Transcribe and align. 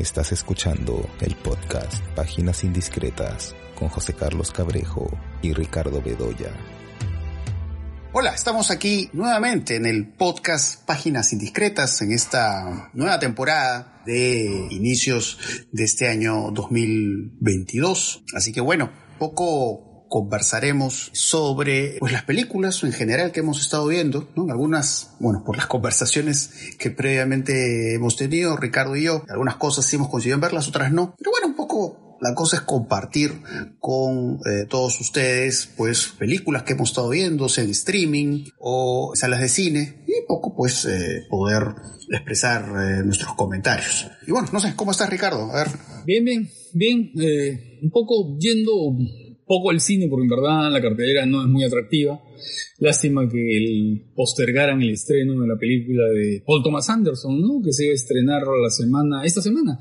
Estás 0.00 0.32
escuchando 0.32 1.06
el 1.20 1.36
podcast 1.36 2.02
Páginas 2.16 2.64
Indiscretas 2.64 3.54
con 3.78 3.90
José 3.90 4.14
Carlos 4.14 4.50
Cabrejo 4.50 5.10
y 5.42 5.52
Ricardo 5.52 6.00
Bedoya. 6.00 6.50
Hola, 8.14 8.32
estamos 8.34 8.70
aquí 8.70 9.10
nuevamente 9.12 9.76
en 9.76 9.84
el 9.84 10.08
podcast 10.08 10.86
Páginas 10.86 11.34
Indiscretas 11.34 12.00
en 12.00 12.12
esta 12.12 12.88
nueva 12.94 13.18
temporada 13.18 14.00
de 14.06 14.68
inicios 14.70 15.38
de 15.70 15.84
este 15.84 16.08
año 16.08 16.50
2022. 16.50 18.24
Así 18.34 18.52
que 18.52 18.62
bueno, 18.62 18.90
poco 19.18 19.89
conversaremos 20.10 21.10
sobre 21.14 21.96
pues, 22.00 22.12
las 22.12 22.24
películas 22.24 22.82
en 22.82 22.92
general 22.92 23.30
que 23.30 23.40
hemos 23.40 23.60
estado 23.60 23.86
viendo, 23.86 24.28
¿no? 24.34 24.50
Algunas, 24.50 25.12
bueno, 25.20 25.44
por 25.44 25.56
las 25.56 25.66
conversaciones 25.66 26.50
que 26.78 26.90
previamente 26.90 27.94
hemos 27.94 28.16
tenido, 28.16 28.56
Ricardo 28.56 28.96
y 28.96 29.04
yo, 29.04 29.22
algunas 29.28 29.54
cosas 29.54 29.86
sí 29.86 29.96
hemos 29.96 30.08
conseguido 30.08 30.40
verlas, 30.40 30.68
otras 30.68 30.92
no, 30.92 31.14
pero 31.16 31.30
bueno, 31.30 31.46
un 31.46 31.54
poco 31.54 32.18
la 32.20 32.34
cosa 32.34 32.56
es 32.56 32.62
compartir 32.62 33.40
con 33.78 34.40
eh, 34.44 34.66
todos 34.68 35.00
ustedes, 35.00 35.70
pues, 35.76 36.08
películas 36.18 36.64
que 36.64 36.74
hemos 36.74 36.90
estado 36.90 37.08
viendo, 37.10 37.46
en 37.56 37.70
streaming 37.70 38.46
o 38.58 39.12
salas 39.14 39.40
de 39.40 39.48
cine, 39.48 40.04
y 40.06 40.26
poco, 40.26 40.54
pues, 40.54 40.84
eh, 40.86 41.24
poder 41.30 41.62
expresar 42.10 42.64
eh, 42.64 43.04
nuestros 43.04 43.34
comentarios. 43.36 44.08
Y 44.26 44.32
bueno, 44.32 44.48
no 44.52 44.60
sé, 44.60 44.74
¿cómo 44.76 44.90
estás, 44.90 45.08
Ricardo? 45.08 45.50
A 45.50 45.64
ver. 45.64 45.68
Bien, 46.04 46.24
bien, 46.24 46.50
bien. 46.72 47.12
un 47.82 47.90
poco 47.90 48.36
yendo 48.38 48.72
poco 49.50 49.72
el 49.72 49.80
cine 49.80 50.06
porque 50.06 50.22
en 50.22 50.30
verdad 50.30 50.70
la 50.70 50.80
cartelera 50.80 51.26
no 51.26 51.42
es 51.42 51.48
muy 51.48 51.64
atractiva. 51.64 52.22
Lástima 52.78 53.28
que 53.28 53.56
el, 53.56 54.12
postergaran 54.14 54.80
el 54.80 54.90
estreno 54.90 55.42
de 55.42 55.48
la 55.48 55.58
película 55.58 56.04
de 56.04 56.40
Paul 56.46 56.62
Thomas 56.62 56.88
Anderson, 56.88 57.40
¿no? 57.40 57.60
Que 57.60 57.72
se 57.72 57.86
iba 57.86 57.90
a 57.90 57.96
estrenar 57.96 58.42
la 58.42 58.70
semana, 58.70 59.24
esta 59.24 59.42
semana. 59.42 59.80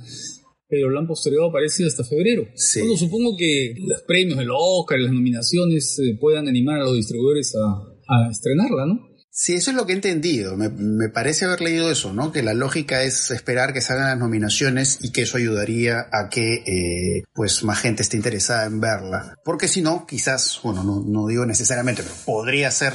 Pero 0.67 0.89
lo 0.89 0.97
han 0.97 1.05
postergado 1.05 1.51
parece 1.51 1.85
hasta 1.85 2.03
febrero. 2.03 2.47
Sí. 2.55 2.79
Bueno, 2.79 2.97
supongo 2.97 3.37
que 3.37 3.75
los 3.77 4.01
premios, 4.07 4.39
el 4.39 4.49
Oscar, 4.51 4.99
las 4.99 5.13
nominaciones 5.13 5.99
eh, 5.99 6.17
puedan 6.19 6.47
animar 6.47 6.81
a 6.81 6.85
los 6.85 6.95
distribuidores 6.95 7.55
a, 7.55 8.25
a 8.25 8.31
estrenarla, 8.31 8.87
¿no? 8.87 9.08
Sí, 9.41 9.53
eso 9.53 9.71
es 9.71 9.77
lo 9.77 9.85
que 9.85 9.93
he 9.93 9.95
entendido. 9.95 10.57
Me, 10.57 11.07
parece 11.07 11.45
haber 11.45 11.61
leído 11.61 11.89
eso, 11.89 12.11
¿no? 12.11 12.33
Que 12.33 12.43
la 12.43 12.53
lógica 12.53 13.03
es 13.03 13.31
esperar 13.31 13.71
que 13.71 13.79
salgan 13.79 14.09
las 14.09 14.17
nominaciones 14.17 14.99
y 15.01 15.13
que 15.13 15.21
eso 15.21 15.37
ayudaría 15.37 16.09
a 16.11 16.27
que, 16.27 16.55
eh, 16.55 17.23
pues, 17.31 17.63
más 17.63 17.79
gente 17.79 18.01
esté 18.01 18.17
interesada 18.17 18.65
en 18.65 18.81
verla. 18.81 19.35
Porque 19.45 19.69
si 19.69 19.81
no, 19.81 20.05
quizás, 20.05 20.59
bueno, 20.61 20.83
no, 20.83 21.01
no 21.07 21.25
digo 21.25 21.45
necesariamente, 21.45 22.03
pero 22.03 22.15
podría 22.25 22.69
ser 22.69 22.91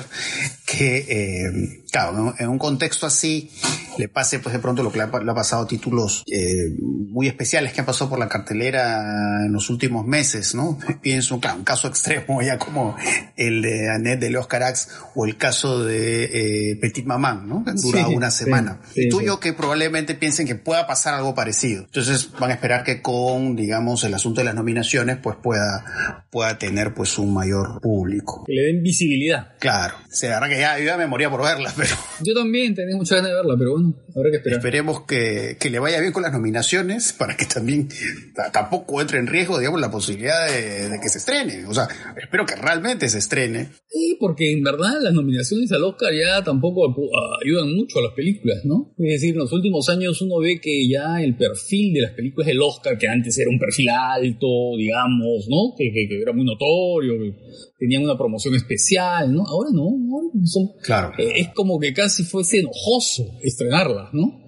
que, 0.66 1.06
eh, 1.08 1.84
claro, 1.90 2.34
en 2.38 2.48
un 2.50 2.58
contexto 2.58 3.06
así 3.06 3.50
le 3.98 4.08
pase, 4.08 4.38
pues, 4.38 4.52
de 4.52 4.58
pronto 4.58 4.82
lo 4.82 4.92
que 4.92 4.98
le 4.98 5.04
ha, 5.04 5.34
pasado 5.34 5.64
a 5.64 5.66
títulos 5.66 6.24
eh, 6.30 6.76
muy 6.80 7.26
especiales 7.26 7.72
que 7.72 7.80
han 7.80 7.86
pasado 7.86 8.10
por 8.10 8.18
la 8.18 8.28
cartelera 8.28 9.44
en 9.44 9.52
los 9.52 9.70
últimos 9.70 10.06
meses, 10.06 10.54
¿no? 10.54 10.78
Pienso, 11.02 11.40
claro, 11.40 11.58
un 11.58 11.64
caso 11.64 11.88
extremo 11.88 12.42
ya 12.42 12.58
como 12.58 12.96
el 13.36 13.62
de 13.62 13.90
Annette 13.90 14.20
de 14.20 14.30
Leo 14.30 14.46
Carax 14.46 14.88
o 15.14 15.24
el 15.26 15.36
caso 15.36 15.84
de 15.84 16.24
eh, 16.72 16.76
Petit 16.76 17.06
Maman, 17.06 17.48
¿no? 17.48 17.64
Dura 17.82 18.08
una 18.08 18.30
semana. 18.30 18.80
y 18.94 19.08
tú 19.08 19.20
y 19.20 19.26
yo 19.26 19.40
que 19.40 19.52
probablemente 19.52 20.14
piensen 20.14 20.46
que 20.46 20.54
pueda 20.54 20.86
pasar 20.86 21.14
algo 21.14 21.34
parecido. 21.34 21.84
Entonces 21.84 22.30
van 22.38 22.50
a 22.50 22.54
esperar 22.54 22.84
que 22.84 23.02
con, 23.02 23.56
digamos, 23.56 24.04
el 24.04 24.14
asunto 24.14 24.40
de 24.40 24.46
las 24.46 24.54
nominaciones, 24.54 25.18
pues 25.18 25.36
pueda, 25.42 26.24
pueda 26.30 26.58
tener 26.58 26.94
pues 26.94 27.18
un 27.18 27.32
mayor 27.32 27.80
público. 27.80 28.44
Que 28.46 28.52
le 28.52 28.62
den 28.62 28.82
visibilidad. 28.82 29.52
Claro. 29.58 29.94
Se 30.10 30.28
verdad 30.28 30.48
que 30.48 30.58
ya, 30.58 30.78
yo 30.78 30.84
ya 30.84 30.96
me 30.96 31.06
moría 31.06 31.30
por 31.30 31.42
verla, 31.42 31.72
pero... 31.76 31.94
Yo 32.22 32.34
también 32.34 32.74
tenía 32.74 32.96
mucha 32.96 33.16
ganas 33.16 33.30
de 33.30 33.36
verla, 33.36 33.54
pero 33.58 33.72
bueno, 33.72 33.83
habrá 34.14 34.30
que 34.30 34.36
esperar. 34.36 34.58
Esperemos 34.58 35.02
que, 35.02 35.56
que 35.58 35.70
le 35.70 35.78
vaya 35.78 36.00
bien 36.00 36.12
con 36.12 36.22
las 36.22 36.32
nominaciones 36.32 37.12
para 37.12 37.36
que 37.36 37.46
también 37.46 37.88
tampoco 38.52 39.00
entre 39.00 39.18
en 39.18 39.26
riesgo, 39.26 39.58
digamos, 39.58 39.80
la 39.80 39.90
posibilidad 39.90 40.48
de, 40.48 40.88
de 40.90 41.00
que 41.00 41.08
se 41.08 41.18
estrene. 41.18 41.66
O 41.66 41.74
sea, 41.74 41.88
espero 42.16 42.46
que 42.46 42.56
realmente 42.56 43.08
se 43.08 43.18
estrene. 43.18 43.70
Sí, 43.88 44.16
porque 44.18 44.52
en 44.52 44.62
verdad 44.62 45.00
las 45.00 45.14
nominaciones 45.14 45.70
al 45.72 45.84
Oscar 45.84 46.12
ya 46.12 46.42
tampoco 46.42 46.86
ayudan 47.44 47.74
mucho 47.74 47.98
a 47.98 48.02
las 48.02 48.12
películas, 48.12 48.58
¿no? 48.64 48.94
Es 48.98 49.20
decir, 49.20 49.34
en 49.34 49.40
los 49.40 49.52
últimos 49.52 49.88
años 49.88 50.20
uno 50.22 50.38
ve 50.38 50.60
que 50.60 50.88
ya 50.88 51.22
el 51.22 51.36
perfil 51.36 51.94
de 51.94 52.00
las 52.00 52.12
películas 52.12 52.46
del 52.46 52.60
Oscar, 52.60 52.98
que 52.98 53.08
antes 53.08 53.38
era 53.38 53.50
un 53.50 53.58
perfil 53.58 53.88
alto, 53.90 54.76
digamos, 54.76 55.46
¿no? 55.48 55.74
Que, 55.76 55.92
era 56.20 56.32
muy 56.32 56.44
notorio, 56.44 57.14
que 57.18 57.34
tenían 57.78 58.02
una 58.02 58.16
promoción 58.16 58.54
especial, 58.54 59.32
¿no? 59.32 59.44
Ahora 59.46 59.70
no, 59.72 59.84
ahora 59.84 60.28
son, 60.44 60.70
claro. 60.82 61.12
Eh, 61.18 61.32
es 61.36 61.48
como 61.54 61.78
que 61.78 61.92
casi 61.92 62.24
fuese 62.24 62.60
enojoso 62.60 63.24
estrenarlas, 63.74 64.14
¿no? 64.14 64.40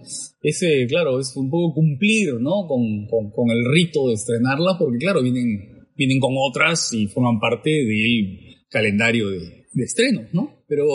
Ese, 0.42 0.87
claro, 0.88 1.19
es 1.19 1.37
un 1.37 1.50
poco 1.50 1.75
cumplir, 1.75 2.34
¿no? 2.41 2.66
Con, 2.69 3.06
con, 3.06 3.50
el 3.50 3.64
rito 3.72 4.09
de 4.09 4.14
estrenarlas, 4.14 4.76
porque 4.78 4.98
claro, 4.98 5.22
vienen, 5.22 5.87
vienen 5.97 6.20
con 6.20 6.34
otras 6.37 6.92
y 6.92 7.06
forman 7.09 7.41
parte 7.41 7.70
del 7.70 8.66
calendario 8.70 9.28
de, 9.31 9.66
de 9.72 9.84
estrenos, 9.84 10.26
¿no? 10.32 10.64
Pero... 10.69 10.87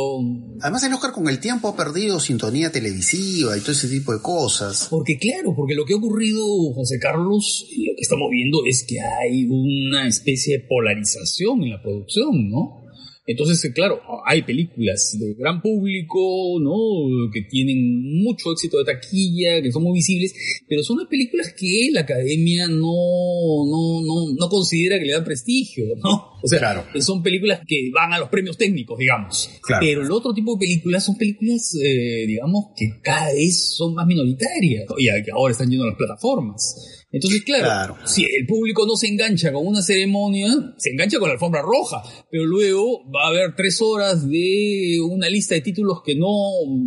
Además 0.62 0.84
el 0.84 0.94
Oscar 0.94 1.12
con 1.12 1.28
el 1.30 1.40
tiempo 1.40 1.68
ha 1.68 1.76
perdido 1.76 2.20
sintonía 2.20 2.72
televisiva 2.72 3.58
y 3.58 3.62
todo 3.62 3.72
ese 3.72 3.88
tipo 3.88 4.14
de 4.14 4.22
cosas. 4.22 4.88
Porque 4.90 5.18
claro, 5.18 5.54
porque 5.56 5.76
lo 5.76 5.86
que 5.86 5.94
ha 5.94 5.98
ocurrido, 5.98 6.44
José 6.74 7.00
Carlos, 7.00 7.66
y 7.70 7.88
lo 7.88 7.96
que 7.96 8.02
estamos 8.02 8.30
viendo 8.32 8.60
es 8.66 8.86
que 8.88 9.00
hay 9.00 9.46
una 9.50 10.08
especie 10.08 10.58
de 10.58 10.68
polarización 10.68 11.64
en 11.64 11.72
la 11.72 11.82
producción, 11.82 12.50
¿no? 12.50 12.81
Entonces, 13.26 13.64
eh, 13.66 13.74
claro, 13.74 14.02
hay 14.26 14.42
películas 14.42 15.16
de 15.20 15.36
gran 15.36 15.62
público, 15.62 16.60
¿no? 16.60 17.32
Que 17.32 17.44
tienen 17.44 18.22
mucho 18.24 18.52
éxito 18.52 18.80
de 18.80 18.86
taquilla, 18.86 19.62
que 19.62 19.72
son 19.72 19.84
muy 19.84 19.94
visibles, 19.94 20.34
pero 20.68 20.84
son 20.84 20.98
las 20.98 21.08
películas 21.08 21.54
que 21.56 21.90
la 21.92 22.02
academia 22.02 22.68
no, 22.68 22.76
no, 22.78 24.02
no, 24.02 24.34
no 24.38 24.50
considera 24.50 24.98
que 24.98 25.06
le 25.06 25.14
dan 25.14 25.24
prestigio, 25.24 25.86
¿no? 26.04 26.32
O 26.44 26.48
sea, 26.48 26.84
son 27.00 27.22
películas 27.22 27.62
que 27.68 27.92
van 27.94 28.14
a 28.14 28.20
los 28.20 28.30
premios 28.30 28.58
técnicos, 28.58 28.98
digamos. 28.98 29.50
Pero 29.80 30.02
el 30.02 30.12
otro 30.12 30.34
tipo 30.34 30.54
de 30.54 30.60
películas 30.60 31.06
son 31.06 31.16
películas, 31.16 31.76
eh, 31.76 32.26
digamos, 32.26 32.72
que 32.76 33.00
cada 33.04 33.32
vez 33.34 33.76
son 33.76 33.94
más 33.94 34.08
minoritarias 34.08 34.86
y 34.98 35.06
que 35.24 35.32
ahora 35.32 35.52
están 35.52 35.70
yendo 35.70 35.84
a 35.84 35.90
las 35.90 35.98
plataformas. 35.98 37.01
Entonces, 37.12 37.44
claro, 37.44 37.98
si 38.06 38.24
el 38.24 38.46
público 38.48 38.86
no 38.86 38.96
se 38.96 39.08
engancha 39.08 39.52
con 39.52 39.68
una 39.68 39.82
ceremonia, 39.82 40.48
se 40.78 40.92
engancha 40.92 41.20
con 41.20 41.28
la 41.28 41.34
alfombra 41.34 41.62
roja, 41.62 42.02
pero 42.30 42.46
luego 42.46 43.04
va 43.12 43.26
a 43.26 43.28
haber 43.28 43.54
tres 43.56 43.82
horas 43.82 44.30
de 44.30 44.98
una 45.04 45.30
lista 45.30 45.56
de 45.56 45.62
títulos 45.62 46.02
que 46.06 46.16
no, 46.16 46.32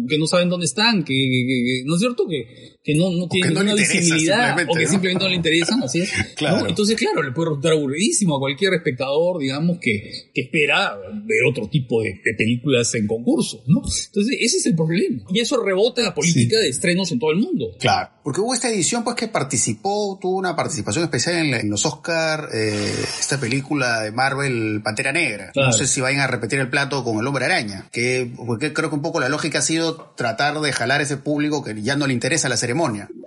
que 0.09 0.19
no 0.19 0.27
saben 0.27 0.49
dónde 0.49 0.65
están, 0.65 1.05
que, 1.05 1.83
¿no 1.85 1.95
es 1.95 2.01
cierto? 2.01 2.27
Que, 2.27 2.74
que 2.84 2.95
no, 2.95 3.11
no 3.11 3.27
tienen 3.28 3.55
ninguna 3.55 3.75
visibilidad 3.75 4.55
o 4.69 4.75
que 4.75 4.87
simplemente 4.87 5.25
no 5.25 5.31
le 5.31 5.37
interesan, 5.37 5.83
así 5.83 6.00
es. 6.00 6.12
Claro. 6.37 6.69
Entonces, 6.69 6.97
claro, 6.97 7.22
le 7.22 7.33
puede 7.33 7.50
resultar 7.50 7.72
aburridísimo 7.72 8.37
a 8.37 8.39
cualquier 8.41 8.75
espectador, 8.75 9.39
digamos, 9.39 9.78
que, 9.81 10.31
que 10.34 10.43
espera 10.43 10.94
ver 10.97 11.39
otro 11.49 11.69
tipo 11.69 12.03
de, 12.03 12.21
películas 12.37 12.94
en 12.94 13.06
concurso, 13.06 13.62
¿no? 13.67 13.78
Entonces, 13.78 14.37
ese 14.41 14.59
es 14.59 14.67
el 14.67 14.75
problema. 14.75 15.23
Y 15.31 15.41
eso 15.41 15.62
rebota 15.62 16.03
la 16.03 16.15
política 16.15 16.59
de 16.59 16.69
estrenos 16.69 17.11
en 17.12 17.19
todo 17.19 17.31
el 17.31 17.39
mundo. 17.39 17.69
Claro, 17.78 18.11
porque 18.23 18.41
hubo 18.41 18.53
esta 18.53 18.69
edición, 18.69 19.05
pues, 19.05 19.17
que 19.17 19.28
participó 19.28 20.19
tuvo 20.21 20.37
una 20.37 20.55
participación 20.55 21.05
especial 21.05 21.55
en, 21.55 21.71
los 21.71 21.87
Oscar, 21.87 22.49
eh, 22.53 22.93
esta 23.19 23.41
película 23.41 24.03
de 24.03 24.12
Marvel, 24.12 24.83
Pantera 24.83 25.12
Negra. 25.12 25.53
No 25.55 25.73
sé 25.73 25.87
si 25.87 26.00
vayan 26.00 26.21
a 26.21 26.27
repetir 26.27 26.59
el 26.59 26.69
plato 26.69 27.03
con 27.05 27.19
el 27.19 27.27
Hombre 27.27 27.47
Araña, 27.47 27.89
que 27.93 28.31
porque 28.37 28.73
creo 28.73 28.91
que 28.91 28.97
un 28.97 29.03
poco 29.03 29.21
la 29.21 29.28
lógica 29.28 29.61
ha 29.61 29.62
sido 29.62 30.12
tratar 30.17 30.61
de 30.61 30.73
jalar 30.73 31.00
ese 31.00 31.17
público 31.17 31.65
que 31.65 31.81
ya 31.81 31.97
no 31.97 32.06
le 32.06 32.12
interesa 32.12 32.49
la 32.49 32.56
ceremonia. 32.56 32.74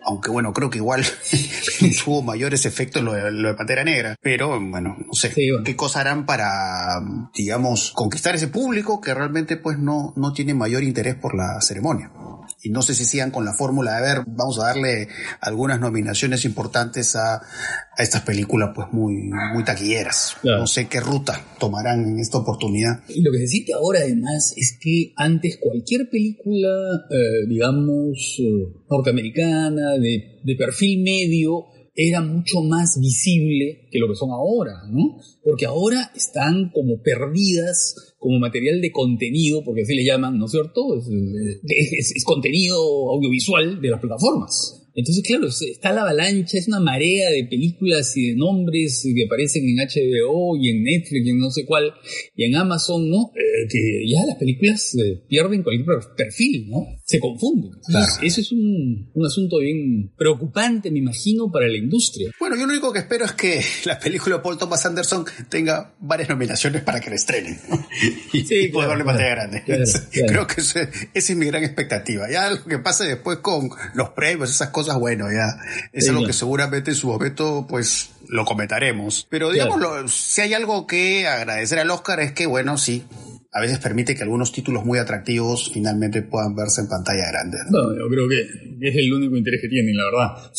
Aunque 0.05 0.29
bueno, 0.31 0.53
creo 0.53 0.69
que 0.69 0.77
igual 0.77 1.03
tuvo 2.05 2.21
mayores 2.21 2.65
efectos 2.65 3.03
lo 3.03 3.13
de, 3.13 3.31
lo 3.31 3.49
de 3.49 3.53
Pantera 3.55 3.83
Negra. 3.83 4.15
Pero 4.21 4.59
bueno, 4.59 4.97
no 4.99 5.13
sé 5.13 5.33
qué 5.33 5.75
cosas 5.75 6.01
harán 6.01 6.25
para, 6.25 7.01
digamos, 7.33 7.91
conquistar 7.93 8.35
ese 8.35 8.47
público 8.47 9.01
que 9.01 9.13
realmente 9.13 9.57
pues 9.57 9.77
no, 9.77 10.13
no 10.15 10.33
tiene 10.33 10.53
mayor 10.53 10.83
interés 10.83 11.15
por 11.15 11.35
la 11.35 11.59
ceremonia 11.61 12.11
y 12.63 12.69
no 12.69 12.81
sé 12.81 12.95
si 12.95 13.05
sigan 13.05 13.31
con 13.31 13.45
la 13.45 13.53
fórmula 13.53 13.95
de 13.95 14.01
ver, 14.01 14.17
vamos 14.27 14.59
a 14.59 14.67
darle 14.67 15.07
algunas 15.41 15.79
nominaciones 15.79 16.43
importantes 16.45 17.15
a, 17.15 17.35
a 17.35 18.03
estas 18.03 18.23
películas 18.23 18.71
pues 18.73 18.87
muy, 18.91 19.29
muy 19.53 19.63
taquilleras. 19.63 20.37
No 20.43 20.65
sé 20.65 20.87
qué 20.87 20.99
ruta 20.99 21.45
tomarán 21.59 22.03
en 22.05 22.19
esta 22.19 22.39
oportunidad. 22.39 23.01
Y 23.09 23.21
lo 23.21 23.31
que 23.31 23.39
se 23.39 23.47
siente 23.47 23.73
ahora 23.73 23.99
además 23.99 24.53
es 24.55 24.77
que 24.81 25.13
antes 25.15 25.57
cualquier 25.61 26.09
película, 26.09 26.69
eh, 27.11 27.47
digamos, 27.47 28.37
eh, 28.39 28.83
norteamericana, 28.89 29.93
de, 29.99 30.39
de 30.43 30.55
perfil 30.55 31.03
medio, 31.03 31.65
era 31.99 32.21
mucho 32.21 32.61
más 32.61 32.99
visible 33.01 33.87
que 33.91 33.97
lo 33.97 34.07
que 34.07 34.15
son 34.15 34.29
ahora, 34.29 34.83
¿no? 34.91 35.17
Porque 35.43 35.65
ahora 35.65 36.11
están 36.15 36.69
como 36.71 37.01
perdidas 37.01 38.13
como 38.19 38.37
material 38.37 38.81
de 38.81 38.91
contenido, 38.91 39.63
porque 39.63 39.81
así 39.81 39.95
le 39.95 40.05
llaman, 40.05 40.37
¿no 40.37 40.45
es 40.45 40.51
cierto? 40.51 40.81
Es, 40.95 42.23
contenido 42.23 42.77
audiovisual 43.11 43.81
de 43.81 43.89
las 43.89 43.99
plataformas. 43.99 44.83
Entonces, 44.93 45.23
claro, 45.25 45.47
está 45.47 45.91
la 45.91 46.01
avalancha, 46.01 46.57
es 46.57 46.67
una 46.67 46.79
marea 46.79 47.31
de 47.31 47.45
películas 47.45 48.15
y 48.15 48.29
de 48.29 48.35
nombres 48.35 49.07
que 49.15 49.25
aparecen 49.25 49.63
en 49.67 49.77
HBO 49.77 50.55
y 50.57 50.69
en 50.69 50.83
Netflix 50.83 51.25
y 51.25 51.29
en 51.29 51.39
no 51.39 51.51
sé 51.51 51.65
cuál, 51.65 51.93
y 52.35 52.45
en 52.45 52.55
Amazon, 52.55 53.09
¿no? 53.09 53.31
Eh, 53.35 53.67
que 53.69 54.07
ya 54.07 54.25
las 54.25 54.37
películas 54.37 54.95
eh, 54.95 55.21
pierden 55.27 55.63
cualquier 55.63 55.97
perfil, 56.15 56.69
¿no? 56.69 56.85
Se 57.07 57.21
confunden. 57.21 57.71
Entonces, 57.87 58.19
Eso 58.21 58.41
es 58.41 58.51
un, 58.51 59.09
un, 59.13 59.25
asunto 59.25 59.59
bien 59.59 60.11
preocupante, 60.17 60.91
me 60.91 60.99
imagino, 60.99 61.49
para 61.49 61.65
la 61.69 61.77
industria. 61.77 62.31
Bueno, 62.37 62.57
yo 62.57 62.65
lo 62.65 62.73
único 62.73 62.91
que 62.91 62.99
espero 62.99 63.23
es 63.23 63.31
que 63.31 63.63
la 63.85 63.97
película 63.97 64.35
de 64.35 64.41
Paul 64.41 64.57
Thomas 64.57 64.85
Anderson 64.85 65.25
tenga 65.47 65.93
varias 65.99 66.27
nominaciones 66.27 66.81
para 66.81 66.99
que 66.99 67.09
la 67.09 67.15
estrenen. 67.15 67.57
y, 68.33 68.43
sí, 68.43 68.67
poder 68.67 68.89
darle 68.89 69.05
pantalla 69.05 69.29
grande. 69.29 69.63
Creo 70.11 70.45
que 70.45 70.59
esa 70.59 70.89
es 71.13 71.35
mi 71.37 71.45
gran 71.45 71.63
expectativa. 71.63 72.29
Ya 72.29 72.49
lo 72.49 72.65
que 72.65 72.77
pase 72.79 73.05
después 73.05 73.37
con 73.37 73.69
los 73.93 74.09
premios, 74.09 74.49
esas 74.49 74.71
cosas, 74.71 74.99
bueno, 74.99 75.31
ya 75.31 75.57
es 75.93 76.09
algo 76.09 76.25
que 76.25 76.33
seguramente 76.33 76.91
en 76.91 76.97
su 76.97 77.07
momento, 77.07 77.65
pues, 77.69 78.09
lo 78.27 78.43
comentaremos. 78.43 79.25
Pero 79.29 79.49
digamos, 79.51 80.13
si 80.13 80.41
hay 80.41 80.53
algo 80.53 80.85
que 80.85 81.25
agradecer 81.25 81.79
al 81.79 81.89
Oscar 81.89 82.19
es 82.19 82.33
que, 82.33 82.47
bueno, 82.47 82.77
sí, 82.77 83.05
a 83.57 83.61
veces 83.61 83.79
permite 83.79 84.13
que 84.13 84.21
algunos 84.21 84.51
títulos 84.51 84.85
muy 84.85 84.99
atractivos 84.99 85.71
finalmente 85.73 86.21
puedan 86.21 86.53
verse 86.53 86.81
en 86.81 86.87
pantalla 86.87 87.23
grande. 87.31 87.57
No, 87.71 87.91
yo 87.97 88.07
creo 88.07 88.29
que 88.29 88.87
es 88.87 88.95
el 88.95 89.11
único 89.11 89.35
interés 89.35 89.61
que 89.63 89.67
tienen, 89.67 89.97
la 89.97 90.03
verdad. 90.05 90.51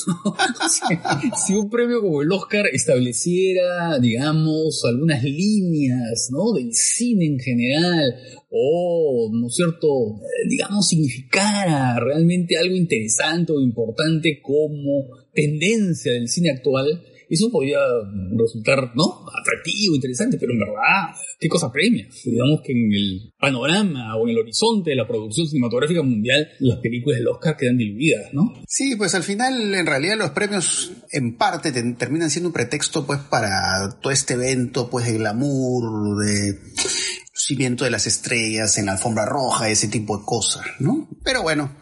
si, 1.47 1.55
un 1.55 1.71
premio 1.71 2.01
como 2.01 2.23
el 2.23 2.33
Oscar 2.33 2.65
estableciera, 2.73 4.01
digamos, 4.01 4.83
algunas 4.85 5.23
líneas, 5.23 6.29
¿no? 6.33 6.53
Del 6.53 6.75
cine 6.75 7.27
en 7.27 7.39
general, 7.39 8.17
o, 8.51 9.31
¿no 9.33 9.47
es 9.47 9.55
cierto?, 9.55 9.87
digamos, 10.49 10.89
significara 10.89 12.01
realmente 12.01 12.57
algo 12.57 12.75
interesante 12.75 13.53
o 13.53 13.61
importante 13.61 14.41
como 14.43 15.05
tendencia 15.33 16.15
del 16.15 16.27
cine 16.27 16.51
actual, 16.51 17.01
eso 17.29 17.51
podría 17.51 17.79
resultar, 18.37 18.93
¿no? 18.95 19.25
Atractivo, 19.41 19.95
interesante, 19.95 20.39
pero 20.39 20.53
en 20.53 20.61
verdad, 20.61 21.15
¿qué 21.39 21.49
cosa 21.49 21.71
premia? 21.71 22.09
Digamos 22.25 22.61
que 22.65 22.73
en 22.73 22.93
el 22.93 23.33
panorama 23.39 24.17
o 24.17 24.25
en 24.25 24.31
el 24.31 24.39
horizonte 24.39 24.91
de 24.91 24.97
la 24.97 25.07
producción 25.07 25.47
cinematográfica 25.47 26.03
mundial, 26.03 26.49
las 26.61 26.79
películas 26.79 27.19
del 27.19 27.29
Oscar 27.29 27.57
quedan 27.57 27.77
diluidas, 27.77 28.33
¿no? 28.33 28.53
Sí, 28.67 28.97
pues 28.97 29.15
al 29.15 29.23
final, 29.23 29.75
en 29.75 29.87
realidad, 29.87 30.17
los 30.17 30.31
premios, 30.31 30.93
en 31.13 31.37
parte, 31.37 31.73
terminan 31.73 32.31
siendo 32.31 32.49
un 32.49 32.55
pretexto, 32.55 33.07
pues, 33.07 33.21
para 33.21 33.99
todo 34.01 34.13
este 34.13 34.35
evento, 34.35 34.89
pues, 34.91 35.07
de 35.07 35.19
glamour, 35.19 36.25
de 36.25 36.59
de 37.57 37.91
las 37.91 38.07
estrellas 38.07 38.77
en 38.77 38.87
la 38.87 38.93
alfombra 38.93 39.25
roja, 39.25 39.71
ese 39.71 39.89
tipo 39.89 40.19
de 40.19 40.25
cosas, 40.25 40.67
¿no? 40.81 41.09
Pero 41.25 41.43
bueno, 41.43 41.75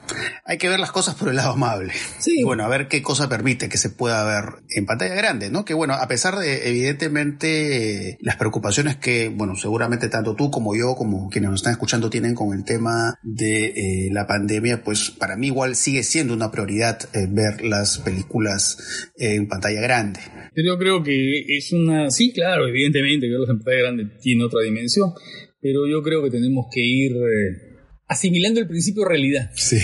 hay 0.45 0.59
que 0.59 0.69
ver 0.69 0.79
las 0.79 0.93
cosas 0.93 1.17
por 1.17 1.29
el 1.29 1.37
lado 1.37 1.53
amable. 1.53 1.93
Sí. 2.21 2.45
bueno, 2.45 2.65
a 2.65 2.69
ver 2.69 2.87
qué 2.87 3.03
cosa 3.03 3.29
permite 3.29 3.69
que 3.69 3.77
se 3.77 3.91
pueda 3.91 4.25
ver 4.25 4.63
en 4.71 4.87
pantalla 4.87 5.15
grande, 5.15 5.51
¿no? 5.51 5.65
Que 5.65 5.75
bueno, 5.75 5.95
a 5.95 6.07
pesar 6.07 6.39
de 6.39 6.69
evidentemente 6.69 8.17
las 8.21 8.37
preocupaciones 8.37 8.97
que, 8.97 9.29
bueno, 9.29 9.57
seguramente 9.57 10.09
tanto 10.09 10.37
tú 10.37 10.51
como 10.51 10.77
yo, 10.77 10.95
como 10.95 11.29
quienes 11.31 11.51
nos 11.51 11.61
están 11.61 11.73
escuchando 11.73 12.11
tienen 12.11 12.35
con 12.35 12.57
el 12.57 12.65
tema 12.65 13.19
de 13.23 13.67
eh, 13.67 14.09
la 14.13 14.27
pandemia, 14.27 14.85
pues 14.85 15.11
para 15.11 15.37
mí 15.37 15.49
igual 15.49 15.75
sigue 15.75 16.05
siendo 16.05 16.33
una 16.33 16.53
prioridad 16.53 17.09
eh, 17.13 17.27
ver 17.29 17.65
las 17.65 17.99
películas 17.99 19.11
en 19.17 19.49
pantalla 19.49 19.81
grande. 19.81 20.21
Yo 20.55 20.79
creo 20.79 21.03
que 21.03 21.45
es 21.49 21.73
una, 21.73 22.11
sí, 22.11 22.33
claro, 22.33 22.69
evidentemente 22.69 23.29
verlas 23.29 23.51
en 23.51 23.59
pantalla 23.59 23.83
grande 23.83 24.05
tiene 24.21 24.45
otra 24.45 24.63
dimensión 24.63 25.13
pero 25.61 25.87
yo 25.87 26.03
creo 26.03 26.23
que 26.23 26.31
tenemos 26.31 26.67
que 26.71 26.81
ir 26.81 27.13
eh, 27.13 27.77
asimilando 28.09 28.61
el 28.61 28.69
principio 28.69 29.03
de 29.03 29.09
realidad. 29.09 29.51
Sí. 29.55 29.79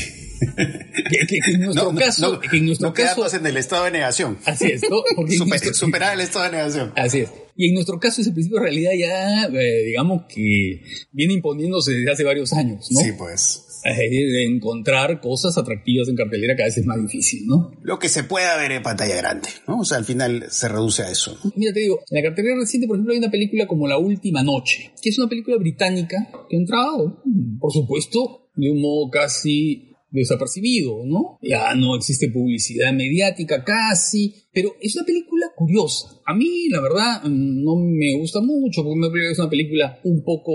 Que, 1.28 1.52
en 1.52 1.60
nuestro 1.64 1.94
caso, 1.94 2.40
que 2.40 2.56
en 2.56 2.66
nuestro 2.66 2.92
caso 2.92 3.36
en 3.36 3.46
el 3.46 3.56
estado 3.56 3.84
de 3.84 3.92
negación. 3.92 4.38
Así 4.44 4.66
es, 4.66 4.82
porque 5.16 5.36
superar 5.72 6.14
el 6.14 6.20
estado 6.20 6.46
de 6.46 6.50
negación. 6.52 6.92
Así 6.96 7.20
es. 7.20 7.30
Y 7.56 7.68
en 7.68 7.74
nuestro 7.74 8.00
caso 8.00 8.20
ese 8.22 8.32
principio 8.32 8.58
de 8.58 8.64
realidad 8.64 8.92
ya, 8.98 9.44
eh, 9.46 9.84
digamos 9.84 10.24
que 10.28 10.82
viene 11.12 11.34
imponiéndose 11.34 11.92
desde 11.92 12.10
hace 12.10 12.24
varios 12.24 12.52
años, 12.52 12.88
¿no? 12.90 13.00
Sí, 13.00 13.12
pues 13.16 13.71
de 13.90 14.44
encontrar 14.44 15.20
cosas 15.20 15.58
atractivas 15.58 16.08
en 16.08 16.16
cartelera 16.16 16.54
cada 16.56 16.68
vez 16.68 16.78
es 16.78 16.86
más 16.86 17.00
difícil, 17.00 17.46
¿no? 17.46 17.72
Lo 17.82 17.98
que 17.98 18.08
se 18.08 18.24
pueda 18.24 18.56
ver 18.56 18.72
en 18.72 18.82
pantalla 18.82 19.16
grande, 19.16 19.48
¿no? 19.66 19.80
O 19.80 19.84
sea, 19.84 19.98
al 19.98 20.04
final 20.04 20.46
se 20.50 20.68
reduce 20.68 21.02
a 21.02 21.10
eso. 21.10 21.36
Mira, 21.56 21.72
te 21.72 21.80
digo, 21.80 22.00
en 22.10 22.22
la 22.22 22.28
cartelera 22.28 22.56
reciente, 22.56 22.86
por 22.86 22.96
ejemplo, 22.96 23.12
hay 23.12 23.18
una 23.18 23.30
película 23.30 23.66
como 23.66 23.88
La 23.88 23.98
Última 23.98 24.42
Noche, 24.42 24.92
que 25.00 25.10
es 25.10 25.18
una 25.18 25.28
película 25.28 25.56
británica 25.56 26.16
que 26.48 26.56
ha 26.56 26.60
entrado, 26.60 27.22
por 27.58 27.72
supuesto, 27.72 28.48
de 28.54 28.70
un 28.70 28.80
modo 28.80 29.10
casi 29.10 29.91
desapercibido, 30.12 31.04
¿no? 31.04 31.38
Ya 31.42 31.74
no 31.74 31.96
existe 31.96 32.28
publicidad 32.28 32.92
mediática 32.92 33.64
casi, 33.64 34.34
pero 34.52 34.74
es 34.80 34.94
una 34.94 35.06
película 35.06 35.46
curiosa. 35.56 36.20
A 36.26 36.34
mí, 36.34 36.68
la 36.70 36.80
verdad, 36.80 37.24
no 37.24 37.76
me 37.76 38.14
gusta 38.18 38.40
mucho 38.40 38.84
porque 38.84 39.30
es 39.30 39.38
una 39.38 39.50
película 39.50 39.98
un 40.04 40.22
poco 40.22 40.52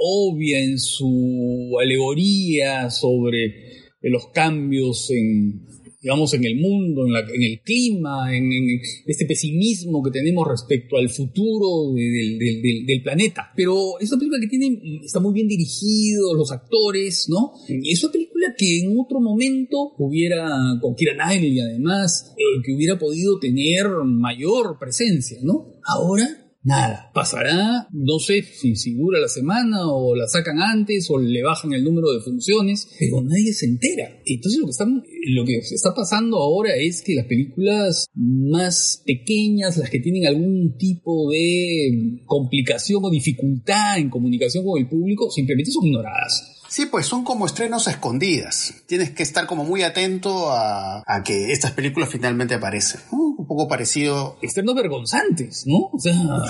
obvia 0.00 0.62
en 0.62 0.78
su 0.78 1.76
alegoría 1.80 2.90
sobre 2.90 3.54
los 4.02 4.28
cambios 4.28 5.10
en, 5.10 5.67
digamos, 6.00 6.32
en 6.34 6.44
el 6.44 6.56
mundo, 6.56 7.06
en, 7.06 7.42
el 7.42 7.60
clima, 7.62 8.34
en, 8.34 8.50
este 9.06 9.26
pesimismo 9.26 10.02
que 10.02 10.12
tenemos 10.12 10.46
respecto 10.46 10.96
al 10.96 11.08
futuro 11.08 11.92
del, 11.94 13.02
planeta. 13.02 13.52
Pero 13.56 13.98
es 14.00 14.10
una 14.10 14.18
película 14.18 14.40
que 14.40 14.48
tiene, 14.48 15.00
está 15.04 15.20
muy 15.20 15.32
bien 15.32 15.48
dirigido, 15.48 16.34
los 16.34 16.52
actores, 16.52 17.26
¿no? 17.28 17.52
Y 17.68 17.92
es 17.92 18.02
una 18.04 18.12
película 18.12 18.54
que 18.56 18.80
en 18.80 18.96
otro 18.98 19.20
momento 19.20 19.92
hubiera, 19.98 20.48
con 20.80 20.94
Kira 20.94 21.14
Knightley 21.14 21.60
además, 21.60 22.34
eh, 22.36 22.62
que 22.64 22.74
hubiera 22.74 22.98
podido 22.98 23.38
tener 23.38 23.86
mayor 24.04 24.78
presencia, 24.78 25.38
¿no? 25.42 25.80
Ahora 25.84 26.47
nada. 26.68 27.10
Pasará, 27.12 27.88
no 27.90 28.18
sé 28.18 28.42
si, 28.42 28.94
dura 28.94 29.18
la 29.18 29.28
semana 29.28 29.90
o 29.90 30.14
la 30.14 30.28
sacan 30.28 30.60
antes 30.60 31.08
o 31.10 31.18
le 31.18 31.42
bajan 31.42 31.72
el 31.72 31.82
número 31.82 32.12
de 32.12 32.20
funciones, 32.20 32.88
pero 32.98 33.22
nadie 33.22 33.52
se 33.52 33.66
entera. 33.66 34.20
Entonces 34.24 34.60
lo 34.60 34.66
que, 34.66 34.70
están, 34.70 35.02
lo 35.34 35.44
que 35.44 35.58
está 35.58 35.94
pasando 35.94 36.36
ahora 36.38 36.76
es 36.76 37.02
que 37.02 37.14
las 37.14 37.26
películas 37.26 38.06
más 38.14 39.02
pequeñas, 39.04 39.76
las 39.76 39.90
que 39.90 40.00
tienen 40.00 40.26
algún 40.26 40.76
tipo 40.78 41.30
de 41.30 42.20
complicación 42.26 43.04
o 43.04 43.10
dificultad 43.10 43.98
en 43.98 44.10
comunicación 44.10 44.64
con 44.64 44.78
el 44.80 44.88
público, 44.88 45.30
simplemente 45.30 45.72
son 45.72 45.86
ignoradas. 45.86 46.58
Sí, 46.68 46.84
pues 46.84 47.06
son 47.06 47.24
como 47.24 47.46
estrenos 47.46 47.88
escondidas. 47.88 48.74
Tienes 48.86 49.10
que 49.10 49.22
estar 49.22 49.46
como 49.46 49.64
muy 49.64 49.82
atento 49.82 50.50
a, 50.50 51.02
que 51.24 51.50
estas 51.50 51.72
películas 51.72 52.10
finalmente 52.10 52.54
aparecen. 52.54 53.00
Poco 53.48 53.66
parecido. 53.66 54.38
Estrenos 54.42 54.74
vergonzantes, 54.74 55.64
¿no? 55.66 55.90
O 55.92 55.98
sea, 55.98 56.14
no, 56.14 56.44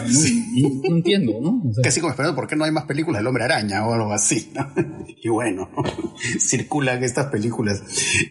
entiendo, 0.84 1.38
¿no? 1.40 1.62
Casi 1.82 2.00
como 2.00 2.10
esperando 2.10 2.34
por 2.36 2.46
qué 2.46 2.56
no 2.56 2.64
hay 2.64 2.72
más 2.72 2.84
películas 2.84 3.20
del 3.20 3.28
hombre 3.28 3.44
araña 3.44 3.86
o 3.86 3.94
algo 3.94 4.12
así, 4.12 4.52
¿no? 4.54 4.68
Y 5.20 5.30
bueno, 5.30 5.68
circulan 6.38 7.02
estas 7.02 7.26
películas. 7.26 7.82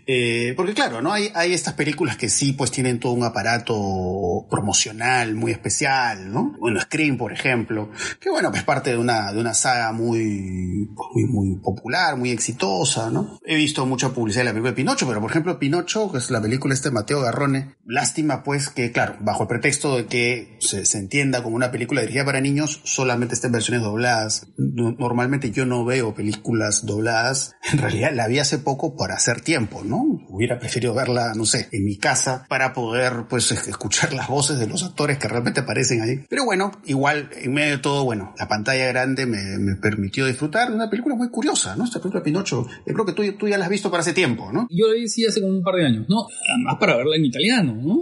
Eh, 0.05 0.53
porque 0.55 0.73
claro, 0.73 1.01
¿no? 1.01 1.11
Hay, 1.11 1.29
hay 1.33 1.53
estas 1.53 1.73
películas 1.73 2.15
que 2.15 2.29
sí, 2.29 2.53
pues 2.53 2.71
tienen 2.71 2.99
todo 2.99 3.11
un 3.11 3.23
aparato 3.23 4.45
promocional 4.49 5.35
muy 5.35 5.51
especial, 5.51 6.31
¿no? 6.31 6.55
Bueno, 6.59 6.79
Scream, 6.79 7.17
por 7.17 7.33
ejemplo, 7.33 7.89
que 8.21 8.29
bueno, 8.29 8.51
es 8.53 8.63
parte 8.63 8.91
de 8.91 8.97
una, 8.97 9.33
de 9.33 9.39
una 9.39 9.53
saga 9.53 9.91
muy, 9.91 10.87
muy, 11.13 11.25
muy 11.25 11.55
popular 11.57 11.77
popular, 11.77 12.17
muy 12.17 12.31
exitosa, 12.31 13.09
¿no? 13.11 13.39
He 13.45 13.55
visto 13.55 13.85
mucha 13.85 14.09
publicidad 14.09 14.41
de 14.41 14.45
la 14.45 14.51
película 14.51 14.71
de 14.71 14.75
Pinocho, 14.75 15.07
pero 15.07 15.21
por 15.21 15.29
ejemplo 15.29 15.59
Pinocho, 15.59 16.11
que 16.11 16.17
es 16.17 16.31
la 16.31 16.41
película 16.41 16.73
este 16.73 16.89
de 16.89 16.95
Mateo 16.95 17.21
Garrone, 17.21 17.75
lástima 17.85 18.43
pues 18.43 18.56
que, 18.69 18.91
claro, 18.91 19.15
bajo 19.19 19.43
el 19.43 19.49
pretexto 19.49 19.97
de 19.97 20.05
que 20.05 20.57
se, 20.59 20.83
entienda 20.97 21.43
como 21.43 21.55
una 21.55 21.71
película 21.71 22.01
dirigida 22.01 22.25
para 22.25 22.41
niños, 22.41 22.81
solamente 22.83 23.33
está 23.33 23.47
en 23.47 23.53
versiones 23.53 23.83
dobladas. 23.83 24.47
normalmente 24.57 25.51
yo 25.51 25.65
no 25.65 25.85
veo 25.85 26.13
películas 26.13 26.85
dobladas, 26.85 27.55
en 27.71 27.79
realidad 27.79 28.11
la 28.13 28.27
vi 28.27 28.39
hace 28.39 28.57
poco 28.57 28.95
para 28.95 29.15
hacer 29.15 29.41
tiempo, 29.41 29.83
¿no? 29.83 30.03
Hubiera 30.29 30.59
preferido 30.59 30.93
verla, 30.93 31.33
no 31.35 31.45
sé, 31.45 31.67
en 31.71 31.85
mi 31.85 31.97
casa 31.97 32.45
para 32.49 32.73
poder 32.73 33.25
pues 33.29 33.51
escuchar 33.51 34.13
las 34.13 34.27
voces 34.27 34.59
de 34.59 34.67
los 34.67 34.83
actores 34.83 35.17
que 35.17 35.27
realmente 35.27 35.61
aparecen 35.61 36.01
ahí. 36.01 36.25
Pero 36.29 36.45
bueno, 36.45 36.71
igual, 36.85 37.29
en 37.33 37.53
medio 37.53 37.77
de 37.77 37.81
todo, 37.81 38.03
bueno, 38.03 38.33
la 38.37 38.47
pantalla 38.47 38.87
grande 38.87 39.25
me, 39.25 39.57
me 39.57 39.75
permitió 39.75 40.25
disfrutar 40.25 40.69
de 40.69 40.75
una 40.75 40.89
película 40.89 41.15
muy 41.15 41.29
curiosa 41.29 41.57
¿no? 41.75 41.83
Esta 41.83 41.99
película 41.99 42.23
Pinocho, 42.23 42.65
yo 42.85 42.93
creo 42.93 43.05
que 43.05 43.13
tú, 43.13 43.23
tú 43.37 43.47
ya 43.47 43.57
la 43.57 43.65
has 43.65 43.71
visto 43.71 43.89
para 43.89 44.01
hace 44.01 44.13
tiempo, 44.13 44.51
¿no? 44.51 44.67
Yo 44.69 44.87
la 44.87 44.93
vi 44.93 45.07
sí 45.07 45.25
hace 45.25 45.41
como 45.41 45.53
un 45.53 45.63
par 45.63 45.75
de 45.75 45.85
años, 45.85 46.05
¿no? 46.07 46.27
Además 46.53 46.77
para 46.79 46.95
verla 46.97 47.15
en 47.15 47.25
italiano, 47.25 47.75
¿no? 47.81 48.01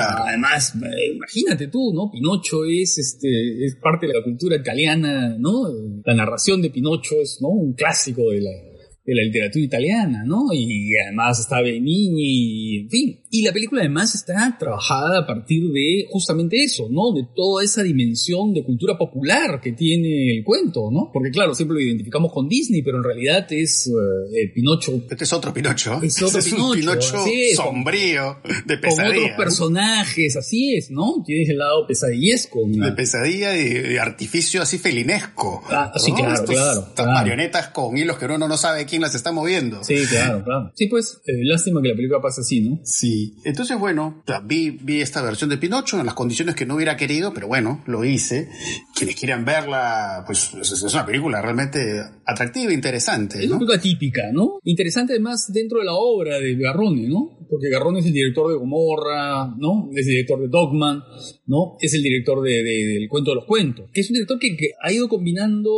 Además, 0.00 0.74
eh, 0.76 1.14
imagínate 1.14 1.68
tú, 1.68 1.92
¿no? 1.94 2.10
Pinocho 2.10 2.64
es, 2.64 2.98
este, 2.98 3.64
es 3.64 3.76
parte 3.76 4.06
de 4.06 4.14
la 4.14 4.22
cultura 4.22 4.56
italiana, 4.56 5.36
¿no? 5.38 5.68
La 6.04 6.14
narración 6.14 6.62
de 6.62 6.70
Pinocho 6.70 7.16
es, 7.20 7.38
¿no? 7.40 7.48
Un 7.48 7.74
clásico 7.74 8.30
de 8.30 8.40
la, 8.40 8.50
de 8.50 9.14
la 9.14 9.22
literatura 9.22 9.64
italiana, 9.64 10.22
¿no? 10.26 10.46
Y 10.52 10.94
además 10.96 11.40
está 11.40 11.62
Benigni, 11.62 12.76
y 12.76 12.78
en 12.80 12.90
fin. 12.90 13.20
Y 13.30 13.42
la 13.42 13.52
película 13.52 13.82
además 13.82 14.14
está 14.14 14.56
trabajada 14.58 15.20
a 15.20 15.26
partir 15.26 15.70
de 15.70 16.06
justamente 16.10 16.62
eso, 16.62 16.88
¿no? 16.90 17.12
De 17.12 17.26
toda 17.34 17.62
esa 17.62 17.82
dimensión 17.82 18.54
de 18.54 18.64
cultura 18.64 18.96
popular 18.96 19.60
que 19.60 19.72
tiene 19.72 20.36
el 20.36 20.44
cuento, 20.44 20.90
¿no? 20.90 21.10
Porque 21.12 21.30
claro, 21.30 21.54
siempre 21.54 21.74
lo 21.74 21.80
identificamos 21.82 22.32
con 22.32 22.48
Disney, 22.48 22.82
pero 22.82 22.98
en 22.98 23.04
realidad 23.04 23.46
es 23.50 23.86
eh, 23.86 24.40
el 24.42 24.52
Pinocho. 24.52 24.92
Este 25.10 25.24
es 25.24 25.32
otro 25.32 25.52
Pinocho. 25.52 26.00
Es 26.02 26.22
otro 26.22 26.38
este 26.38 26.52
Pinocho. 26.52 26.74
Es 26.74 26.78
un 26.78 26.80
Pinocho 26.80 27.24
sombrío, 27.54 28.38
de 28.64 28.78
pesadilla. 28.78 29.14
Con 29.14 29.22
otros 29.24 29.36
personajes, 29.36 30.36
así 30.36 30.74
es, 30.74 30.90
¿no? 30.90 31.22
Tienes 31.26 31.50
el 31.50 31.58
lado 31.58 31.86
pesadillesco. 31.86 32.60
De 32.66 32.92
pesadilla 32.92 33.56
y 33.58 33.68
de 33.68 34.00
artificio 34.00 34.62
así 34.62 34.78
felinesco. 34.78 35.62
Ah, 35.68 35.92
sí, 35.96 36.12
claro, 36.12 36.44
claro, 36.44 36.86
Estas 36.88 37.06
marionetas 37.06 37.68
con 37.68 37.96
hilos 37.96 38.18
que 38.18 38.24
uno 38.24 38.48
no 38.48 38.56
sabe 38.56 38.86
quién 38.86 39.02
las 39.02 39.14
está 39.14 39.32
moviendo. 39.32 39.84
Sí, 39.84 39.96
claro, 40.08 40.42
claro. 40.44 40.72
Sí, 40.74 40.86
pues, 40.86 41.20
eh, 41.26 41.44
lástima 41.44 41.82
que 41.82 41.88
la 41.88 41.94
película 41.94 42.20
pase 42.22 42.40
así, 42.40 42.60
¿no? 42.60 42.80
Sí. 42.84 43.17
Entonces, 43.44 43.78
bueno, 43.78 44.22
vi, 44.44 44.70
vi 44.70 45.00
esta 45.00 45.22
versión 45.22 45.50
de 45.50 45.58
Pinocho 45.58 45.98
en 45.98 46.06
las 46.06 46.14
condiciones 46.14 46.54
que 46.54 46.66
no 46.66 46.76
hubiera 46.76 46.96
querido, 46.96 47.32
pero 47.32 47.46
bueno, 47.48 47.82
lo 47.86 48.04
hice. 48.04 48.48
Quienes 48.94 49.16
quieran 49.16 49.44
verla, 49.44 50.24
pues 50.26 50.52
es 50.54 50.82
una 50.94 51.06
película 51.06 51.40
realmente 51.40 52.02
atractiva, 52.24 52.72
interesante. 52.72 53.38
Es 53.38 53.50
una 53.50 53.58
película 53.58 53.80
típica, 53.80 54.22
¿no? 54.32 54.58
Interesante 54.64 55.12
además 55.14 55.50
dentro 55.52 55.78
de 55.78 55.84
la 55.84 55.94
obra 55.94 56.38
de 56.38 56.56
Garrone, 56.56 57.08
¿no? 57.08 57.37
Porque 57.50 57.70
Garrone 57.70 58.00
es 58.00 58.06
el 58.06 58.12
director 58.12 58.50
de 58.50 58.56
Gomorra, 58.56 59.54
¿no? 59.58 59.90
Es 59.92 60.06
el 60.06 60.12
director 60.12 60.40
de 60.40 60.48
Dogman, 60.48 61.02
¿no? 61.46 61.76
Es 61.80 61.94
el 61.94 62.02
director 62.02 62.42
de, 62.42 62.62
del 62.62 63.08
cuento 63.08 63.30
de 63.30 63.36
los 63.36 63.44
cuentos, 63.44 63.90
que 63.92 64.00
es 64.00 64.10
un 64.10 64.14
director 64.14 64.38
que, 64.38 64.56
ha 64.80 64.92
ido 64.92 65.08
combinando 65.08 65.70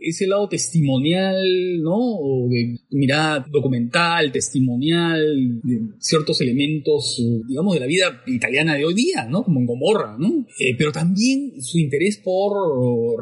ese 0.00 0.26
lado 0.26 0.48
testimonial, 0.48 1.82
¿no? 1.82 1.96
O 1.96 2.48
de 2.48 2.78
mirada 2.90 3.46
documental, 3.50 4.32
testimonial, 4.32 5.60
de 5.62 5.80
ciertos 5.98 6.40
elementos, 6.40 7.22
digamos, 7.46 7.74
de 7.74 7.80
la 7.80 7.86
vida 7.86 8.22
italiana 8.26 8.76
de 8.76 8.84
hoy 8.84 8.94
día, 8.94 9.26
¿no? 9.28 9.42
Como 9.42 9.60
en 9.60 9.66
Gomorra, 9.66 10.16
¿no? 10.18 10.46
Eh, 10.58 10.74
pero 10.78 10.92
también 10.92 11.60
su 11.60 11.78
interés 11.78 12.18
por 12.18 12.52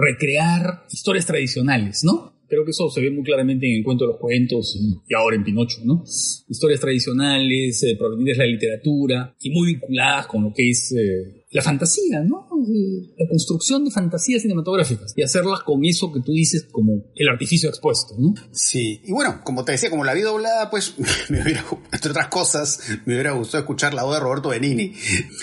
recrear 0.01 0.85
historias 0.91 1.27
tradicionales, 1.27 2.05
¿no? 2.05 2.38
Creo 2.49 2.65
que 2.65 2.71
eso 2.71 2.89
se 2.89 3.01
ve 3.01 3.11
muy 3.11 3.23
claramente 3.23 3.71
en 3.71 3.79
el 3.79 3.85
cuento 3.85 4.05
de 4.05 4.13
los 4.13 4.21
cuentos 4.21 4.75
y 5.07 5.15
ahora 5.15 5.37
en 5.37 5.45
Pinocho, 5.45 5.81
¿no? 5.85 6.03
Historias 6.49 6.81
tradicionales, 6.81 7.83
eh, 7.83 7.97
provenientes 7.97 8.39
de 8.39 8.45
la 8.45 8.51
literatura 8.51 9.35
y 9.43 9.51
muy 9.51 9.75
vinculadas 9.75 10.27
con 10.27 10.45
lo 10.45 10.53
que 10.55 10.71
es 10.71 10.93
eh, 10.93 11.45
la 11.51 11.63
fantasía, 11.63 12.21
¿no? 12.21 12.48
La 13.17 13.29
construcción 13.29 13.85
de 13.85 13.91
fantasías 13.91 14.43
cinematográficas 14.43 15.13
y 15.17 15.23
hacerlas 15.23 15.61
con 15.63 15.85
eso 15.85 16.13
que 16.13 16.21
tú 16.21 16.33
dices 16.33 16.67
como 16.71 17.05
el 17.15 17.29
artificio 17.29 17.69
expuesto, 17.69 18.15
¿no? 18.19 18.35
Sí, 18.53 19.01
y 19.05 19.13
bueno, 19.13 19.41
como 19.45 19.65
te 19.65 19.73
decía, 19.73 19.91
como 19.91 20.05
la 20.05 20.15
vi 20.15 20.23
doblada, 20.23 20.71
pues 20.71 20.95
entre 21.29 22.11
otras 22.11 22.29
cosas, 22.29 22.81
me 23.05 23.15
hubiera 23.15 23.33
gustado 23.33 23.63
escuchar 23.63 23.95
la 23.95 24.05
voz 24.05 24.15
de 24.15 24.21
Roberto 24.21 24.49
Benini. 24.51 24.95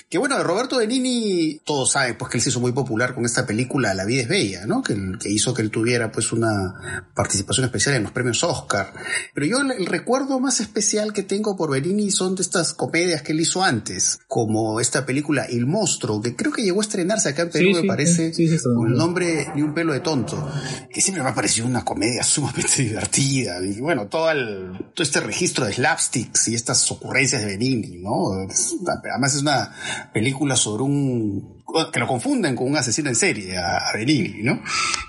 Que 0.10 0.17
bueno, 0.17 0.38
de 0.38 0.43
Roberto 0.43 0.77
Benini, 0.77 1.60
todos 1.65 1.91
saben 1.91 2.17
pues 2.17 2.31
que 2.31 2.38
él 2.38 2.43
se 2.43 2.50
hizo 2.50 2.60
muy 2.60 2.72
popular 2.72 3.15
con 3.15 3.25
esta 3.25 3.45
película 3.45 3.93
La 3.93 4.05
vida 4.05 4.24
es 4.24 4.27
bella, 4.27 4.65
¿no? 4.65 4.81
Que, 4.81 4.95
que 5.19 5.29
hizo 5.29 5.53
que 5.53 5.62
él 5.62 5.72
tuviera 5.72 6.12
pues 6.12 6.31
una 6.31 7.10
participación 7.15 7.65
especial 7.65 7.95
en 7.95 8.03
los 8.03 8.12
premios 8.12 8.43
Oscar. 8.43 8.93
Pero 9.34 9.45
yo 9.45 9.57
el, 9.60 9.86
recuerdo 9.86 10.39
más 10.39 10.60
especial 10.60 11.13
que 11.13 11.24
tengo 11.24 11.55
por 11.55 11.72
Benini 11.72 12.12
son 12.12 12.36
de 12.36 12.41
estas 12.41 12.74
comedias 12.74 13.22
que 13.22 13.31
él 13.31 13.41
hizo 13.41 13.63
antes, 13.63 14.19
como 14.27 14.79
esta 14.79 15.05
película 15.05 15.48
Il 15.50 15.65
Monstruo 15.65 16.22
que 16.22 16.36
creo 16.36 16.51
que 16.51 16.63
llegó 16.63 16.79
a 16.79 16.84
estrenarse 17.06 17.30
acá 17.30 17.44
en 17.44 17.50
Perú, 17.50 17.82
me 17.82 17.88
parece, 17.88 18.32
con 18.64 18.88
el 18.88 18.98
nombre 18.98 19.48
Ni 19.56 19.62
un 19.62 19.74
pelo 19.74 19.94
de 19.94 20.00
tonto, 20.00 20.50
que 20.92 21.02
siempre 21.02 21.24
me 21.24 21.30
ha 21.30 21.36
parecido 21.36 21.68
una 21.68 21.86
comedia 21.86 22.24
sumamente 22.24 22.84
divertida. 22.84 23.64
Y 23.64 23.80
bueno, 23.80 24.08
todo, 24.08 24.30
el, 24.32 24.72
todo 24.94 25.04
este 25.04 25.20
registro 25.20 25.66
de 25.66 25.74
slapsticks 25.74 26.48
y 26.48 26.56
estas 26.56 26.90
ocurrencias 26.92 27.42
de 27.42 27.48
Benigni, 27.48 27.98
¿no? 27.98 28.32
Además 28.32 29.36
es 29.36 29.42
una 29.42 29.74
película 30.14 30.56
sobre 30.56 30.84
un 30.84 31.55
que 31.91 32.00
lo 32.00 32.08
confunden 32.08 32.55
con 32.55 32.67
un 32.67 32.77
asesino 32.77 33.10
en 33.10 33.15
serie, 33.15 33.58
a, 33.58 33.91
Benigni, 33.94 34.44
¿no? 34.44 34.62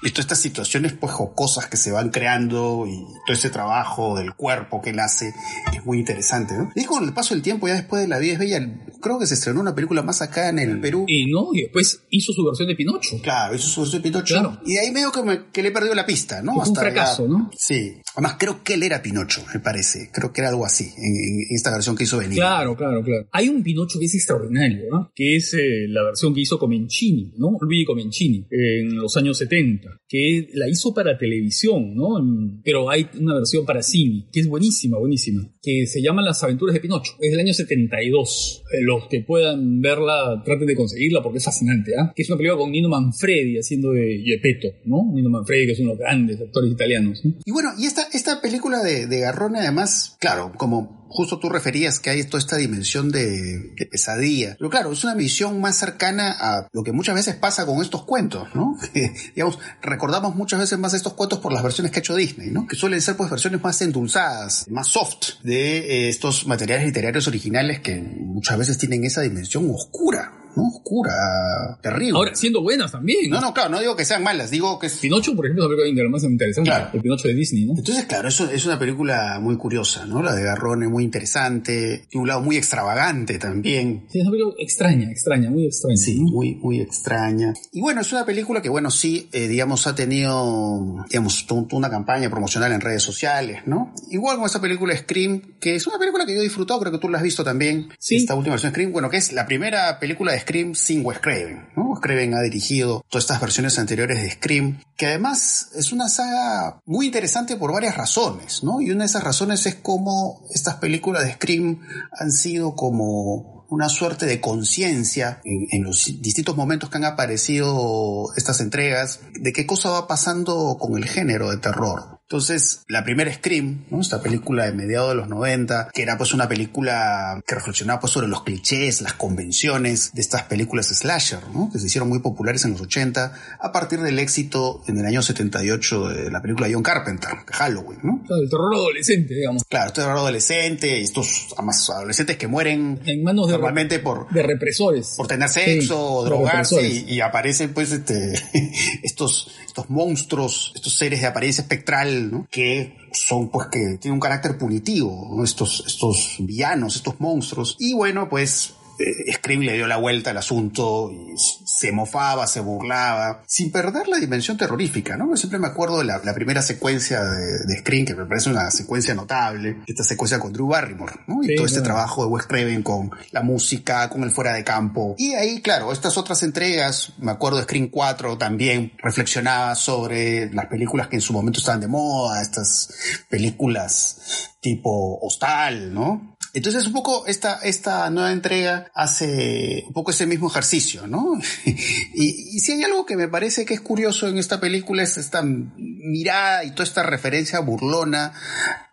Y 0.03 0.11
todas 0.11 0.25
estas 0.25 0.41
situaciones 0.41 0.93
pues 0.93 1.13
jocosas 1.13 1.67
que 1.67 1.77
se 1.77 1.93
van 1.93 2.11
creando 2.11 2.87
y 2.89 3.05
todo 3.27 3.37
ese 3.37 3.51
trabajo 3.51 4.17
del 4.17 4.35
cuerpo 4.35 4.81
que 4.83 4.91
él 4.91 5.01
hace 5.01 5.33
es 5.73 5.85
muy 5.85 5.99
interesante, 5.99 6.55
¿no? 6.55 6.71
Y 6.75 6.85
con 6.85 7.05
el 7.05 7.13
paso 7.13 7.35
del 7.35 7.43
tiempo, 7.43 7.69
ya 7.69 7.75
después 7.75 8.03
de 8.03 8.09
La 8.09 8.19
vida 8.19 8.35
es 8.35 8.39
bella, 8.39 8.61
creo 9.01 9.19
que 9.19 9.27
se 9.27 9.35
estrenó 9.35 9.61
una 9.61 9.75
película 9.75 10.03
más 10.03 10.23
acá 10.23 10.49
en 10.49 10.59
el 10.59 10.81
Perú. 10.81 11.05
Y 11.07 11.27
no, 11.27 11.51
y 11.53 11.63
después 11.63 12.01
hizo 12.11 12.33
su 12.33 12.45
versión 12.45 12.69
de 12.69 12.75
Pinocho. 12.75 13.21
Claro, 13.23 13.55
hizo 13.55 13.69
su 13.69 13.81
versión 13.83 14.03
de 14.03 14.11
Pinocho. 14.11 14.61
Y 14.65 14.77
ahí 14.77 14.91
medio 14.91 15.13
que, 15.13 15.23
me, 15.23 15.47
que 15.53 15.63
le 15.63 15.71
perdió 15.71 15.95
la 15.95 16.07
pista, 16.07 16.43
¿no? 16.43 16.61
Hasta 16.61 16.71
un 16.71 16.77
fracaso, 16.77 17.29
¿no? 17.29 17.51
Sí. 17.57 18.01
Además, 18.15 18.37
creo 18.39 18.63
que 18.63 18.75
él 18.75 18.83
era 18.83 19.03
Pinocho, 19.03 19.45
me 19.53 19.61
parece. 19.61 20.11
Creo 20.13 20.33
que 20.33 20.41
era 20.41 20.51
algo 20.51 20.65
así, 20.65 20.93
en, 20.97 21.47
esta 21.51 21.71
versión 21.71 21.97
que 21.97 22.05
hizo 22.05 22.19
Benigni. 22.19 22.37
Claro, 22.37 22.77
claro, 22.77 23.03
claro. 23.03 23.29
Hay 23.33 23.49
un 23.49 23.63
Pinocho 23.63 23.99
que 23.99 24.07
es 24.07 24.15
extraordinario, 24.15 24.85
¿no? 24.91 25.13
Que 25.15 25.37
es 25.37 25.55
eh, 25.55 25.87
la 25.89 26.03
versión 26.03 26.35
que 26.35 26.41
hizo 26.41 26.56
Comencini, 26.59 27.33
¿no? 27.37 27.57
Luigi 27.61 27.85
Comencini, 27.85 28.47
en 28.51 28.97
los 28.97 29.17
años 29.17 29.39
70, 29.39 30.01
que 30.09 30.49
la 30.55 30.69
hizo 30.69 30.95
para 30.95 31.19
televisión, 31.19 31.95
¿no? 31.95 32.17
Pero 32.65 32.91
hay 32.91 33.07
una 33.19 33.35
versión 33.35 33.65
para 33.65 33.83
cine, 33.83 34.27
que 34.33 34.41
es 34.41 34.49
buenísima, 34.49 34.99
buenísima, 34.99 35.49
que 35.63 35.87
se 35.87 36.03
llama 36.03 36.23
Las 36.23 36.43
aventuras 36.43 36.75
de 36.75 36.81
Pinocho. 36.81 37.15
Es 37.21 37.31
del 37.31 37.41
año 37.41 37.53
72. 37.55 38.63
Eh, 38.73 38.83
los 38.83 39.09
que 39.09 39.21
puedan 39.21 39.81
verla, 39.81 40.43
traten 40.45 40.67
de 40.67 40.77
conseguirla 40.77 41.23
porque 41.23 41.39
es 41.39 41.45
fascinante, 41.45 41.93
¿ah? 41.99 42.13
Que 42.15 42.23
es 42.23 42.29
una 42.29 42.37
película 42.37 42.59
con 42.59 42.71
Nino 42.71 42.89
Manfredi 42.89 43.59
haciendo 43.59 43.93
de 43.93 44.23
Gepetto, 44.25 44.69
¿no? 44.85 45.11
Nino 45.13 45.31
Manfredi, 45.31 45.67
que 45.67 45.73
es 45.73 45.81
uno 45.81 45.91
de 45.91 45.95
los 45.97 46.01
grandes 46.01 46.41
actores 46.41 46.73
italianos. 46.73 47.23
Y 47.45 47.51
bueno, 47.51 47.71
y 47.79 47.87
esta, 47.87 48.09
esta 48.13 48.41
película 48.41 48.83
de, 48.83 49.07
de 49.07 49.21
Garrone, 49.21 49.59
además, 49.59 50.17
claro, 50.21 50.53
como 50.57 51.06
justo 51.17 51.39
tú 51.39 51.49
referías 51.49 51.99
que 51.99 52.11
hay 52.11 52.23
toda 52.25 52.39
esta 52.39 52.57
dimensión 52.57 53.11
de, 53.11 53.73
pesadilla. 53.91 54.55
Pero 54.59 54.69
claro, 54.69 54.93
es 54.93 55.03
una 55.03 55.15
visión 55.15 55.61
más 55.61 55.77
cercana 55.77 56.37
a 56.39 56.69
lo 56.73 56.83
que 56.83 56.93
muchas 56.93 57.15
veces 57.15 57.37
pasa 57.37 57.65
con 57.65 57.81
estos 57.81 58.05
cuentos, 58.05 58.49
¿no? 58.55 58.77
recordamos 59.83 60.37
muchas 60.37 60.61
veces 60.61 60.79
más 60.79 60.93
estos 60.93 61.15
cuentos 61.15 61.39
por 61.39 61.53
las 61.53 61.63
versiones 61.63 61.91
que 61.91 61.99
ha 61.99 62.01
hecho 62.01 62.15
Disney, 62.15 62.51
¿no? 62.51 62.67
Que 62.67 62.77
suelen 62.77 63.01
ser 63.01 63.17
pues 63.17 63.31
versiones 63.31 63.63
más 63.63 63.81
endulzadas, 63.81 64.67
más 64.69 64.89
soft 64.89 65.43
de 65.43 65.79
eh, 65.79 66.09
estos 66.11 66.47
materiales 66.47 66.87
literarios 66.87 67.27
originales 67.27 67.81
que 67.81 67.97
muchas 67.97 68.59
veces 68.59 68.77
tienen 68.77 69.05
esa 69.05 69.23
dimensión 69.23 69.71
oscura. 69.71 70.33
¿No? 70.57 70.69
Oscura, 70.69 71.79
terrible. 71.83 72.17
Ahora, 72.17 72.35
siendo 72.35 72.63
buenas 72.63 72.93
también. 72.93 73.31
No, 73.31 73.41
no, 73.41 73.53
claro, 73.53 73.71
no 73.71 73.81
digo 73.81 73.95
que 73.95 74.05
sean 74.05 74.23
malas, 74.23 74.51
digo 74.51 74.79
que 74.79 74.87
es... 74.87 74.97
Pinocho, 74.97 75.35
por 75.37 75.47
ejemplo, 75.47 75.65
es 75.65 75.69
una 75.69 75.77
película 75.77 76.09
más 76.09 76.25
interesante. 76.25 76.71
Claro. 76.71 76.91
El 76.93 77.03
Pinocho 77.03 77.29
de 77.29 77.35
Disney, 77.35 77.65
¿no? 77.67 77.75
Entonces, 77.77 78.05
claro, 78.07 78.29
eso 78.29 78.51
es 78.51 78.65
una 78.67 78.79
película 78.79 79.39
muy 79.41 79.57
curiosa, 79.57 80.07
¿no? 80.07 80.23
La 80.23 80.35
de 80.35 80.43
Garrone, 80.43 80.89
muy 80.89 81.05
interesante, 81.05 82.07
y 82.11 82.19
un 82.19 82.29
lado 82.29 82.41
muy 82.41 82.57
extravagante 82.57 83.39
también. 83.39 84.07
Sí, 84.11 84.19
es 84.19 84.25
una 84.25 84.33
película 84.33 84.55
extraña, 84.59 85.11
extraña, 85.11 85.51
muy 85.51 85.67
extraña. 85.67 85.97
Sí, 85.97 86.21
muy, 86.21 86.55
muy 86.57 86.81
extraña. 86.81 87.53
Y 87.73 87.81
bueno, 87.81 88.01
es 88.01 88.13
una 88.13 88.25
película 88.25 88.63
que, 88.63 88.69
bueno, 88.69 88.91
sí, 88.91 89.29
eh, 89.33 89.49
digamos, 89.49 89.87
ha 89.87 89.95
tenido, 89.95 91.05
digamos, 91.09 91.47
una 91.73 91.91
campaña 91.91 92.31
promocional 92.31 92.73
en 92.73 92.81
redes 92.81 93.03
sociales, 93.03 93.63
¿no? 93.67 93.95
Igual 94.11 94.37
con 94.37 94.47
esa 94.47 94.61
película 94.61 94.97
Scream, 94.97 95.57
que 95.61 95.75
es 95.75 95.87
una 95.87 95.99
película 95.99 96.25
que 96.27 96.35
yo 96.35 96.41
he 96.41 96.45
disfrutado, 96.45 96.81
creo 96.81 96.93
que 96.93 96.99
tú 96.99 97.09
la 97.09 97.19
has 97.19 97.25
visto 97.25 97.45
también. 97.45 97.89
Sí. 97.99 98.17
Esta 98.17 98.35
última 98.35 98.55
versión 98.55 98.73
de 98.73 98.75
Scream, 98.75 98.93
bueno, 98.93 99.11
que 99.11 99.17
es 99.17 99.33
la 99.33 99.47
primera 99.47 99.99
película 99.99 100.33
de 100.33 100.41
Scream 100.47 100.77
sin 100.77 101.05
Wes 101.05 101.19
Craven. 101.19 101.67
Craven 102.01 102.35
ha 102.35 102.43
dirigido 102.43 103.05
todas 103.09 103.25
estas 103.25 103.41
versiones 103.41 103.79
anteriores 103.79 104.23
de 104.23 104.31
Scream, 104.31 104.81
que 104.97 105.07
además 105.07 105.71
es 105.75 105.93
una 105.93 106.09
saga 106.09 106.81
muy 106.87 107.07
interesante 107.07 107.57
por 107.57 107.73
varias 107.73 107.97
razones, 107.97 108.63
¿no? 108.63 108.81
Y 108.81 108.91
una 108.91 109.01
de 109.01 109.07
esas 109.07 109.25
razones 109.25 109.67
es 109.67 109.75
cómo 109.75 110.47
estas 110.51 110.77
películas 110.77 111.25
de 111.25 111.33
Scream 111.33 111.81
han 112.13 112.31
sido 112.31 112.75
como 112.75 113.67
una 113.69 113.89
suerte 113.89 114.27
de 114.27 114.41
conciencia 114.41 115.41
en, 115.45 115.67
en, 115.73 115.83
los 115.83 116.05
distintos 116.23 116.57
momentos 116.57 116.89
que 116.89 116.99
han 116.99 117.05
aparecido 117.05 118.33
estas 118.37 118.61
entregas 118.61 119.21
de 119.35 119.53
qué 119.53 119.67
cosa 119.67 119.91
va 119.91 120.07
pasando 120.07 120.77
con 120.79 120.97
el 120.97 121.09
género 121.09 121.51
de 121.51 121.57
terror. 121.57 122.16
Entonces, 122.29 122.85
la 122.89 123.05
primera 123.05 123.33
Scream, 123.33 123.85
¿no? 123.89 124.01
esta 124.01 124.21
película 124.21 124.65
de 124.65 124.73
mediados 124.73 125.11
de 125.11 125.15
los 125.15 125.29
90, 125.29 125.91
que 125.95 126.03
era 126.03 126.19
pues 126.19 126.35
una 126.35 126.49
película 126.49 127.41
que 127.47 127.55
reflexionaba 127.55 128.01
pues 128.01 128.13
sobre 128.13 128.27
los 128.27 128.43
clichés, 128.43 129.01
las 129.01 129.13
convenciones 129.13 130.13
de 130.13 130.23
estas 130.23 130.43
películas 130.43 130.89
slasher, 130.89 131.39
¿no? 131.55 131.71
que 131.73 131.79
se 131.79 131.87
hicieron 131.87 132.09
muy 132.09 132.19
populares 132.19 132.65
en 132.65 132.73
los 132.73 132.81
80, 132.81 133.33
a 133.61 133.71
partir 133.71 134.01
del 134.01 134.19
éxito 134.19 134.83
en 134.89 134.99
el 134.99 135.07
año 135.07 135.23
78 135.23 136.09
de 136.09 136.31
la 136.33 136.43
película 136.43 136.67
John 136.69 136.83
Carpenter, 136.83 137.31
de 137.47 137.53
Halloween. 137.53 138.01
¿no? 138.03 138.21
el 138.29 138.51
terror 138.51 138.75
adolescente, 138.75 139.33
digamos. 139.33 139.63
Claro, 139.63 139.87
el 139.87 139.93
terror 139.93 140.19
adolescente, 140.19 141.01
estos 141.01 141.55
además 141.57 141.89
adolescentes 141.91 142.37
que 142.39 142.49
mueren 142.49 142.99
en 143.07 143.23
manos 143.23 143.47
de 143.47 143.53
normalmente 143.53 144.01
por, 144.01 144.29
de 144.31 144.43
represores. 144.43 145.15
Por 145.17 145.29
tener 145.29 145.49
sexo, 145.49 146.25
drogarse, 146.25 146.89
y, 146.89 147.05
y, 147.15 147.21
aparecen 147.21 147.73
pues 147.73 147.93
este, 147.93 148.35
estos, 149.05 149.53
estos 149.65 149.89
monstruos, 149.91 150.73
estos 150.75 150.97
seres 150.97 151.21
de 151.21 151.27
apariencia 151.29 151.63
espectral 151.63 152.16
que 152.51 152.97
son 153.13 153.49
pues 153.49 153.69
que 153.69 153.99
tienen 153.99 154.15
un 154.15 154.21
carácter 154.21 154.59
punitivo, 154.59 155.43
estos, 155.43 155.85
estos 155.87 156.37
villanos, 156.39 156.97
estos 156.97 157.21
monstruos. 157.21 157.77
Y 157.79 157.95
bueno, 157.95 158.29
pues 158.29 158.75
eh, 158.99 159.33
Scream 159.35 159.61
le 159.61 159.75
dio 159.75 159.87
la 159.87 159.97
vuelta 159.97 160.31
al 160.31 160.39
asunto 160.39 161.11
y 161.11 161.35
se 161.39 161.93
mofaba, 161.93 162.47
se 162.47 162.61
burlaba, 162.61 163.43
sin 163.47 163.71
perder 163.71 164.09
la 164.09 164.19
dimensión 164.19 164.57
terrorífica, 164.57 165.17
¿no? 165.17 165.29
Yo 165.31 165.37
siempre 165.37 165.59
me 165.59 165.67
acuerdo 165.67 165.99
de 165.99 166.05
la, 166.05 166.21
primera 166.35 166.63
secuencia 166.63 167.23
de, 167.23 167.79
Scream, 167.79 168.07
que 168.07 168.15
me 168.15 168.27
parece 168.27 168.51
una 168.51 168.71
secuencia 168.71 169.15
notable, 169.15 169.79
esta 169.87 170.05
secuencia 170.05 170.39
con 170.39 170.53
Drew 170.53 170.69
Barrymore, 170.69 171.15
¿no? 171.27 171.43
Y 171.43 171.55
todo 171.55 171.67
este 171.67 171.81
trabajo 171.81 172.25
de 172.25 172.31
Wes 172.31 172.47
Craven 172.47 172.83
con 172.83 173.11
la 173.31 173.43
música, 173.43 174.09
con 174.09 174.23
el 174.23 174.31
fuera 174.31 174.55
de 174.55 174.65
campo. 174.65 175.15
Y 175.19 175.35
ahí, 175.35 175.61
claro, 175.61 175.93
estas 175.93 176.17
otras 176.17 176.43
entregas, 176.43 177.13
me 177.19 177.33
acuerdo 177.33 177.59
de 177.59 177.65
Scream 177.65 177.89
4 177.89 178.39
también, 178.39 178.93
reflexionaba 178.99 179.75
sobre 179.75 180.53
las 180.53 180.67
películas 180.67 181.09
que 181.09 181.17
en 181.17 181.23
su 181.23 181.33
momento 181.33 181.61
estaban 181.61 181.81
de 181.81 181.89
moda, 181.89 182.41
estas 182.43 182.91
películas 183.29 184.56
tipo 184.67 185.21
hostal, 185.21 185.95
¿no? 185.95 186.37
Entonces 186.53 186.89
un 186.89 186.93
poco 186.93 187.25
esta, 187.29 187.61
esta 187.63 188.11
nueva 188.11 188.33
entrega 188.33 188.91
hace 188.95 189.85
un 189.87 189.93
poco 189.93 190.11
ese 190.11 190.27
mismo 190.27 190.49
ejercicio, 190.49 191.07
¿no? 191.07 191.39
y, 191.65 192.57
y 192.57 192.59
si 192.59 192.73
hay 192.73 192.83
algo 192.83 193.07
que 193.07 193.17
me 193.17 193.29
parece 193.29 193.65
que 193.65 193.75
es 193.75 193.81
curioso 193.81 194.27
en 194.27 194.39
esta 194.39 194.59
película 194.59 195.05
es 195.05 195.19
esta 195.19 195.45
mirada 195.45 196.65
y 196.65 196.73
toda 196.73 196.83
esta 196.83 197.05
referencia 197.05 197.61
burlona 197.61 198.33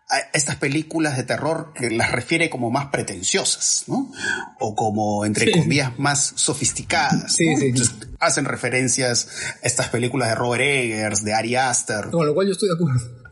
a 0.08 0.18
estas 0.32 0.56
películas 0.56 1.16
de 1.16 1.24
terror 1.24 1.72
que 1.74 1.90
las 1.90 2.12
refiere 2.12 2.48
como 2.50 2.70
más 2.70 2.86
pretenciosas, 2.92 3.86
¿no? 3.88 4.12
O 4.60 4.76
como, 4.76 5.24
entre 5.24 5.50
comillas, 5.50 5.98
más 5.98 6.34
sofisticadas. 6.36 7.34
Sí, 7.34 7.50
¿no? 7.50 7.58
sí, 7.58 7.66
Entonces, 7.66 7.96
hacen 8.20 8.44
referencias 8.44 9.26
a 9.60 9.66
estas 9.66 9.88
películas 9.88 10.28
de 10.28 10.34
Robert 10.36 10.62
Eggers, 10.62 11.24
de 11.24 11.34
Ari 11.34 11.56
Aster. 11.56 12.10
Con 12.10 12.26
lo 12.26 12.34
cual 12.34 12.46
yo 12.46 12.52
estoy 12.52 12.68
de 12.68 12.74
acuerdo. 12.76 13.23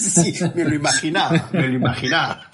Sí, 0.00 0.34
me 0.54 0.64
lo 0.64 0.74
imaginaba, 0.74 1.48
me 1.52 1.68
lo 1.68 1.74
imaginaba. 1.74 2.48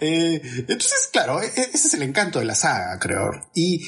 Eh, 0.00 0.40
entonces, 0.58 1.08
claro, 1.12 1.42
e- 1.42 1.46
e- 1.46 1.70
ese 1.74 1.88
es 1.88 1.94
el 1.94 2.02
encanto 2.02 2.38
de 2.38 2.44
la 2.44 2.54
saga, 2.54 2.98
creo. 2.98 3.30
Y, 3.54 3.82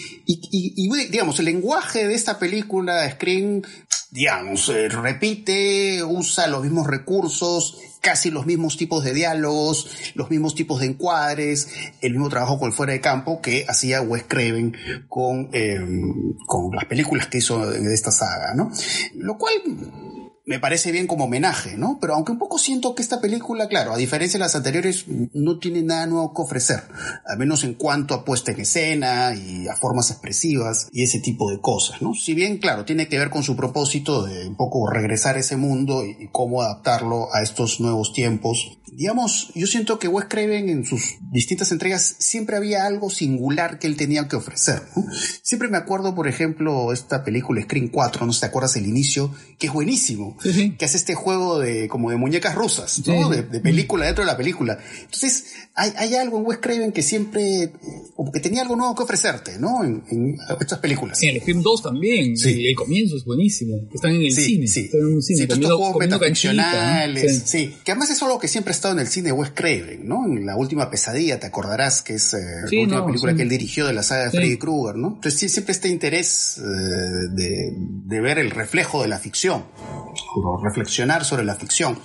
digamos, 1.10 1.38
el 1.38 1.44
lenguaje 1.46 2.08
de 2.08 2.14
esta 2.14 2.38
película, 2.38 3.08
Scream, 3.10 3.62
digamos, 4.10 4.68
eh, 4.68 4.88
repite, 4.88 6.02
usa 6.02 6.48
los 6.48 6.62
mismos 6.62 6.86
recursos, 6.86 7.78
casi 8.00 8.30
los 8.30 8.46
mismos 8.46 8.76
tipos 8.76 9.04
de 9.04 9.12
diálogos, 9.14 10.12
los 10.14 10.30
mismos 10.30 10.54
tipos 10.54 10.80
de 10.80 10.86
encuadres, 10.86 11.68
el 12.00 12.12
mismo 12.12 12.28
trabajo 12.30 12.58
con 12.58 12.68
el 12.70 12.74
fuera 12.74 12.92
de 12.92 13.00
campo 13.00 13.40
que 13.40 13.64
hacía 13.68 14.00
Wes 14.02 14.24
Craven 14.26 14.76
con, 15.08 15.50
eh, 15.52 15.78
con 16.46 16.74
las 16.74 16.86
películas 16.86 17.26
que 17.26 17.38
hizo 17.38 17.70
de 17.70 17.94
esta 17.94 18.10
saga, 18.10 18.54
¿no? 18.54 18.70
Lo 19.14 19.36
cual 19.38 19.52
me 20.50 20.58
parece 20.58 20.90
bien 20.90 21.06
como 21.06 21.26
homenaje, 21.26 21.76
¿no? 21.78 21.98
Pero 22.00 22.14
aunque 22.14 22.32
un 22.32 22.38
poco 22.38 22.58
siento 22.58 22.96
que 22.96 23.02
esta 23.02 23.20
película, 23.20 23.68
claro, 23.68 23.92
a 23.92 23.96
diferencia 23.96 24.36
de 24.36 24.42
las 24.42 24.56
anteriores, 24.56 25.04
no 25.32 25.60
tiene 25.60 25.80
nada 25.80 26.06
nuevo 26.06 26.34
que 26.34 26.42
ofrecer, 26.42 26.82
al 27.24 27.38
menos 27.38 27.62
en 27.62 27.74
cuanto 27.74 28.14
a 28.14 28.24
puesta 28.24 28.50
en 28.50 28.58
escena 28.58 29.32
y 29.32 29.68
a 29.68 29.76
formas 29.76 30.10
expresivas 30.10 30.88
y 30.90 31.04
ese 31.04 31.20
tipo 31.20 31.52
de 31.52 31.60
cosas, 31.60 32.02
¿no? 32.02 32.14
Si 32.14 32.34
bien, 32.34 32.58
claro, 32.58 32.84
tiene 32.84 33.06
que 33.06 33.16
ver 33.16 33.30
con 33.30 33.44
su 33.44 33.54
propósito 33.54 34.24
de 34.24 34.48
un 34.48 34.56
poco 34.56 34.90
regresar 34.90 35.36
a 35.36 35.38
ese 35.38 35.56
mundo 35.56 36.04
y, 36.04 36.28
cómo 36.32 36.62
adaptarlo 36.62 37.32
a 37.32 37.42
estos 37.42 37.78
nuevos 37.78 38.12
tiempos. 38.12 38.78
Digamos, 38.92 39.52
yo 39.54 39.68
siento 39.68 40.00
que 40.00 40.08
Wes 40.08 40.26
Craven 40.28 40.68
en 40.68 40.84
sus 40.84 41.18
distintas 41.30 41.70
entregas 41.70 42.16
siempre 42.18 42.56
había 42.56 42.86
algo 42.86 43.08
singular 43.08 43.78
que 43.78 43.86
él 43.86 43.96
tenía 43.96 44.26
que 44.26 44.34
ofrecer. 44.34 44.82
Siempre 45.42 45.68
me 45.68 45.76
acuerdo, 45.76 46.16
por 46.16 46.26
ejemplo, 46.26 46.92
esta 46.92 47.22
película 47.22 47.62
Screen 47.62 47.88
4, 47.88 48.26
no 48.26 48.32
sé 48.32 48.38
si 48.38 48.40
te 48.40 48.46
acuerdas 48.46 48.74
el 48.76 48.86
inicio, 48.86 49.32
que 49.58 49.68
es 49.68 49.72
buenísimo 49.72 50.39
Sí, 50.42 50.52
sí. 50.52 50.70
que 50.76 50.84
hace 50.84 50.96
este 50.96 51.14
juego 51.14 51.58
de 51.58 51.88
como 51.88 52.10
de 52.10 52.16
muñecas 52.16 52.54
rusas, 52.54 52.92
Sí, 52.92 53.02
¿no? 53.06 53.30
sí. 53.30 53.36
De, 53.36 53.42
de 53.42 53.60
película 53.60 54.06
dentro 54.06 54.24
de 54.24 54.30
la 54.30 54.36
película. 54.36 54.78
Entonces, 55.02 55.44
hay, 55.74 55.92
hay 55.96 56.14
algo 56.14 56.38
en 56.38 56.46
Wes 56.46 56.58
Craven 56.60 56.92
que 56.92 57.02
siempre, 57.02 57.62
eh, 57.64 57.72
como 58.16 58.32
que 58.32 58.40
tenía 58.40 58.62
algo 58.62 58.76
nuevo 58.76 58.94
que 58.94 59.02
ofrecerte, 59.02 59.58
¿no? 59.58 59.84
En, 59.84 60.02
en 60.10 60.36
estas 60.60 60.78
películas. 60.78 61.22
En 61.22 61.36
el 61.36 61.40
Scream 61.42 61.62
2 61.62 61.82
también. 61.82 62.36
Sí. 62.36 62.66
El, 62.66 62.74
comienzo 62.74 63.16
es 63.16 63.24
buenísimo. 63.24 63.76
Están 63.94 64.12
en 64.12 64.22
el 64.22 64.32
Sí, 64.32 64.44
cine. 64.44 64.66
sí. 64.66 64.80
Están 64.86 65.00
en 65.00 65.06
un 65.14 65.22
cine. 65.22 65.40
Sí, 65.42 65.46
comiendo- 65.46 65.66
estos 65.66 65.78
juegos 65.78 65.94
¿no? 65.94 65.98
metaficcionales, 66.00 67.42
Sí. 67.44 67.58
sí. 67.68 67.76
Que 67.84 67.92
además 67.92 68.10
es 68.10 68.22
algo 68.22 68.38
que 68.38 68.48
siempre 68.48 68.70
ha 68.72 68.74
estado 68.74 68.94
en 68.94 69.00
el 69.00 69.08
cine 69.08 69.26
de 69.28 69.32
Wes 69.32 69.50
Craven, 69.54 70.06
¿no? 70.06 70.24
En 70.26 70.46
la 70.46 70.56
última 70.56 70.90
pesadilla, 70.90 71.38
te 71.38 71.46
acordarás 71.46 72.02
que 72.02 72.14
es 72.14 72.34
eh, 72.34 72.38
Sí, 72.68 72.76
la 72.76 72.82
última 72.82 73.00
no, 73.00 73.06
película 73.06 73.32
sí. 73.32 73.36
que 73.36 73.42
él 73.42 73.48
dirigió 73.48 73.86
de 73.86 73.92
la 73.92 74.02
saga 74.02 74.24
de 74.24 74.30
Sí. 74.30 74.36
Freddy 74.38 74.56
Krueger, 74.58 74.96
¿no? 74.96 75.08
Entonces 75.14 75.38
sí, 75.38 75.48
siempre 75.48 75.72
este 75.72 75.88
interés 75.88 76.58
eh, 76.58 76.62
de, 77.32 77.72
de 77.76 78.20
ver 78.20 78.38
el 78.38 78.50
reflejo 78.50 79.02
de 79.02 79.08
la 79.08 79.18
ficción, 79.18 79.64
reflexionar 80.62 81.24
sobre 81.24 81.44
la 81.44 81.54
ficción. 81.54 81.98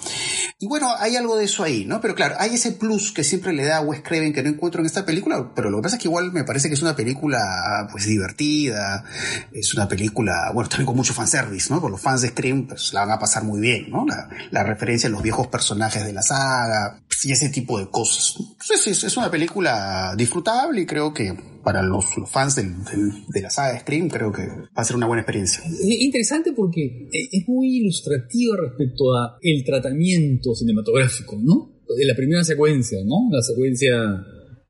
Y 0.60 0.68
bueno, 0.68 0.94
hay 1.00 1.16
algo 1.16 1.36
de 1.36 1.46
eso 1.46 1.64
ahí, 1.64 1.86
¿no? 1.86 2.02
Pero 2.02 2.16
claro, 2.16 2.36
hay 2.40 2.56
ese 2.56 2.72
plus 2.72 3.12
que 3.12 3.24
siempre 3.24 3.54
le 3.54 3.66
da 3.66 3.78
a 3.78 3.82
Wes 3.82 4.02
que 4.02 4.44
no 4.44 4.50
encuentro 4.50 4.82
en 4.82 4.86
esta 4.86 5.06
película, 5.06 5.52
pero 5.56 5.70
lo 5.70 5.78
que 5.78 5.84
pasa 5.84 5.96
es 5.98 6.02
que 6.02 6.08
igual 6.08 6.32
me 6.32 6.44
parece 6.44 6.68
que 6.68 6.76
es 6.76 6.82
una 6.82 6.96
película 6.96 7.88
pues 7.92 8.06
divertida, 8.06 9.04
es 9.52 9.74
una 9.74 9.88
película, 9.88 10.52
bueno, 10.54 10.70
también 10.70 10.86
con 10.88 10.96
mucho 10.96 11.14
fanservice, 11.14 11.74
¿no? 11.74 11.82
Por 11.82 11.92
los 11.92 12.02
fans 12.02 12.22
de 12.22 12.30
Scream 12.30 12.68
pues 12.68 12.94
la 12.94 13.02
van 13.02 13.12
a 13.12 13.20
pasar 13.20 13.44
muy 13.44 13.60
bien, 13.60 13.90
¿no? 13.90 14.06
La, 14.06 14.30
la 14.52 14.64
referencia 14.64 15.08
a 15.08 15.12
los 15.12 15.22
viejos 15.22 15.48
personajes 15.48 16.06
de 16.06 16.14
la 16.14 16.22
saga 16.22 17.02
pues, 17.08 17.26
y 17.26 17.32
ese 17.32 17.50
tipo 17.50 17.80
de 17.80 17.90
cosas. 17.90 18.36
Entonces 18.40 18.88
es, 18.88 19.04
es 19.04 19.18
una 19.18 19.30
película 19.30 20.14
disfrutable 20.16 20.82
y 20.82 20.86
creo 20.86 21.14
que 21.14 21.55
para 21.66 21.82
los, 21.82 22.06
fans 22.28 22.56
de 22.56 23.42
la 23.42 23.50
saga 23.50 23.74
de 23.74 23.80
Scream 23.80 24.08
creo 24.08 24.32
que 24.32 24.48
va 24.48 24.70
a 24.76 24.84
ser 24.84 24.96
una 24.96 25.08
buena 25.08 25.24
experiencia. 25.24 25.64
Es 25.66 26.02
interesante 26.02 26.54
porque 26.54 27.10
eh, 27.12 27.30
es 27.32 27.48
muy 27.48 27.78
ilustrativa 27.78 28.56
respecto 28.56 29.14
a 29.16 29.38
el 29.42 29.64
tratamiento 29.66 30.54
cinematográfico, 30.54 31.38
¿no? 31.44 31.82
De 31.98 32.06
la 32.06 32.16
primera 32.16 32.44
secuencia, 32.44 33.00
¿no? 33.04 33.30
La 33.32 33.42
secuencia 33.42 33.98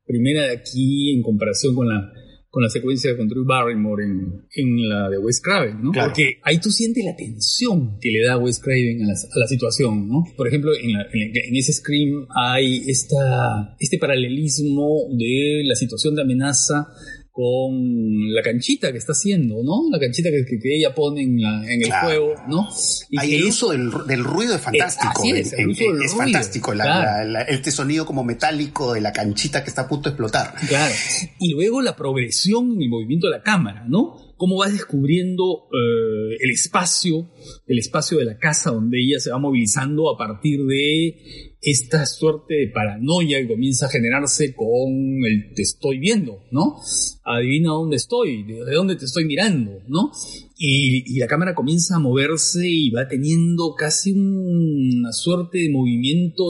primera 0.06 0.44
de 0.44 0.56
aquí 0.56 1.14
en 1.14 1.22
comparación 1.22 1.74
con 1.74 1.88
la 1.88 2.12
con 2.56 2.62
la 2.62 2.70
secuencia 2.70 3.14
con 3.18 3.28
Drew 3.28 3.44
Barrymore 3.44 4.02
en, 4.02 4.46
en 4.54 4.88
la 4.88 5.10
de 5.10 5.18
Wes 5.18 5.42
Craven, 5.42 5.82
¿no? 5.82 5.90
Claro. 5.92 6.08
Porque 6.08 6.38
ahí 6.42 6.58
tú 6.58 6.70
sientes 6.70 7.04
la 7.04 7.14
tensión 7.14 7.98
que 8.00 8.10
le 8.10 8.24
da 8.24 8.38
Wes 8.38 8.58
Craven 8.60 9.02
a 9.02 9.08
la, 9.08 9.12
a 9.12 9.38
la 9.38 9.46
situación, 9.46 10.08
¿no? 10.08 10.24
Por 10.38 10.48
ejemplo, 10.48 10.70
en, 10.74 10.92
la- 10.94 11.02
en, 11.12 11.36
en 11.36 11.54
ese 11.54 11.74
Scream 11.74 12.26
hay 12.34 12.82
esta, 12.88 13.76
este 13.78 13.98
paralelismo 13.98 15.02
de 15.18 15.64
la 15.66 15.74
situación 15.74 16.14
de 16.14 16.22
amenaza 16.22 16.88
con 17.36 18.32
la 18.32 18.40
canchita 18.40 18.90
que 18.92 18.96
está 18.98 19.12
haciendo, 19.12 19.56
¿no? 19.62 19.90
La 19.90 19.98
canchita 20.00 20.30
que, 20.30 20.42
que- 20.46 20.58
que 20.58 20.74
ella 20.78 20.94
pone 20.94 21.20
en, 21.22 21.38
la- 21.42 21.62
en 21.70 21.82
el 21.82 21.86
Claro. 21.88 22.06
juego, 22.06 22.34
¿no? 22.48 22.66
Y 23.10 23.34
el 23.34 23.42
es- 23.42 23.48
uso 23.48 23.72
del, 23.72 23.90
del 24.08 24.24
ruido 24.24 24.54
es 24.54 24.62
fantástico. 24.62 25.12
así 25.14 25.30
es, 25.32 25.52
el 25.52 25.60
en- 25.60 25.66
del 25.68 25.76
es 25.76 26.12
ruido, 26.12 26.16
fantástico. 26.16 26.72
la- 26.72 26.84
claro. 26.84 27.28
la- 27.28 27.40
la- 27.40 27.42
este 27.42 27.70
sonido 27.70 28.06
como 28.06 28.24
metálico 28.24 28.94
de 28.94 29.02
la 29.02 29.12
canchita 29.12 29.62
que 29.62 29.68
está 29.68 29.82
a 29.82 29.88
punto 29.88 30.08
de 30.08 30.14
explotar. 30.14 30.54
Claro. 30.66 30.94
Y 31.38 31.52
luego 31.52 31.82
la 31.82 31.94
progresión 31.94 32.72
en 32.76 32.80
el 32.82 32.88
movimiento 32.88 33.26
de 33.26 33.36
la 33.36 33.42
cámara, 33.42 33.84
¿no? 33.86 34.16
Cómo 34.38 34.56
vas 34.56 34.72
descubriendo 34.72 35.68
eh, 35.72 36.36
el 36.40 36.50
espacio, 36.50 37.30
el 37.66 37.78
espacio 37.78 38.16
de 38.18 38.24
la 38.24 38.38
casa 38.38 38.70
donde 38.70 38.98
ella 38.98 39.20
se 39.20 39.30
va 39.30 39.38
movilizando 39.38 40.10
a 40.10 40.16
partir 40.16 40.60
de 40.64 41.55
esta 41.66 42.06
suerte 42.06 42.54
de 42.54 42.68
paranoia 42.68 43.40
que 43.40 43.48
comienza 43.48 43.86
a 43.86 43.88
generarse 43.88 44.54
con 44.54 44.88
el 45.26 45.52
te 45.52 45.62
estoy 45.62 45.98
viendo, 45.98 46.44
¿no? 46.52 46.76
Adivina 47.24 47.70
dónde 47.70 47.96
estoy, 47.96 48.44
de 48.44 48.64
de 48.64 48.72
dónde 48.72 48.94
te 48.94 49.04
estoy 49.04 49.24
mirando, 49.24 49.82
¿no? 49.88 50.12
Y, 50.56 51.12
y 51.12 51.18
la 51.18 51.26
cámara 51.26 51.56
comienza 51.56 51.96
a 51.96 51.98
moverse 51.98 52.60
y 52.64 52.90
va 52.90 53.08
teniendo 53.08 53.74
casi 53.74 54.12
una 54.12 55.12
suerte 55.12 55.58
de 55.58 55.70
movimiento 55.70 56.44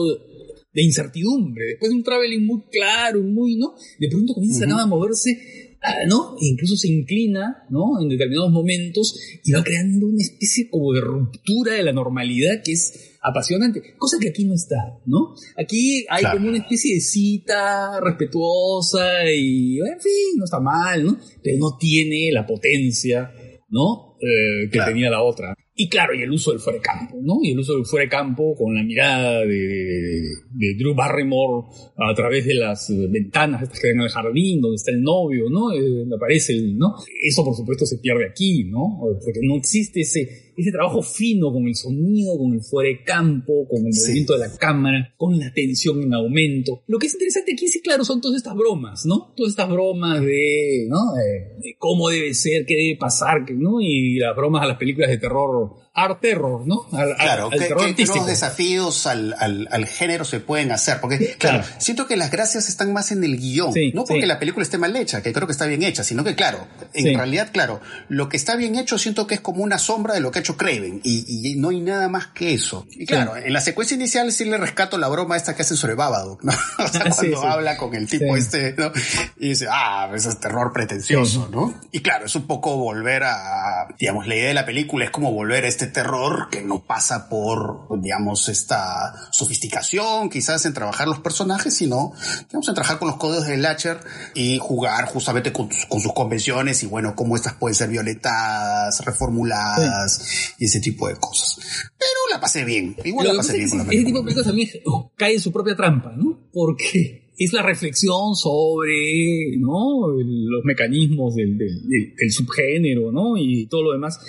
de 0.71 0.83
incertidumbre, 0.83 1.65
después 1.65 1.89
de 1.89 1.97
un 1.97 2.03
traveling 2.03 2.45
muy 2.45 2.61
claro, 2.71 3.23
muy, 3.23 3.55
¿no? 3.55 3.73
De 3.99 4.09
pronto 4.09 4.35
comienza 4.35 4.67
Ujú. 4.67 4.77
a 4.77 4.85
moverse, 4.85 5.77
ah, 5.81 6.05
¿no? 6.07 6.35
E 6.39 6.45
incluso 6.45 6.75
se 6.77 6.89
inclina, 6.89 7.65
¿no? 7.71 7.99
En 7.99 8.07
determinados 8.07 8.51
momentos 8.51 9.19
y 9.43 9.51
va 9.51 9.63
creando 9.63 10.05
una 10.05 10.21
especie 10.21 10.69
como 10.69 10.93
de 10.93 11.01
ruptura 11.01 11.73
de 11.73 11.81
la 11.81 11.93
normalidad 11.93 12.61
que 12.63 12.73
es 12.73 13.16
apasionante, 13.29 13.95
cosa 13.97 14.17
que 14.19 14.29
aquí 14.29 14.45
no 14.45 14.53
está, 14.53 14.77
¿no? 15.05 15.33
Aquí 15.57 16.05
hay 16.09 16.21
Claro. 16.21 16.37
como 16.37 16.49
una 16.49 16.57
especie 16.59 16.95
de 16.95 17.01
cita 17.01 17.99
respetuosa 18.01 19.25
y, 19.31 19.77
en 19.79 19.99
fin, 19.99 20.37
no 20.37 20.45
está 20.45 20.59
mal, 20.59 21.03
¿no? 21.03 21.17
Pero 21.43 21.57
no 21.59 21.77
tiene 21.79 22.31
la 22.31 22.45
potencia, 22.45 23.31
¿no? 23.69 24.15
Eh, 24.19 24.65
que 24.65 24.69
Claro. 24.71 24.91
tenía 24.91 25.09
la 25.09 25.21
otra. 25.21 25.53
Y 25.79 25.89
claro, 25.89 26.15
y 26.15 26.23
el 26.23 26.31
uso 26.31 26.49
del 26.51 26.59
fuera 26.59 26.77
de 26.79 26.81
campo, 26.83 27.19
¿no? 27.21 27.35
Y 27.43 27.51
el 27.51 27.59
uso 27.59 27.75
del 27.75 27.85
fuera 27.85 28.05
de 28.05 28.09
campo 28.09 28.55
con 28.55 28.73
la 28.73 28.81
mirada 28.83 29.41
de, 29.41 29.55
de- 29.55 30.21
de 30.51 30.73
Drew 30.75 30.95
Barrymore 30.95 31.67
a 31.95 32.15
través 32.15 32.47
de 32.47 32.55
las 32.55 32.89
eh, 32.89 33.07
ventanas 33.11 33.61
estas 33.61 33.79
que 33.79 33.89
ven 33.89 34.01
al 34.01 34.09
jardín, 34.09 34.59
donde 34.59 34.75
está 34.77 34.89
el 34.91 35.03
novio, 35.03 35.51
¿no? 35.51 35.71
Eh, 35.73 35.79
donde 35.99 36.15
aparece 36.15 36.53
el, 36.53 36.75
¿no? 36.79 36.95
Eso 37.23 37.45
por 37.45 37.55
supuesto 37.55 37.85
se 37.85 37.99
pierde 37.99 38.25
aquí, 38.27 38.63
¿no? 38.63 38.97
Porque 39.23 39.39
no 39.43 39.55
existe 39.57 40.01
ese, 40.01 40.46
ese 40.57 40.71
trabajo 40.71 41.01
fino 41.03 41.53
con 41.53 41.67
el 41.67 41.75
sonido, 41.75 42.37
con 42.37 42.53
el 42.53 42.61
fuera 42.61 42.89
de 42.89 43.03
campo, 43.03 43.67
con 43.69 43.85
el 43.85 43.93
Sí. 43.93 44.01
movimiento 44.07 44.33
de 44.33 44.39
la 44.39 44.57
cámara, 44.57 45.13
con 45.15 45.37
la 45.37 45.53
tensión 45.53 46.01
en 46.01 46.13
aumento. 46.13 46.81
Lo 46.87 46.97
que 46.97 47.07
es 47.07 47.13
interesante 47.13 47.53
aquí, 47.53 47.67
sí, 47.67 47.79
claro, 47.81 48.03
son 48.03 48.19
todas 48.19 48.37
estas 48.37 48.55
bromas, 48.55 49.05
¿no? 49.05 49.33
Todas 49.37 49.51
estas 49.51 49.69
bromas 49.69 50.19
de, 50.21 50.87
¿no? 50.89 50.97
Eh, 51.17 51.55
de 51.61 51.75
cómo 51.77 52.09
debe 52.09 52.33
ser, 52.33 52.65
qué 52.65 52.75
debe 52.75 52.97
pasar, 52.97 53.49
¿no? 53.51 53.79
Y 53.81 54.15
las 54.17 54.35
bromas 54.35 54.63
a 54.63 54.67
las 54.67 54.77
películas 54.77 55.09
de 55.11 55.17
terror, 55.19 55.75
art 55.97 56.21
terror, 56.21 56.61
¿no? 56.65 56.85
Al, 56.93 57.09
al- 57.11 57.17
Claro, 57.17 57.45
al 57.45 57.51
¿qué, 57.51 57.57
terror 57.59 57.95
qué- 57.95 58.05
qué 58.05 58.19
desafíos 58.25 59.07
al, 59.07 59.35
al- 59.39 59.67
al 59.71 59.85
género 59.87 60.23
se 60.25 60.39
pueden 60.39 60.71
hacer? 60.71 60.99
Porque, 61.01 61.35
claro, 61.37 61.61
Claro. 61.63 61.75
siento 61.79 62.05
que 62.07 62.15
las 62.15 62.29
gracias 62.31 62.69
están 62.69 62.93
más 62.93 63.11
en 63.11 63.23
el 63.23 63.37
guion. 63.37 63.73
Sí, 63.73 63.91
no 63.93 64.05
porque 64.05 64.21
sí. 64.21 64.27
la 64.27 64.37
película 64.39 64.63
esté 64.63 64.77
mal 64.77 64.95
hecha, 64.95 65.21
que 65.23 65.33
creo 65.33 65.47
que 65.47 65.53
está 65.53 65.65
bien 65.65 65.81
hecha, 65.83 66.03
sino 66.03 66.23
que, 66.23 66.35
claro, 66.35 66.67
en 66.93 67.03
Sí. 67.05 67.15
realidad, 67.15 67.49
claro, 67.51 67.81
lo 68.09 68.29
que 68.29 68.37
está 68.37 68.55
bien 68.55 68.75
hecho 68.75 68.97
siento 68.99 69.25
que 69.27 69.33
es 69.35 69.41
como 69.41 69.63
una 69.63 69.79
sombra 69.79 70.13
de 70.13 70.19
lo 70.19 70.29
que 70.31 70.39
ha 70.39 70.41
hecho 70.41 70.55
Craven. 70.55 71.01
Y, 71.03 71.51
y 71.51 71.55
no 71.55 71.69
hay 71.69 71.81
nada 71.81 72.07
más 72.09 72.27
que 72.27 72.53
eso. 72.53 72.85
Y 72.91 73.05
claro, 73.07 73.35
en 73.35 73.51
la 73.51 73.61
secuencia 73.61 73.95
inicial 73.95 74.31
sí 74.31 74.45
le 74.45 74.57
rescato 74.57 74.97
la 74.99 75.07
broma 75.07 75.35
esta 75.35 75.55
que 75.55 75.63
hacen 75.63 75.77
sobre 75.77 75.95
Babadook, 75.95 76.43
¿no? 76.43 76.53
O 76.77 76.87
sea, 76.87 77.05
cuando 77.15 77.41
habla 77.41 77.75
con 77.75 77.95
el 77.95 78.07
tipo 78.07 78.37
este, 78.37 78.75
¿no? 78.77 78.91
Y 79.39 79.49
dice, 79.49 79.65
ah, 79.69 80.11
eso 80.13 80.29
es 80.29 80.39
terror 80.39 80.71
pretencioso, 80.73 81.49
¿no? 81.51 81.73
Y 81.91 82.01
claro, 82.01 82.25
es 82.27 82.35
un 82.35 82.45
poco 82.45 82.77
volver 82.77 83.23
a, 83.23 83.87
digamos, 83.99 84.27
la 84.27 84.35
idea 84.35 84.49
de 84.49 84.53
la 84.53 84.65
película 84.65 85.05
es 85.05 85.11
como 85.11 85.31
volver 85.31 85.65
a 85.65 85.67
este 85.67 85.86
este 85.87 86.01
terror 86.01 86.49
que 86.49 86.61
no 86.61 86.83
pasa 86.83 87.29
por, 87.29 87.87
digamos, 88.01 88.49
esta 88.49 89.13
sofisticación 89.31 90.29
quizás 90.29 90.65
en 90.65 90.73
trabajar 90.73 91.07
los 91.07 91.19
personajes, 91.19 91.73
sino, 91.73 92.13
digamos, 92.47 92.67
en 92.67 92.73
trabajar 92.73 92.99
con 92.99 93.07
los 93.07 93.17
códigos 93.17 93.47
de 93.47 93.57
Latcher 93.57 93.99
y 94.35 94.57
jugar 94.57 95.05
justamente 95.05 95.53
con, 95.53 95.69
sus 95.71 96.13
convenciones 96.13 96.83
y 96.83 96.87
bueno, 96.87 97.15
cómo 97.15 97.35
estas 97.35 97.53
pueden 97.53 97.75
ser 97.75 97.89
violetadas, 97.89 99.03
reformuladas 99.05 100.53
y 100.59 100.65
ese 100.65 100.79
tipo 100.79 101.07
de 101.07 101.15
cosas. 101.15 101.57
Pero 101.97 102.19
la 102.31 102.39
pasé 102.39 102.65
bien, 102.65 102.95
igual 103.03 103.27
la 103.27 103.33
pasé 103.35 103.57
bien 103.57 103.69
con 103.69 103.79
la 103.79 103.83
Ese 103.85 104.03
tipo 104.03 104.19
de 104.19 104.23
películas 104.23 104.47
también 104.47 104.69
cae 105.15 105.35
en 105.35 105.41
su 105.41 105.51
propia 105.51 105.75
trampa, 105.75 106.11
¿no? 106.15 106.49
Porque 106.51 107.26
es 107.37 107.53
la 107.53 107.61
reflexión 107.61 108.35
sobre 108.35 109.55
¿no? 109.57 110.09
los 110.17 110.65
mecanismos 110.65 111.35
del, 111.35 111.57
del, 111.57 112.31
subgénero 112.31 113.11
¿no? 113.11 113.37
y 113.37 113.67
todo 113.67 113.83
lo 113.83 113.91
demás, 113.93 114.19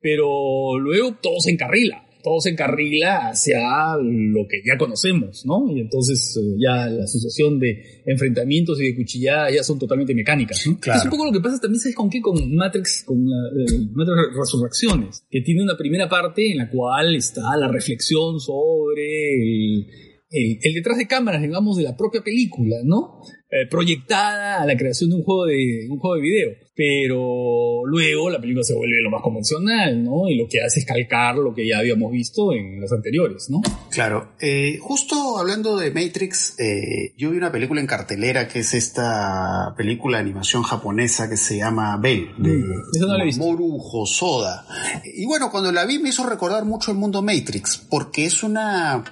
pero 0.00 0.78
luego 0.78 1.16
todo 1.22 1.40
se 1.40 1.50
encarrila, 1.50 2.06
todo 2.22 2.40
se 2.40 2.50
encarrila 2.50 3.28
hacia 3.30 3.58
lo 4.02 4.46
que 4.48 4.60
ya 4.66 4.76
conocemos, 4.76 5.46
¿no? 5.46 5.70
Y 5.74 5.80
entonces 5.80 6.36
eh, 6.36 6.56
ya 6.58 6.88
la 6.88 7.04
asociación 7.04 7.58
de 7.58 8.02
enfrentamientos 8.04 8.80
y 8.80 8.88
de 8.88 8.96
cuchilladas 8.96 9.54
ya 9.54 9.62
son 9.62 9.78
totalmente 9.78 10.14
mecánicas, 10.14 10.66
¿no? 10.66 10.78
Es 10.94 11.04
un 11.04 11.10
poco 11.10 11.26
lo 11.26 11.32
que 11.32 11.40
pasa 11.40 11.58
también, 11.60 11.80
¿sabes 11.80 11.96
con 11.96 12.10
qué? 12.10 12.20
Con 12.20 12.54
Matrix, 12.54 13.04
con 13.04 13.24
la, 13.24 13.48
eh, 13.62 13.78
Matrix 13.92 14.36
Resurrecciones, 14.36 15.24
que 15.30 15.40
tiene 15.40 15.62
una 15.62 15.76
primera 15.76 16.08
parte 16.08 16.50
en 16.50 16.58
la 16.58 16.68
cual 16.68 17.14
está 17.14 17.56
la 17.56 17.68
reflexión 17.68 18.40
sobre 18.40 19.34
el 19.34 19.86
el, 20.30 20.74
detrás 20.74 20.98
de 20.98 21.06
cámaras, 21.06 21.42
digamos, 21.42 21.76
de 21.76 21.84
la 21.84 21.96
propia 21.96 22.22
película, 22.22 22.76
¿no? 22.84 23.20
Eh, 23.50 23.66
proyectada 23.70 24.60
a 24.60 24.66
la 24.66 24.76
creación 24.76 25.08
de 25.08 25.16
un 25.16 25.22
juego 25.22 25.46
de, 25.46 25.86
un 25.88 25.98
juego 25.98 26.16
de 26.16 26.20
video. 26.20 26.50
Pero 26.76 27.84
luego 27.86 28.30
la 28.30 28.38
película 28.38 28.62
se 28.62 28.74
vuelve 28.74 29.00
lo 29.02 29.10
más 29.10 29.22
convencional, 29.22 30.04
¿no? 30.04 30.28
Y 30.28 30.36
lo 30.36 30.46
que 30.48 30.60
hace 30.60 30.80
es 30.80 30.86
calcar 30.86 31.36
lo 31.36 31.54
que 31.54 31.66
ya 31.66 31.78
habíamos 31.78 32.12
visto 32.12 32.52
en 32.52 32.80
las 32.80 32.92
anteriores, 32.92 33.48
¿no? 33.48 33.62
Claro. 33.90 34.34
Eh, 34.40 34.78
justo 34.80 35.38
hablando 35.38 35.76
de 35.76 35.90
Matrix, 35.90 36.60
eh, 36.60 37.14
yo 37.16 37.30
vi 37.30 37.38
una 37.38 37.50
película 37.50 37.80
en 37.80 37.86
cartelera 37.86 38.46
que 38.46 38.60
es 38.60 38.74
esta 38.74 39.74
película 39.76 40.18
de 40.18 40.24
animación 40.24 40.62
japonesa 40.62 41.28
que 41.28 41.36
se 41.38 41.56
llama 41.56 41.96
Bell, 41.96 42.28
de 42.38 42.58
mm, 42.58 43.38
Moru 43.38 43.80
Hosoda. 43.80 44.66
Y 45.04 45.26
bueno, 45.26 45.50
cuando 45.50 45.72
la 45.72 45.86
vi 45.86 45.98
me 45.98 46.10
hizo 46.10 46.28
recordar 46.28 46.64
mucho 46.64 46.92
el 46.92 46.98
mundo 46.98 47.22
Matrix, 47.22 47.78
porque 47.90 48.26
es 48.26 48.42
una 48.42 49.02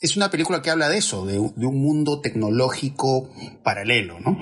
es 0.00 0.16
una 0.16 0.30
película 0.30 0.62
que 0.62 0.70
habla 0.70 0.88
de 0.88 0.98
eso, 0.98 1.26
de, 1.26 1.38
un 1.38 1.82
mundo 1.82 2.20
tecnológico 2.20 3.28
paralelo, 3.62 4.18
¿no? 4.20 4.38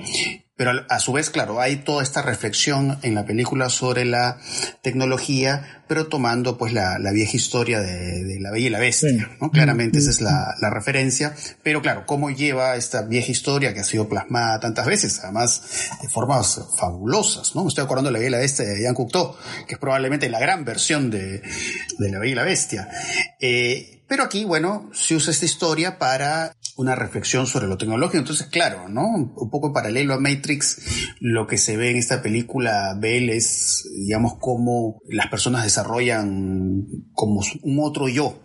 Pero 0.59 0.71
a, 0.89 0.99
su 0.99 1.13
vez, 1.13 1.29
claro, 1.29 1.61
hay 1.61 1.77
toda 1.77 2.03
esta 2.03 2.21
reflexión 2.21 2.99
en 3.01 3.15
la 3.15 3.25
película 3.25 3.69
sobre 3.69 4.03
la 4.03 4.41
tecnología, 4.81 5.85
pero 5.87 6.07
tomando 6.07 6.57
pues 6.57 6.73
la, 6.73 6.97
vieja 7.13 7.37
historia 7.37 7.79
de, 7.79 8.41
la 8.41 8.51
Bella 8.51 8.67
y 8.67 8.69
la 8.69 8.79
Bestia, 8.79 9.37
¿no? 9.39 9.51
Claramente 9.51 9.99
esa 9.99 10.09
es 10.09 10.19
la, 10.19 10.53
referencia, 10.69 11.33
pero 11.63 11.81
claro, 11.81 12.05
cómo 12.05 12.29
lleva 12.29 12.75
esta 12.75 13.03
vieja 13.03 13.31
historia 13.31 13.73
que 13.73 13.79
ha 13.79 13.85
sido 13.85 14.09
plasmada 14.09 14.59
tantas 14.59 14.85
veces, 14.85 15.21
además 15.23 15.61
de 16.01 16.09
formas 16.09 16.59
fabulosas, 16.77 17.55
¿no? 17.55 17.63
Me 17.63 17.69
estoy 17.69 17.85
acordando 17.85 18.09
de 18.09 18.13
la 18.15 18.19
Bella 18.19 18.27
y 18.27 18.31
la 18.31 18.39
Bestia 18.39 18.65
de 18.65 18.81
Jean 18.81 18.95
Cocteau, 18.95 19.37
que 19.65 19.75
es 19.75 19.79
probablemente 19.79 20.27
la 20.27 20.41
gran 20.41 20.65
versión 20.65 21.09
de, 21.09 21.41
de 21.99 22.11
la 22.11 22.19
Bella 22.19 22.31
y 22.33 22.35
la 22.35 22.43
Bestia. 22.43 22.89
Eh, 23.39 23.99
pero 24.09 24.23
aquí, 24.23 24.43
bueno, 24.43 24.89
se 24.91 25.15
usa 25.15 25.31
esta 25.31 25.45
historia 25.45 25.99
para 25.99 26.51
una 26.79 26.95
reflexión 26.95 27.45
sobre 27.45 27.67
lo 27.67 27.77
tecnológico. 27.77 28.19
Entonces, 28.19 28.47
claro, 28.47 28.87
¿no? 28.87 29.05
Un 29.05 29.49
poco 29.49 29.73
paralelo 29.73 30.13
a 30.13 30.19
Matrix, 30.19 30.79
lo 31.19 31.45
que 31.45 31.57
se 31.57 31.75
ve 31.75 31.91
en 31.91 31.97
esta 31.97 32.21
película 32.21 32.95
Bell 32.97 33.29
es, 33.29 33.85
digamos, 33.93 34.35
cómo 34.39 35.01
las 35.09 35.27
personas 35.27 35.65
desarrollan 35.65 36.85
como 37.11 37.41
un 37.63 37.79
otro 37.83 38.07
yo 38.07 38.39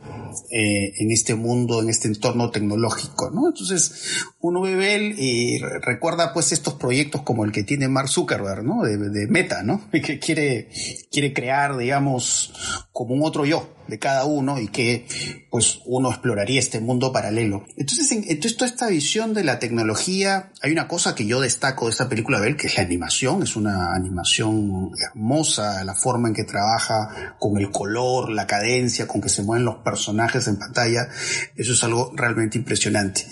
eh, 0.50 0.92
en 0.98 1.12
este 1.12 1.36
mundo, 1.36 1.80
en 1.80 1.88
este 1.90 2.08
entorno 2.08 2.50
tecnológico, 2.50 3.30
¿no? 3.30 3.46
Entonces, 3.46 4.24
uno 4.40 4.62
ve 4.62 4.74
Bell 4.74 5.14
y 5.16 5.58
recuerda 5.58 6.32
pues 6.32 6.50
estos 6.50 6.74
proyectos 6.74 7.22
como 7.22 7.44
el 7.44 7.52
que 7.52 7.62
tiene 7.62 7.86
Mark 7.86 8.08
Zuckerberg, 8.08 8.64
¿no? 8.64 8.82
De, 8.82 8.96
de 8.96 9.28
Meta, 9.28 9.62
¿no? 9.62 9.80
Que 9.92 10.18
quiere, 10.18 10.70
quiere 11.12 11.32
crear, 11.32 11.76
digamos, 11.76 12.52
como 12.92 13.14
un 13.14 13.22
otro 13.22 13.46
yo 13.46 13.74
de 13.88 13.98
cada 13.98 14.24
uno 14.24 14.58
y 14.58 14.68
que 14.68 15.06
pues 15.50 15.80
uno 15.84 16.10
exploraría 16.10 16.58
este 16.58 16.80
mundo 16.80 17.12
paralelo. 17.12 17.64
Entonces, 17.76 18.10
en, 18.12 18.40
toda 18.40 18.66
esta 18.66 18.88
visión 18.88 19.34
de 19.34 19.44
la 19.44 19.58
tecnología, 19.58 20.52
hay 20.62 20.72
una 20.72 20.88
cosa 20.88 21.14
que 21.14 21.26
yo 21.26 21.40
destaco 21.40 21.86
de 21.86 21.92
esta 21.92 22.08
película 22.08 22.40
Bell, 22.40 22.56
que 22.56 22.66
es 22.66 22.76
la 22.76 22.82
animación, 22.82 23.42
es 23.42 23.56
una 23.56 23.94
animación 23.94 24.90
hermosa, 25.10 25.84
la 25.84 25.94
forma 25.94 26.28
en 26.28 26.34
que 26.34 26.44
trabaja 26.44 27.36
con 27.38 27.58
el 27.58 27.70
color, 27.70 28.30
la 28.30 28.46
cadencia, 28.46 29.06
con 29.06 29.20
que 29.20 29.28
se 29.28 29.42
mueven 29.42 29.64
los 29.64 29.76
personajes 29.76 30.48
en 30.48 30.56
pantalla, 30.56 31.08
eso 31.56 31.72
es 31.72 31.84
algo 31.84 32.12
realmente 32.14 32.58
impresionante. 32.58 33.26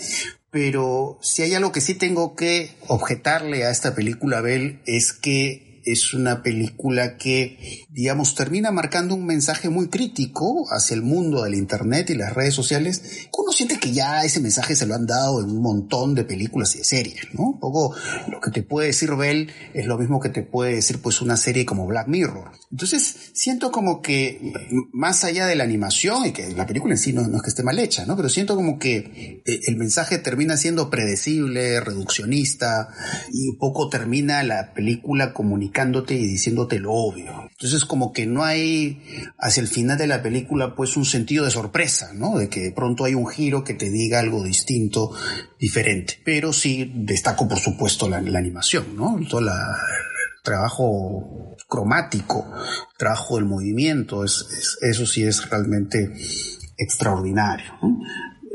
Pero 0.49 1.17
si 1.21 1.41
hay 1.41 1.55
algo 1.55 1.71
que 1.71 1.81
sí 1.81 1.95
tengo 1.95 2.35
que 2.35 2.77
objetarle 2.87 3.65
a 3.65 3.71
esta 3.71 3.95
película 3.95 4.39
Bell 4.39 4.81
es 4.85 5.11
que 5.11 5.72
es 5.85 6.13
una 6.13 6.43
película 6.43 7.17
que, 7.17 7.85
digamos, 7.89 8.35
termina 8.35 8.71
marcando 8.71 9.15
un 9.15 9.25
mensaje 9.25 9.69
muy 9.69 9.89
crítico 9.89 10.65
hacia 10.69 10.95
el 10.95 11.01
mundo 11.01 11.43
del 11.43 11.55
Internet 11.55 12.09
y 12.09 12.15
las 12.15 12.33
redes 12.33 12.53
sociales. 12.53 13.27
Uno 13.37 13.51
siente 13.51 13.79
que 13.79 13.91
ya 13.91 14.23
ese 14.23 14.39
mensaje 14.39 14.75
se 14.75 14.85
lo 14.85 14.95
han 14.95 15.05
dado 15.05 15.41
en 15.41 15.49
un 15.49 15.61
montón 15.61 16.15
de 16.15 16.23
películas 16.23 16.75
y 16.75 16.79
de 16.79 16.83
series, 16.83 17.33
¿no? 17.33 17.49
Un 17.49 17.59
poco 17.59 17.95
lo 18.27 18.39
que 18.39 18.51
te 18.51 18.63
puede 18.63 18.87
decir 18.87 19.13
Bell 19.15 19.51
es 19.73 19.85
lo 19.85 19.97
mismo 19.97 20.19
que 20.19 20.29
te 20.29 20.43
puede 20.43 20.75
decir 20.75 21.01
pues 21.01 21.21
una 21.21 21.37
serie 21.37 21.65
como 21.65 21.85
Black 21.85 22.07
Mirror. 22.07 22.51
Entonces, 22.71 23.15
siento 23.33 23.71
como 23.71 24.01
que 24.01 24.53
más 24.91 25.23
allá 25.23 25.45
de 25.45 25.55
la 25.55 25.63
animación 25.63 26.25
y 26.25 26.31
que 26.31 26.51
la 26.51 26.65
película 26.65 26.93
en 26.93 26.97
sí 26.97 27.13
no, 27.13 27.21
es 27.21 27.41
que 27.41 27.49
esté 27.49 27.63
mal 27.63 27.77
hecha, 27.79 28.05
¿no? 28.05 28.15
Pero 28.15 28.29
siento 28.29 28.55
como 28.55 28.79
que 28.79 29.41
eh, 29.45 29.59
el 29.67 29.75
mensaje 29.75 30.17
termina 30.17 30.57
siendo 30.57 30.89
predecible, 30.89 31.79
reduccionista 31.81 32.89
y 33.31 33.49
un 33.49 33.57
poco 33.57 33.89
termina 33.89 34.43
la 34.43 34.73
película 34.73 35.33
comunicando 35.33 35.72
y 36.13 36.27
diciéndote 36.27 36.79
lo 36.79 36.93
obvio. 36.93 37.49
Entonces 37.51 37.85
como 37.85 38.13
que 38.13 38.25
no 38.25 38.43
hay 38.43 39.01
hacia 39.37 39.61
el 39.61 39.67
final 39.67 39.97
de 39.97 40.07
la 40.07 40.21
película 40.21 40.75
pues 40.75 40.95
un 40.95 41.05
sentido 41.05 41.45
de 41.45 41.51
sorpresa, 41.51 42.13
¿no? 42.13 42.37
De 42.37 42.49
que 42.49 42.61
de 42.61 42.71
pronto 42.71 43.05
hay 43.05 43.15
un 43.15 43.27
giro 43.27 43.63
que 43.63 43.73
te 43.73 43.89
diga 43.89 44.19
algo 44.19 44.43
distinto, 44.43 45.11
diferente. 45.59 46.19
Pero 46.23 46.53
sí 46.53 46.91
destaco 46.95 47.47
por 47.47 47.59
supuesto 47.59 48.07
la, 48.07 48.17
animación, 48.17 48.95
¿no? 48.95 49.19
Todo 49.29 49.41
el 49.41 49.49
trabajo 50.43 51.55
cromático, 51.67 52.45
trabajo 52.97 53.35
del 53.37 53.45
movimiento, 53.45 54.23
es, 54.23 54.77
eso 54.81 55.05
sí 55.05 55.23
es 55.23 55.49
realmente 55.49 56.13
extraordinario. 56.77 57.73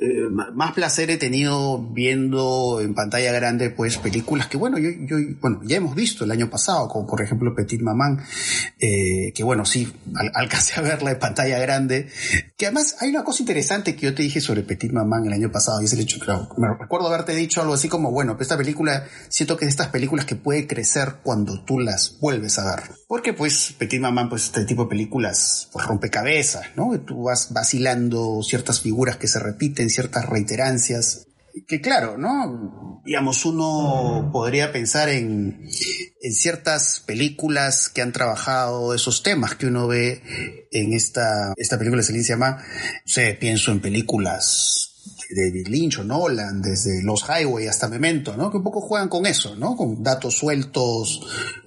Eh, 0.01 0.29
más 0.31 0.73
placer 0.75 1.11
he 1.11 1.17
tenido 1.17 1.83
viendo 1.83 2.81
en 2.81 2.95
pantalla 2.95 3.33
grande 3.33 3.71
pues 3.71 3.99
películas 3.99 4.47
que 4.47 4.57
bueno 4.57 4.79
yo, 4.79 4.91
yo 4.91 5.17
bueno 5.41 5.61
ya 5.65 5.79
hemos 5.79 5.97
visto 5.97 6.23
el 6.23 6.31
año 6.31 6.49
pasado 6.49 6.87
como 6.87 7.05
por 7.05 7.21
ejemplo 7.21 7.53
Petit 7.53 7.81
Maman 7.81 8.21
eh, 8.79 9.33
que 9.35 9.43
bueno 9.43 9.65
sí 9.65 9.93
alcancé 10.35 10.79
a 10.79 10.83
verla 10.83 11.11
en 11.11 11.19
pantalla 11.19 11.59
grande 11.59 12.09
que 12.59 12.67
además 12.67 12.97
hay 12.99 13.11
una 13.11 13.23
cosa 13.23 13.41
interesante 13.41 13.95
que 13.95 14.07
yo 14.07 14.15
te 14.15 14.25
dije 14.25 14.41
sobre 14.41 14.65
Petit 14.65 14.91
Maman 14.91 15.25
el 15.27 15.33
año 15.33 15.53
pasado 15.53 15.81
y 15.81 15.85
es 15.85 15.93
el 15.93 16.01
hecho 16.01 16.19
claro 16.19 16.49
me 16.57 16.67
recuerdo 16.75 17.07
haberte 17.07 17.33
dicho 17.33 17.63
algo 17.63 17.75
así 17.75 17.89
como 17.89 18.11
bueno 18.11 18.37
esta 18.41 18.57
película 18.57 19.07
siento 19.29 19.57
que 19.57 19.65
es 19.65 19.71
estas 19.71 19.89
películas 19.89 20.27
que 20.27 20.35
puede 20.35 20.67
crecer 20.67 21.19
cuando 21.23 21.63
tú 21.63 21.79
las 21.79 22.19
vuelves 22.19 22.59
a 22.59 22.75
ver 22.75 22.91
porque 23.07 23.33
pues 23.33 23.75
Petit 23.79 24.01
Maman 24.01 24.29
pues 24.29 24.47
este 24.47 24.65
tipo 24.65 24.83
de 24.83 24.89
películas 24.89 25.69
pues 25.73 25.87
rompecabezas 25.87 26.65
no 26.75 26.99
tú 27.01 27.23
vas 27.23 27.53
vacilando 27.53 28.43
ciertas 28.43 28.81
figuras 28.81 29.17
que 29.19 29.29
se 29.29 29.39
repiten 29.39 29.89
ciertas 29.89 30.27
reiterancias, 30.27 31.28
que 31.67 31.81
claro, 31.81 32.19
¿no? 32.19 33.03
Digamos, 33.05 33.45
uno 33.45 34.31
podría 34.33 34.73
pensar 34.73 35.09
en, 35.09 35.69
en 36.21 36.33
ciertas 36.33 37.01
películas 37.07 37.89
que 37.89 38.03
han 38.03 38.13
trabajado 38.13 38.95
esos 38.95 39.23
temas 39.23 39.55
que 39.55 39.67
uno 39.67 39.87
ve 39.87 40.23
en 40.71 40.93
esta, 40.93 41.55
esta 41.57 41.79
película 41.79 42.03
se 42.03 42.33
llama, 42.33 42.63
no 43.05 43.35
pienso 43.35 43.73
en 43.73 43.81
películas 43.81 44.88
David 45.31 45.69
Lynch 45.69 45.99
o 45.99 46.05
Nolan, 46.05 46.63
desde 46.63 47.03
Los 47.03 47.25
Highway 47.29 47.67
hasta 47.67 47.89
Memento, 47.89 48.37
¿no? 48.37 48.51
Que 48.51 48.57
un 48.57 48.63
poco 48.63 48.81
juegan 48.81 49.09
con 49.09 49.27
eso, 49.27 49.57
¿no? 49.57 49.77
Con 49.77 50.03
datos 50.03 50.37
sueltos, 50.37 51.21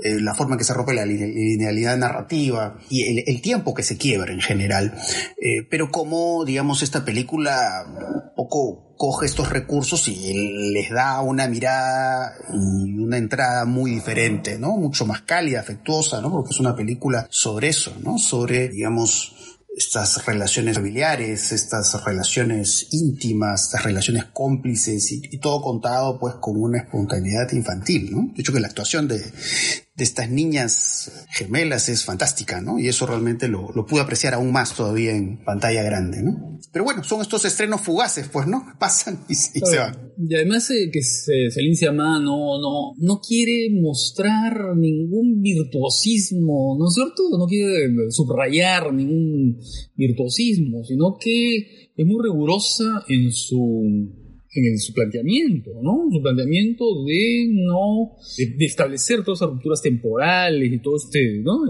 eh, 0.04 0.20
la 0.20 0.34
forma 0.34 0.56
en 0.56 0.60
que 0.60 0.64
se 0.64 0.74
rompe 0.74 0.94
la 0.94 1.06
linealidad 1.06 1.98
narrativa 1.98 2.78
y 2.90 3.30
el, 3.30 3.42
tiempo 3.42 3.74
que 3.74 3.84
se 3.84 3.98
quiebra 3.98 4.34
en 4.34 4.42
general. 4.42 4.96
Eh, 5.38 5.68
pero 5.70 5.92
como, 5.92 6.46
digamos, 6.46 6.84
esta 6.84 7.04
película 7.06 7.86
un 7.88 8.36
poco 8.36 8.92
coge 9.02 9.26
estos 9.26 9.50
recursos 9.50 10.08
y 10.10 10.72
les 10.74 10.92
da 10.92 11.22
una 11.22 11.48
mirada 11.48 12.34
y 12.54 13.00
una 13.00 13.18
entrada 13.18 13.66
muy 13.66 13.90
diferente, 13.90 14.60
¿no? 14.60 14.78
Mucho 14.78 15.08
más 15.08 15.24
cálida, 15.24 15.60
afectuosa, 15.60 16.22
¿no? 16.22 16.30
Porque 16.30 16.52
es 16.52 16.60
una 16.60 16.76
película 16.76 17.26
sobre 17.32 17.70
eso, 17.70 17.96
¿no? 18.04 18.20
Sobre, 18.20 18.70
digamos, 18.70 19.51
estas 19.76 20.26
relaciones 20.26 20.76
familiares, 20.76 21.52
estas 21.52 22.04
relaciones 22.04 22.88
íntimas, 22.92 23.66
estas 23.66 23.84
relaciones 23.84 24.26
cómplices 24.26 25.12
y, 25.12 25.38
todo 25.38 25.62
contado 25.62 26.20
pues 26.20 26.36
con 26.36 26.58
una 26.58 26.80
espontaneidad 26.80 27.52
infantil, 27.54 28.12
¿no? 28.12 28.32
De 28.34 28.42
hecho 28.42 28.54
que 28.54 28.60
la 28.60 28.68
actuación 28.68 29.08
de, 29.08 29.24
de 29.96 30.04
estas 30.06 30.30
niñas 30.30 31.26
gemelas 31.32 31.90
es 31.90 32.06
fantástica, 32.06 32.62
¿no? 32.62 32.80
Y 32.80 32.88
eso 32.88 33.06
realmente 33.06 33.48
lo, 33.48 33.72
lo 33.74 33.86
pude 33.86 34.02
apreciar 34.02 34.34
aún 34.34 34.52
más 34.52 34.74
todavía 34.74 35.12
en 35.12 35.44
pantalla 35.44 35.84
grande, 35.84 36.24
¿no? 36.24 36.60
Pero 36.72 36.86
bueno, 36.86 37.04
son 37.04 37.22
estos 37.22 37.44
estrenos 37.44 37.82
fugaces, 37.82 38.30
pues, 38.32 38.48
¿no? 38.48 38.64
Pasan 38.80 39.26
y, 39.28 39.36
se 39.36 39.78
van. 39.78 40.14
Y 40.18 40.36
además 40.36 40.70
eh, 40.72 40.90
que 40.92 41.02
Celine 41.04 41.76
Sciamma 41.76 42.20
no, 42.20 42.60
no, 42.62 42.94
no 42.98 43.20
quiere 43.20 43.70
mostrar 43.82 44.78
ningún 44.78 45.42
virtuosismo, 45.42 46.78
¿no 46.80 46.88
es 46.88 46.94
cierto? 46.94 47.24
No 47.38 47.46
quiere 47.46 47.90
subrayar 48.12 48.94
ningún 48.94 49.60
virtuosismo, 49.96 50.84
sino 50.86 51.18
que 51.20 51.58
es 51.96 52.06
muy 52.06 52.24
rigurosa 52.24 53.04
en 53.10 53.32
su 53.32 54.22
en 54.54 54.78
su 54.80 54.94
planteamiento, 54.94 55.72
¿no? 55.82 56.10
Su 56.12 56.22
planteamiento 56.22 57.06
de 57.06 57.48
no, 57.50 58.18
de, 58.38 58.66
establecer 58.66 59.24
todas 59.24 59.40
esas 59.40 59.50
rupturas 59.52 59.82
temporales 59.82 60.72
y 60.74 60.80
todo 60.80 60.98
este, 60.98 61.40
¿no? 61.40 61.62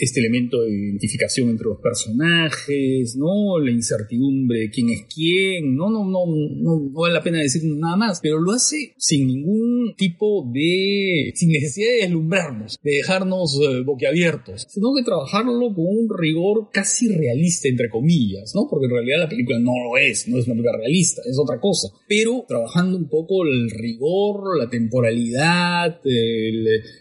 Este 0.00 0.20
elemento 0.20 0.62
de 0.62 0.70
identificación 0.70 1.50
entre 1.50 1.66
los 1.66 1.78
personajes, 1.80 3.14
¿no? 3.16 3.58
La 3.60 3.70
incertidumbre 3.70 4.60
de 4.60 4.70
quién 4.70 4.90
es 4.90 5.06
quién, 5.12 5.76
no, 5.76 5.88
no, 5.88 6.04
no, 6.04 6.26
no, 6.26 6.80
no 6.80 7.00
vale 7.00 7.14
la 7.14 7.22
pena 7.22 7.38
decir 7.38 7.62
nada 7.64 7.96
más, 7.96 8.20
pero 8.20 8.40
lo 8.40 8.52
hace 8.52 8.94
sin 8.98 9.28
ningún 9.28 9.94
tipo 9.96 10.50
de, 10.52 11.32
sin 11.34 11.50
necesidad 11.50 11.92
de 11.92 12.02
deslumbrarnos, 12.02 12.78
de 12.82 12.90
dejarnos 12.90 13.60
eh, 13.62 13.82
boquiabiertos, 13.84 14.66
sino 14.68 14.88
que 14.96 15.04
trabajarlo 15.04 15.72
con 15.74 15.86
un 15.86 16.08
rigor 16.18 16.70
casi 16.72 17.08
realista, 17.08 17.68
entre 17.68 17.88
comillas, 17.88 18.52
¿no? 18.52 18.66
Porque 18.68 18.86
en 18.86 18.92
realidad 18.92 19.18
la 19.20 19.28
película 19.28 19.60
no 19.60 19.72
lo 19.84 19.96
es, 19.96 20.26
no 20.26 20.38
es 20.38 20.46
una 20.46 20.54
película 20.54 20.78
realista, 20.78 21.22
es 21.24 21.38
otra 21.38 21.60
cosa 21.60 21.88
trabajando 22.46 22.96
un 22.96 23.08
poco 23.08 23.44
el 23.44 23.70
rigor, 23.70 24.58
la 24.58 24.68
temporalidad, 24.68 26.00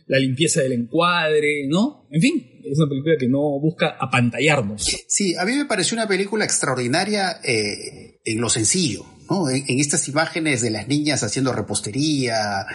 la 0.08 0.20
limpieza 0.20 0.62
del 0.62 0.74
encuadre, 0.74 1.68
¿no? 1.68 2.08
En 2.12 2.22
fin, 2.22 2.62
es 2.64 2.78
una 2.78 2.90
película 2.90 3.16
que 3.18 3.28
no 3.28 3.60
busca 3.60 3.98
apantallarnos. 4.00 5.06
Sí, 5.08 5.36
a 5.36 5.46
mí 5.46 5.54
me 5.54 5.66
pareció 5.66 5.96
una 5.96 6.08
película 6.08 6.46
extraordinaria 6.46 7.40
eh, 7.44 8.20
en 8.24 8.42
lo 8.42 8.50
sencillo. 8.50 9.06
En, 9.30 9.80
estas 9.80 10.08
imágenes 10.08 10.62
de 10.62 10.70
las 10.70 10.88
niñas 10.88 11.24
haciendo 11.24 11.52
repostería, 11.52 12.66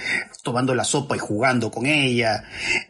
tomando 0.43 0.75
la 0.75 0.85
sopa 0.85 1.17
y 1.17 1.19
jugando 1.19 1.71
con 1.71 1.87
ella. 1.87 2.45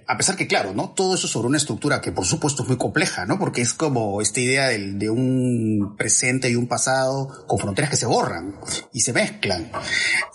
A 0.07 0.17
pesar 0.17 0.37
que, 0.37 0.47
claro, 0.47 0.73
¿no? 0.75 0.91
Todo 0.91 1.15
eso 1.15 1.29
sobre 1.29 1.49
una 1.49 1.59
estructura 1.59 2.01
que 2.01 2.13
por 2.13 2.25
supuesto 2.25 2.63
es 2.63 2.69
muy 2.69 2.79
compleja, 2.79 3.27
¿no? 3.27 3.39
Porque 3.39 3.61
es 3.61 3.75
como 3.75 4.21
esta 4.23 4.41
idea 4.41 4.69
de, 4.69 5.11
un 5.11 5.95
presente 5.97 6.49
y 6.51 6.55
un 6.55 6.69
pasado 6.69 7.47
con 7.47 7.59
fronteras 7.59 7.91
que 7.91 7.97
se 7.97 8.07
borran 8.07 8.57
y 8.93 9.01
se 9.01 9.13
mezclan. 9.13 9.71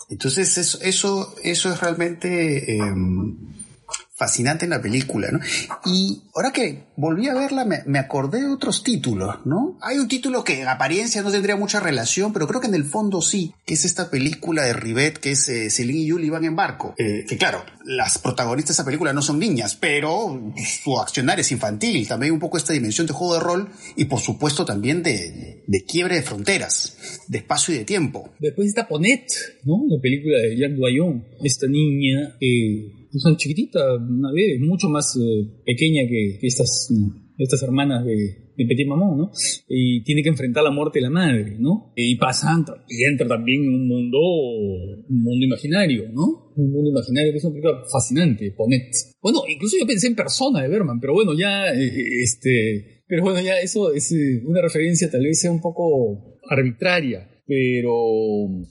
Entonces, 0.08 0.56
eso, 0.58 0.78
eso, 0.82 1.34
eso 1.42 1.72
es 1.72 1.80
realmente, 1.80 2.76
em, 2.76 3.55
fascinante 4.16 4.64
en 4.64 4.70
la 4.70 4.80
película, 4.80 5.28
¿no? 5.30 5.40
Y 5.84 6.22
ahora 6.34 6.50
que 6.50 6.84
volví 6.96 7.28
a 7.28 7.34
verla, 7.34 7.66
me, 7.66 7.98
acordé 7.98 8.40
de 8.40 8.48
otros 8.48 8.82
títulos, 8.82 9.44
¿no? 9.44 9.78
Hay 9.82 9.98
un 9.98 10.08
título 10.08 10.42
que 10.42 10.62
en 10.62 10.68
apariencia 10.68 11.20
no 11.20 11.30
tendría 11.30 11.56
mucha 11.56 11.80
relación, 11.80 12.32
pero 12.32 12.46
creo 12.46 12.62
que 12.62 12.66
en 12.66 12.74
el 12.74 12.84
fondo 12.84 13.20
sí, 13.20 13.52
que 13.66 13.74
es 13.74 13.84
esta 13.84 14.10
película 14.10 14.62
de 14.62 14.72
Rivet, 14.72 15.18
que 15.18 15.32
es 15.32 15.46
eh, 15.50 15.68
Celine 15.68 16.00
y 16.00 16.10
Julie 16.10 16.30
van 16.30 16.44
en 16.44 16.56
barco. 16.56 16.94
Eh, 16.96 17.26
que 17.28 17.36
claro, 17.36 17.62
las 17.84 18.16
protagonistas 18.16 18.74
de 18.74 18.80
esa 18.80 18.84
película 18.86 19.12
no 19.12 19.20
son 19.20 19.38
niñas, 19.38 19.76
pero 19.76 20.40
su 20.82 20.98
accionar 20.98 21.38
es 21.38 21.52
infantil, 21.52 22.08
también 22.08 22.32
un 22.32 22.40
poco 22.40 22.56
esta 22.56 22.72
dimensión 22.72 23.06
de 23.06 23.12
juego 23.12 23.34
de 23.34 23.40
rol 23.40 23.68
y 23.96 24.06
por 24.06 24.20
supuesto 24.20 24.64
también 24.64 25.02
de, 25.02 25.62
de 25.66 25.84
quiebre 25.84 26.14
de 26.14 26.22
fronteras, 26.22 26.96
de 27.28 27.38
espacio 27.38 27.74
y 27.74 27.78
de 27.78 27.84
tiempo. 27.84 28.30
Después 28.38 28.68
está 28.68 28.88
Ponet, 28.88 29.26
¿no? 29.64 29.84
La 29.88 30.00
película 30.00 30.38
de 30.38 30.56
Jacques 30.56 30.78
Doyon, 30.78 31.22
esta 31.42 31.66
niña 31.66 32.34
que 32.40 33.05
son 33.12 33.36
chiquititas, 33.36 33.82
una 33.98 34.32
vez, 34.32 34.60
mucho 34.60 34.88
más 34.88 35.16
eh, 35.16 35.62
pequeña 35.64 36.02
que, 36.08 36.38
estas, 36.42 36.88
estas 37.38 37.62
hermanas 37.62 38.04
de, 38.04 38.52
de 38.56 38.66
Petit 38.66 38.86
Mamón, 38.86 39.18
¿no? 39.18 39.30
Y 39.68 40.02
tiene 40.04 40.22
que 40.22 40.30
enfrentar 40.30 40.64
la 40.64 40.70
muerte 40.70 40.98
de 40.98 41.04
la 41.04 41.10
madre, 41.10 41.56
¿no? 41.58 41.92
Y 41.94 42.16
pasa, 42.16 42.56
y 42.88 43.04
entra 43.04 43.28
también 43.28 43.62
en 43.62 43.68
un 43.68 43.88
mundo, 43.88 44.18
un 45.08 45.22
mundo 45.22 45.44
imaginario, 45.44 46.08
¿no? 46.12 46.52
Un 46.56 46.72
mundo 46.72 46.90
imaginario 46.90 47.32
que 47.32 47.38
es 47.38 47.44
una 47.44 47.54
película 47.54 47.82
fascinante, 47.92 48.52
Ponet. 48.56 48.90
Bueno, 49.20 49.40
incluso 49.48 49.76
yo 49.78 49.86
pensé 49.86 50.06
en 50.06 50.16
persona 50.16 50.62
de 50.62 50.68
Berman, 50.68 51.00
pero 51.00 51.12
bueno, 51.12 51.34
ya, 51.34 51.72
eh, 51.72 52.22
este, 52.22 53.02
pero 53.06 53.22
bueno, 53.22 53.40
ya 53.40 53.60
eso 53.60 53.92
es 53.92 54.10
eh, 54.12 54.42
una 54.44 54.62
referencia 54.62 55.10
tal 55.10 55.22
vez 55.22 55.40
sea 55.40 55.52
un 55.52 55.60
poco 55.60 56.38
arbitraria 56.48 57.28
pero 57.46 57.94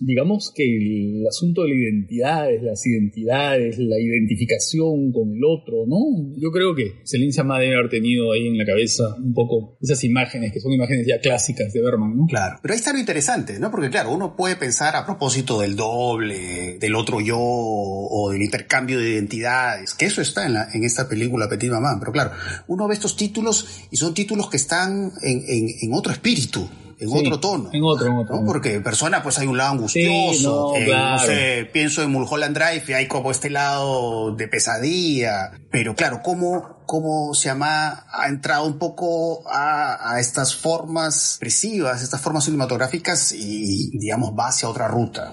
digamos 0.01 0.51
que 0.53 0.63
el 0.63 1.25
asunto 1.27 1.63
de 1.63 1.69
la 1.69 1.75
identidad, 1.75 2.47
las 2.61 2.85
identidades, 2.85 3.77
la 3.79 3.97
identificación 3.97 5.13
con 5.13 5.33
el 5.33 5.43
otro, 5.45 5.85
¿no? 5.88 6.35
Yo 6.38 6.51
creo 6.51 6.75
que 6.75 6.95
Celine 7.05 7.31
Sciamma 7.31 7.59
debe 7.59 7.75
haber 7.75 7.89
tenido 7.89 8.33
ahí 8.33 8.47
en 8.47 8.57
la 8.57 8.65
cabeza 8.65 9.15
un 9.17 9.33
poco 9.33 9.77
esas 9.81 10.03
imágenes, 10.03 10.51
que 10.51 10.59
son 10.59 10.73
imágenes 10.73 11.07
ya 11.07 11.21
clásicas 11.21 11.71
de 11.71 11.81
Berman, 11.81 12.17
¿no? 12.17 12.25
Claro, 12.25 12.59
pero 12.61 12.73
ahí 12.73 12.77
está 12.77 12.91
lo 12.91 12.99
interesante, 12.99 13.59
¿no? 13.59 13.71
Porque 13.71 13.89
claro, 13.89 14.13
uno 14.13 14.35
puede 14.35 14.57
pensar 14.57 14.95
a 14.97 15.05
propósito 15.05 15.61
del 15.61 15.77
doble, 15.77 16.77
del 16.77 16.95
otro 16.95 17.21
yo, 17.21 17.39
o 17.39 18.29
del 18.31 18.41
intercambio 18.41 18.99
de 18.99 19.11
identidades, 19.11 19.93
que 19.93 20.05
eso 20.05 20.21
está 20.21 20.45
en, 20.47 20.53
la, 20.53 20.67
en 20.73 20.83
esta 20.83 21.07
película 21.07 21.47
Petit 21.47 21.71
Mamá, 21.71 21.95
pero 21.99 22.11
claro, 22.11 22.31
uno 22.67 22.89
ve 22.89 22.95
estos 22.95 23.15
títulos 23.15 23.88
y 23.89 23.95
son 23.95 24.13
títulos 24.13 24.49
que 24.49 24.57
están 24.57 25.13
en 25.21 25.93
otro 25.93 26.11
espíritu, 26.11 26.67
en 26.99 27.10
otro 27.10 27.39
tono. 27.39 27.69
En 27.73 27.84
otro, 27.84 28.08
en 28.08 28.17
otro. 28.17 28.43
Porque 28.45 28.79
persona 28.79 29.21
pues 29.23 29.38
hay 29.39 29.47
un 29.47 29.58
lado 29.58 29.71
angustioso. 29.71 30.73
no, 30.88 31.19
sé, 31.19 31.69
pienso 31.71 32.01
en 32.03 32.12
Mulholland 32.12 32.58
Drive 32.58 32.84
y 32.88 32.93
hay 32.93 33.08
como 33.08 33.31
este 33.31 33.49
lado 33.49 34.31
de 34.36 34.47
pesadilla. 34.47 35.51
Pero 35.71 35.95
claro, 35.95 36.21
¿cómo, 36.23 36.74
cómo 36.85 37.33
se 37.33 37.49
llama, 37.49 38.05
ha 38.11 38.27
entrado 38.27 38.65
un 38.65 38.77
poco 38.77 39.47
a, 39.49 40.13
a 40.13 40.19
estas 40.19 40.55
formas 40.55 41.31
expresivas, 41.31 42.01
estas 42.01 42.21
formas 42.21 42.45
cinematográficas 42.45 43.33
y, 43.33 43.97
digamos, 43.97 44.33
va 44.37 44.47
hacia 44.47 44.69
otra 44.69 44.87
ruta, 44.87 45.31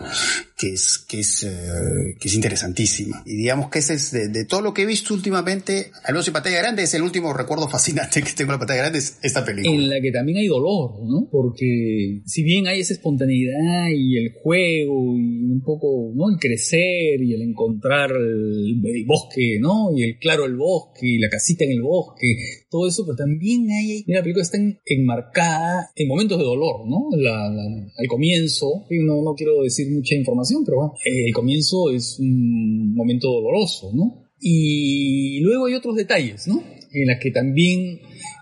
que 0.56 0.72
es, 0.74 0.98
que 0.98 1.20
es, 1.20 1.42
eh, 1.44 2.16
que 2.20 2.28
es 2.28 2.34
interesantísima. 2.34 3.22
Y 3.26 3.36
digamos 3.36 3.70
que 3.70 3.80
ese 3.80 3.94
es 3.94 4.10
de, 4.12 4.28
de, 4.28 4.44
todo 4.44 4.60
lo 4.60 4.74
que 4.74 4.82
he 4.82 4.86
visto 4.86 5.14
últimamente, 5.14 5.90
al 6.04 6.14
menos 6.14 6.26
en 6.26 6.34
pantalla 6.34 6.58
grande, 6.58 6.82
es 6.82 6.94
el 6.94 7.02
último 7.02 7.32
recuerdo 7.32 7.68
fascinante 7.68 8.22
que 8.22 8.32
tengo 8.32 8.52
en 8.52 8.54
la 8.54 8.58
pantalla 8.58 8.80
grande, 8.80 8.98
es 8.98 9.18
esta 9.22 9.44
película. 9.44 9.74
En 9.74 9.88
la 9.88 10.00
que 10.00 10.12
también 10.12 10.38
hay 10.38 10.46
dolor, 10.46 11.04
¿no? 11.04 11.28
Porque 11.30 12.22
si 12.26 12.42
bien 12.42 12.66
hay 12.66 12.80
esa 12.80 12.94
espontaneidad 12.94 13.88
y 13.94 14.16
el 14.16 14.32
juego 14.42 15.16
y 15.16 15.50
un 15.50 15.62
poco, 15.64 16.12
¿no? 16.14 16.30
El 16.30 16.38
crecer 16.38 17.20
y 17.20 17.34
el 17.34 17.42
encontrar 17.42 18.10
el, 18.12 18.82
el 18.84 19.04
bosque, 19.06 19.58
¿no? 19.60 19.90
Y 19.94 20.02
el 20.02 20.18
claro 20.18 20.44
el 20.44 20.56
bosque 20.56 21.06
y 21.06 21.18
la 21.18 21.28
cita 21.42 21.64
en 21.64 21.72
el 21.72 21.82
bosque, 21.82 22.26
todo 22.70 22.88
eso, 22.88 23.04
pero 23.04 23.16
también 23.16 23.70
hay, 23.70 24.04
la 24.06 24.22
película 24.22 24.42
está 24.42 24.58
enmarcada 24.86 25.90
en 25.96 26.08
momentos 26.08 26.38
de 26.38 26.44
dolor, 26.44 26.88
¿no? 26.88 27.08
La, 27.16 27.46
al 27.46 28.06
comienzo, 28.08 28.86
no, 28.90 29.22
no 29.22 29.34
quiero 29.34 29.62
decir 29.62 29.90
mucha 29.90 30.14
información, 30.14 30.64
pero 30.64 30.78
bueno, 30.78 30.94
el 31.04 31.32
comienzo 31.32 31.90
es 31.90 32.18
un 32.18 32.94
momento 32.94 33.28
doloroso, 33.30 33.90
¿no? 33.94 34.22
Y 34.40 35.40
luego 35.40 35.66
hay 35.66 35.74
otros 35.74 35.96
detalles, 35.96 36.48
¿no? 36.48 36.62
En 36.92 37.06
las 37.06 37.20
que 37.20 37.30
también 37.30 38.00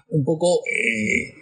un 0.08 0.24
poco 0.24 0.60
eh, 0.66 1.34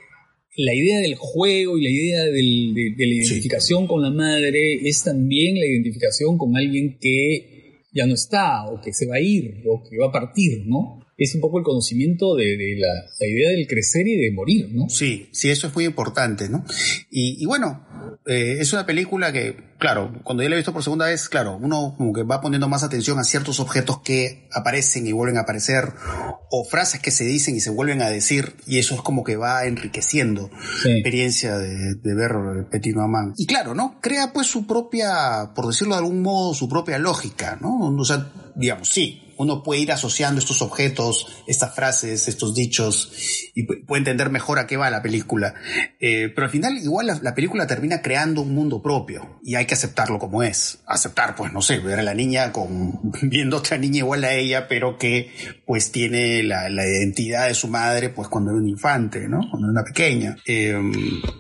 la 0.57 0.75
idea 0.75 1.01
del 1.01 1.15
juego 1.15 1.79
y 1.79 1.85
la 1.85 1.91
idea 1.91 2.25
del, 2.25 2.75
de, 2.75 2.95
de, 2.97 3.07
la 3.07 3.15
identificación 3.15 3.87
con 3.87 4.03
la 4.03 4.11
madre 4.11 4.81
es 4.89 5.05
también 5.05 5.59
la 5.59 5.67
identificación 5.67 6.37
con 6.37 6.57
alguien 6.57 6.99
que 7.01 7.59
ya 7.93 8.07
no 8.07 8.15
está 8.15 8.69
o 8.71 8.81
que 8.81 8.93
se 8.93 9.07
va 9.07 9.17
a 9.17 9.21
ir 9.21 9.63
o 9.67 9.83
que 9.89 9.97
va 9.97 10.09
a 10.09 10.13
partir, 10.13 10.65
¿no? 10.67 11.01
Es 11.19 11.35
un 11.35 11.41
poco 11.41 11.59
el 11.59 11.65
conocimiento 11.65 12.37
de, 12.37 12.57
la, 12.79 13.27
idea 13.27 13.51
del 13.51 13.67
crecer 13.67 14.07
y 14.07 14.17
de 14.17 14.31
morir, 14.31 14.71
¿no? 14.73 14.89
Sí, 14.89 15.29
sí, 15.33 15.51
eso 15.51 15.67
es 15.67 15.75
muy 15.75 15.85
importante, 15.85 16.49
¿no? 16.49 16.65
Y, 17.11 17.45
bueno, 17.45 17.85
eh, 18.25 18.59
es 18.61 18.73
una 18.73 18.87
película 18.87 19.33
que, 19.33 19.57
claro, 19.79 20.21
cuando 20.23 20.45
yo 20.45 20.49
la 20.49 20.55
he 20.55 20.59
visto 20.59 20.73
por 20.73 20.85
segunda 20.85 21.07
vez, 21.07 21.29
claro, 21.29 21.59
uno 21.61 21.97
como 21.99 22.13
que 22.13 22.23
va 22.23 22.41
poniendo 22.41 22.69
más 22.69 22.85
atención 22.85 23.19
a 23.19 23.25
ciertos 23.25 23.59
objetos 23.59 24.01
que 24.03 24.49
aparecen 24.53 25.09
y 25.09 25.13
vuelven 25.13 25.39
a 25.39 25.41
aparecer, 25.41 25.93
o 26.51 26.65
frases 26.65 27.01
que 27.01 27.11
se 27.11 27.25
dicen 27.25 27.57
y 27.57 27.61
se 27.61 27.71
vuelven 27.71 28.01
a 28.01 28.11
decir, 28.11 28.55
y 28.69 28.79
eso 28.79 28.95
es 28.95 29.01
como 29.01 29.25
que 29.25 29.37
va 29.37 29.65
enriqueciendo 29.65 30.51
la 30.85 30.93
experiencia 30.93 31.59
de, 31.59 31.97
ver 32.15 32.69
Petit 32.71 32.95
Maman. 32.95 33.35
Y 33.37 33.47
claro, 33.47 33.75
¿no? 33.75 33.99
Crea 34.01 34.33
pues 34.33 34.47
su 34.47 34.69
propia, 34.69 35.51
por 35.57 35.67
decirlo 35.67 35.97
de 35.97 36.01
algún 36.01 36.23
modo, 36.23 36.55
su 36.55 36.69
propia 36.69 36.99
lógica, 36.99 37.59
¿no? 37.61 37.97
O 37.97 38.05
sea, 38.05 38.31
digamos, 38.55 38.89
sí, 38.89 39.25
uno 39.39 39.63
puede 39.63 39.81
ir 39.81 39.93
asociando 39.93 40.41
estos 40.41 40.63
objetos, 40.63 41.43
estas 41.47 41.75
frases, 41.75 42.29
estos 42.29 42.55
dichos, 42.55 43.13
y 43.55 43.63
puede 43.63 44.01
entender 44.01 44.31
mejor 44.31 44.59
a 44.59 44.67
qué 44.67 44.77
va 44.77 44.91
la 44.91 45.01
película. 45.01 45.55
Eh, 46.01 46.31
pero 46.35 46.47
al 46.47 46.51
final, 46.51 46.77
igual 46.77 47.07
la, 47.23 47.35
película 47.35 47.67
termina 47.67 48.03
creando 48.03 48.43
un 48.43 48.53
mundo 48.53 48.83
propio, 48.83 49.39
y 49.45 49.55
hay 49.55 49.65
que 49.65 49.75
aceptarlo 49.75 50.19
como 50.19 50.43
es. 50.43 50.81
Aceptar, 50.87 51.37
pues, 51.37 51.53
no 51.53 51.63
sé, 51.63 51.79
ver 51.79 52.01
a 52.01 52.03
la 52.03 52.15
niña 52.15 52.53
con, 52.53 53.13
viendo 53.23 53.59
otra 53.59 53.79
niña 53.79 53.99
igual 53.99 54.25
a 54.25 54.35
ella, 54.35 54.67
pero 54.69 54.99
que, 54.99 55.31
pues, 55.65 55.93
tiene 55.93 56.43
la, 56.43 56.69
identidad 56.69 57.49
de 57.49 57.55
su 57.55 57.69
madre, 57.69 58.09
pues, 58.09 58.29
cuando 58.29 58.51
era 58.51 58.61
un 58.61 58.69
infante, 58.69 59.29
¿no? 59.29 59.41
Cuando 59.51 59.69
era 59.69 59.81
una 59.81 59.85
pequeña. 59.85 60.37
Em, 60.47 60.93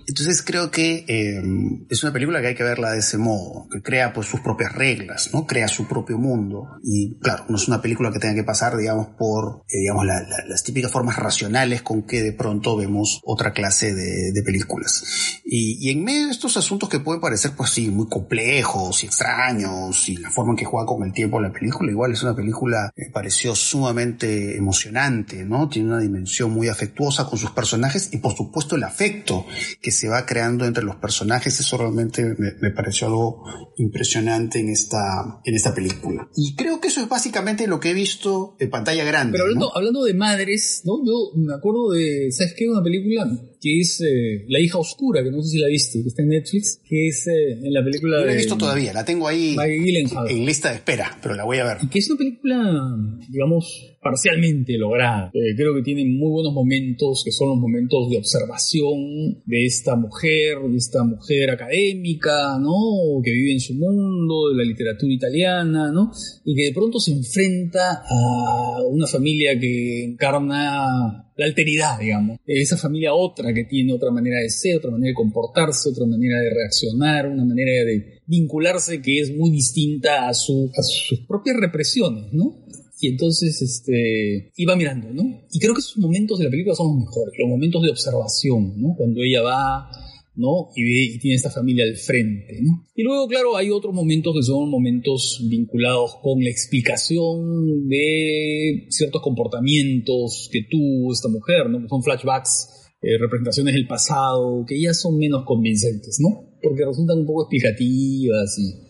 entonces 0.06 0.42
creo 0.42 0.70
que 0.70 1.04
em, 1.08 1.87
es 1.90 2.02
una 2.04 2.12
película 2.12 2.40
que 2.40 2.48
hay 2.48 2.54
que 2.54 2.62
verla 2.62 2.92
de 2.92 3.00
ese 3.00 3.18
modo, 3.18 3.66
que 3.70 3.82
crea, 3.82 4.12
pues, 4.12 4.28
sus 4.28 4.40
propias 4.40 4.72
reglas, 4.72 5.30
¿no? 5.32 5.46
Crea 5.46 5.66
su 5.66 5.88
propio 5.88 6.16
mundo. 6.16 6.78
Y, 6.84 7.18
claro, 7.20 7.46
no 7.48 7.56
es 7.56 7.66
una 7.66 7.82
película 7.82 7.88
película 7.88 8.12
que 8.12 8.18
tenga 8.18 8.35
que 8.35 8.44
pasar, 8.44 8.77
digamos, 8.77 9.09
por, 9.16 9.64
eh, 9.66 9.79
digamos, 9.79 10.05
las 10.05 10.62
típicas 10.62 10.92
formas 10.92 11.16
racionales 11.16 11.81
con 11.81 12.03
que 12.03 12.22
de 12.22 12.35
pronto 12.35 12.77
vemos 12.77 13.22
otra 13.24 13.53
clase 13.53 13.94
de, 13.94 14.42
películas. 14.44 15.40
Y, 15.44 15.90
en 15.90 16.05
medio 16.05 16.27
de 16.27 16.33
estos 16.33 16.57
asuntos 16.59 16.88
que 16.88 17.01
pueden 17.01 17.20
parecer, 17.20 17.53
pues 17.57 17.70
sí, 17.70 17.88
muy 17.88 18.07
complejos 18.09 19.03
y 19.03 19.07
extraños, 19.07 20.09
y 20.09 20.16
la 20.16 20.31
forma 20.31 20.53
en 20.53 20.57
que 20.57 20.66
juega 20.66 20.87
con 20.87 21.03
el 21.03 21.12
tiempo 21.12 21.40
la 21.40 21.51
película, 21.51 21.90
igual 21.90 22.12
es 22.12 22.22
una 22.22 22.37
película 22.37 22.92
que 22.94 23.07
me 23.07 23.11
pareció 23.11 23.55
sumamente 23.55 24.57
emocionante, 24.57 25.44
¿no? 25.44 25.68
Tiene 25.68 25.88
una 25.88 26.01
dimensión 26.01 26.51
muy 26.51 26.68
afectuosa 26.68 27.24
con 27.24 27.38
sus 27.38 27.51
personajes 27.53 28.11
y 28.12 28.18
por 28.18 28.37
supuesto 28.37 28.77
el 28.77 28.85
afecto 28.85 29.46
que 29.81 29.90
se 29.90 30.09
va 30.09 30.27
creando 30.27 30.66
entre 30.66 30.85
los 30.85 30.96
personajes, 30.96 31.59
eso 31.59 31.79
realmente 31.79 32.37
me, 32.38 32.53
me 32.61 32.70
pareció 32.70 33.07
algo 33.07 33.44
impresionante 33.79 34.61
en 34.61 34.68
esta, 34.68 35.40
en 35.44 35.55
esta 35.55 35.74
película. 35.74 36.29
Y 36.37 36.55
creo 36.55 36.81
que 36.81 36.88
eso 36.88 37.01
es 37.01 37.09
básicamente 37.09 37.66
lo 37.66 37.77
que 37.80 37.90
he 37.90 37.94
visto 37.94 38.56
en 38.58 38.70
pantalla 38.70 39.04
grande. 39.04 39.32
Pero 39.32 39.44
hablando, 39.44 39.76
hablando 39.76 40.04
de 40.04 40.14
madres, 40.14 40.82
¿no? 40.84 41.04
Yo 41.04 41.32
me 41.36 41.54
acuerdo 41.54 41.92
de, 41.92 42.30
¿sabes 42.30 42.54
qué? 42.56 42.68
Una 42.68 42.82
película 42.82 43.26
que 43.60 43.80
es 43.80 44.00
eh, 44.00 44.44
La 44.48 44.60
hija 44.60 44.78
oscura, 44.78 45.22
que 45.22 45.30
no 45.30 45.42
sé 45.42 45.50
si 45.50 45.58
la 45.58 45.68
viste, 45.68 46.02
que 46.02 46.08
está 46.08 46.22
en 46.22 46.28
Netflix, 46.28 46.80
que 46.84 47.08
es 47.08 47.26
eh, 47.26 47.52
en 47.52 47.72
la 47.72 47.82
película... 47.82 48.20
No 48.20 48.26
la 48.26 48.32
he 48.32 48.36
visto 48.36 48.56
todavía, 48.56 48.92
la 48.92 49.04
tengo 49.04 49.26
ahí 49.28 49.56
en 49.58 50.46
lista 50.46 50.70
de 50.70 50.76
espera, 50.76 51.18
pero 51.22 51.34
la 51.34 51.44
voy 51.44 51.58
a 51.58 51.64
ver. 51.64 51.78
Y 51.82 51.88
que 51.88 51.98
es 51.98 52.10
una 52.10 52.18
película, 52.18 52.96
digamos, 53.28 53.97
parcialmente 54.09 54.79
lograda. 54.79 55.31
Eh, 55.35 55.55
creo 55.55 55.75
que 55.75 55.83
tiene 55.83 56.05
muy 56.07 56.31
buenos 56.31 56.55
momentos, 56.55 57.23
que 57.25 57.31
son 57.31 57.49
los 57.49 57.59
momentos 57.59 58.09
de 58.09 58.16
observación 58.16 59.42
de 59.44 59.66
esta 59.66 59.97
mujer, 59.97 60.59
de 60.66 60.77
esta 60.77 61.05
mujer 61.05 61.51
académica, 61.51 62.59
¿no? 62.59 63.21
Que 63.23 63.33
vive 63.33 63.53
en 63.53 63.61
su 63.61 63.75
mundo, 63.75 64.49
de 64.51 64.57
la 64.57 64.64
literatura 64.64 65.12
italiana, 65.12 65.92
¿no? 65.92 66.11
Y 66.44 66.55
que 66.55 66.66
de 66.66 66.73
pronto 66.73 66.99
se 66.99 67.12
enfrenta 67.12 68.03
a 68.09 68.83
una 68.88 69.07
familia 69.07 69.59
que 69.61 70.05
encarna 70.05 71.29
la 71.37 71.44
alteridad, 71.44 71.99
digamos. 72.01 72.38
Esa 72.47 72.77
familia 72.77 73.12
otra 73.12 73.53
que 73.53 73.64
tiene 73.64 73.92
otra 73.92 74.11
manera 74.11 74.40
de 74.40 74.49
ser, 74.49 74.79
otra 74.79 74.90
manera 74.90 75.11
de 75.11 75.14
comportarse, 75.14 75.90
otra 75.90 76.07
manera 76.07 76.40
de 76.40 76.51
reaccionar, 76.51 77.29
una 77.29 77.44
manera 77.44 77.85
de 77.85 78.21
vincularse 78.27 79.03
que 79.03 79.21
es 79.21 79.37
muy 79.37 79.51
distinta 79.51 80.29
a, 80.29 80.35
su, 80.35 80.71
a 80.77 80.83
sus 80.83 81.21
propias 81.27 81.57
represiones, 81.57 82.33
¿no? 82.33 82.64
Y 83.00 83.08
entonces 83.08 83.62
este, 83.62 84.50
iba 84.56 84.74
mirando, 84.74 85.12
¿no? 85.12 85.42
Y 85.52 85.58
creo 85.61 85.74
que 85.74 85.80
esos 85.80 85.98
momentos 85.98 86.38
de 86.38 86.46
la 86.46 86.50
película 86.50 86.74
son 86.74 86.88
los 86.88 87.06
mejores, 87.06 87.34
los 87.38 87.48
momentos 87.48 87.82
de 87.82 87.90
observación, 87.90 88.80
¿no? 88.80 88.94
Cuando 88.96 89.22
ella 89.22 89.42
va, 89.42 89.90
¿no? 90.34 90.70
Y, 90.74 90.82
ve, 90.82 91.14
y 91.14 91.18
tiene 91.18 91.37
esta 91.37 91.50
familia 91.50 91.84
al 91.84 91.96
frente, 91.96 92.61
¿no? 92.62 92.87
Y 92.94 93.02
luego, 93.02 93.28
claro, 93.28 93.56
hay 93.56 93.70
otros 93.70 93.94
momentos 93.94 94.34
que 94.34 94.42
son 94.42 94.68
momentos 94.68 95.44
vinculados 95.48 96.16
con 96.22 96.42
la 96.42 96.50
explicación 96.50 97.88
de 97.88 98.87
ciertos 98.88 99.22
comportamientos 99.22 100.48
que 100.50 100.62
tuvo 100.68 101.12
esta 101.12 101.28
mujer, 101.28 101.70
¿no? 101.70 101.88
Son 101.88 102.02
flashbacks, 102.02 102.90
eh, 103.00 103.16
representaciones 103.16 103.74
del 103.74 103.87
pasado, 103.87 104.64
que 104.66 104.80
ya 104.80 104.92
son 104.92 105.18
menos 105.18 105.44
convincentes, 105.44 106.18
¿no? 106.20 106.56
Porque 106.61 106.84
resultan 106.84 107.18
un 107.18 107.26
poco 107.26 107.42
explicativas 107.42 108.58
y 108.58 108.88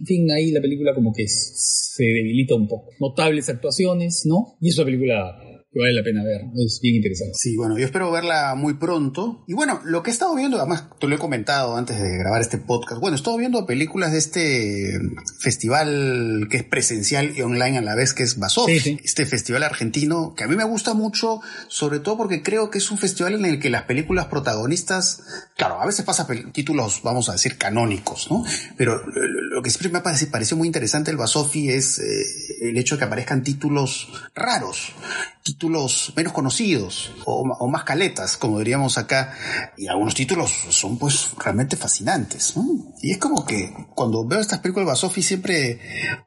en 0.00 0.06
fin, 0.06 0.30
ahí 0.30 0.50
la 0.52 0.60
película 0.60 0.94
como 0.94 1.12
que 1.12 1.26
se 1.28 2.04
debilita 2.04 2.54
un 2.54 2.68
poco. 2.68 2.90
Notables 3.00 3.48
actuaciones, 3.48 4.22
¿no? 4.24 4.56
Y 4.60 4.68
es 4.68 4.78
una 4.78 4.86
película 4.86 5.38
que 5.72 5.78
vale 5.78 5.94
la 5.94 6.02
pena 6.02 6.24
ver. 6.24 6.42
Es 6.56 6.80
bien 6.82 6.96
interesante. 6.96 7.34
Sí, 7.36 7.56
bueno, 7.56 7.78
yo 7.78 7.84
espero 7.84 8.10
verla 8.10 8.54
muy 8.56 8.74
pronto. 8.74 9.44
Y 9.46 9.54
bueno, 9.54 9.80
lo 9.84 10.02
que 10.02 10.10
he 10.10 10.12
estado 10.12 10.34
viendo, 10.34 10.58
además 10.58 10.86
te 10.98 11.06
lo 11.06 11.14
he 11.14 11.18
comentado 11.18 11.76
antes 11.76 12.00
de 12.00 12.18
grabar 12.18 12.40
este 12.40 12.58
podcast, 12.58 13.00
bueno, 13.00 13.16
he 13.16 13.18
estado 13.18 13.36
viendo 13.36 13.64
películas 13.66 14.12
de 14.12 14.18
este 14.18 14.98
festival 15.40 16.48
que 16.50 16.56
es 16.58 16.64
presencial 16.64 17.36
y 17.36 17.42
online 17.42 17.78
a 17.78 17.82
la 17.82 17.94
vez, 17.94 18.14
que 18.14 18.24
es 18.24 18.38
Basov, 18.38 18.68
este 18.68 19.26
festival 19.26 19.62
argentino, 19.62 20.34
que 20.36 20.44
a 20.44 20.48
mí 20.48 20.56
me 20.56 20.64
gusta 20.64 20.94
mucho, 20.94 21.40
sobre 21.68 22.00
todo 22.00 22.16
porque 22.16 22.42
creo 22.42 22.70
que 22.70 22.78
es 22.78 22.90
un 22.90 22.98
festival 22.98 23.34
en 23.34 23.44
el 23.44 23.60
que 23.60 23.70
las 23.70 23.84
películas 23.84 24.26
protagonistas, 24.26 25.22
claro, 25.56 25.80
a 25.80 25.86
veces 25.86 26.04
pasa 26.04 26.26
títulos, 26.52 27.00
vamos 27.04 27.28
a 27.28 27.32
decir, 27.32 27.56
canónicos, 27.58 28.28
¿no? 28.30 28.44
Pero 28.76 29.00
lo 29.06 29.62
que 29.62 29.70
siempre 29.70 29.90
me 29.90 29.98
ha 29.98 30.02
parecido 30.02 30.56
muy 30.56 30.66
interesante 30.66 31.12
el 31.12 31.16
Basofi 31.16 31.70
es 31.70 32.00
eh, 32.00 32.68
el 32.70 32.76
hecho 32.76 32.96
de 32.96 33.00
que 33.00 33.04
aparezcan 33.04 33.44
títulos 33.44 34.08
raros 34.34 34.94
títulos 35.60 36.14
menos 36.16 36.32
conocidos 36.32 37.12
o, 37.26 37.68
más 37.68 37.84
caletas, 37.84 38.38
como 38.38 38.58
diríamos 38.60 38.96
acá, 38.96 39.34
y 39.76 39.88
algunos 39.88 40.14
títulos 40.14 40.50
son 40.70 40.96
pues 40.96 41.32
realmente 41.36 41.76
fascinantes. 41.76 42.54
Y 43.02 43.10
es 43.10 43.18
como 43.18 43.44
que 43.44 43.70
cuando 43.94 44.26
veo 44.26 44.40
estas 44.40 44.60
películas 44.60 44.86
de 44.86 44.92
Basofi 44.92 45.20
siempre 45.20 45.78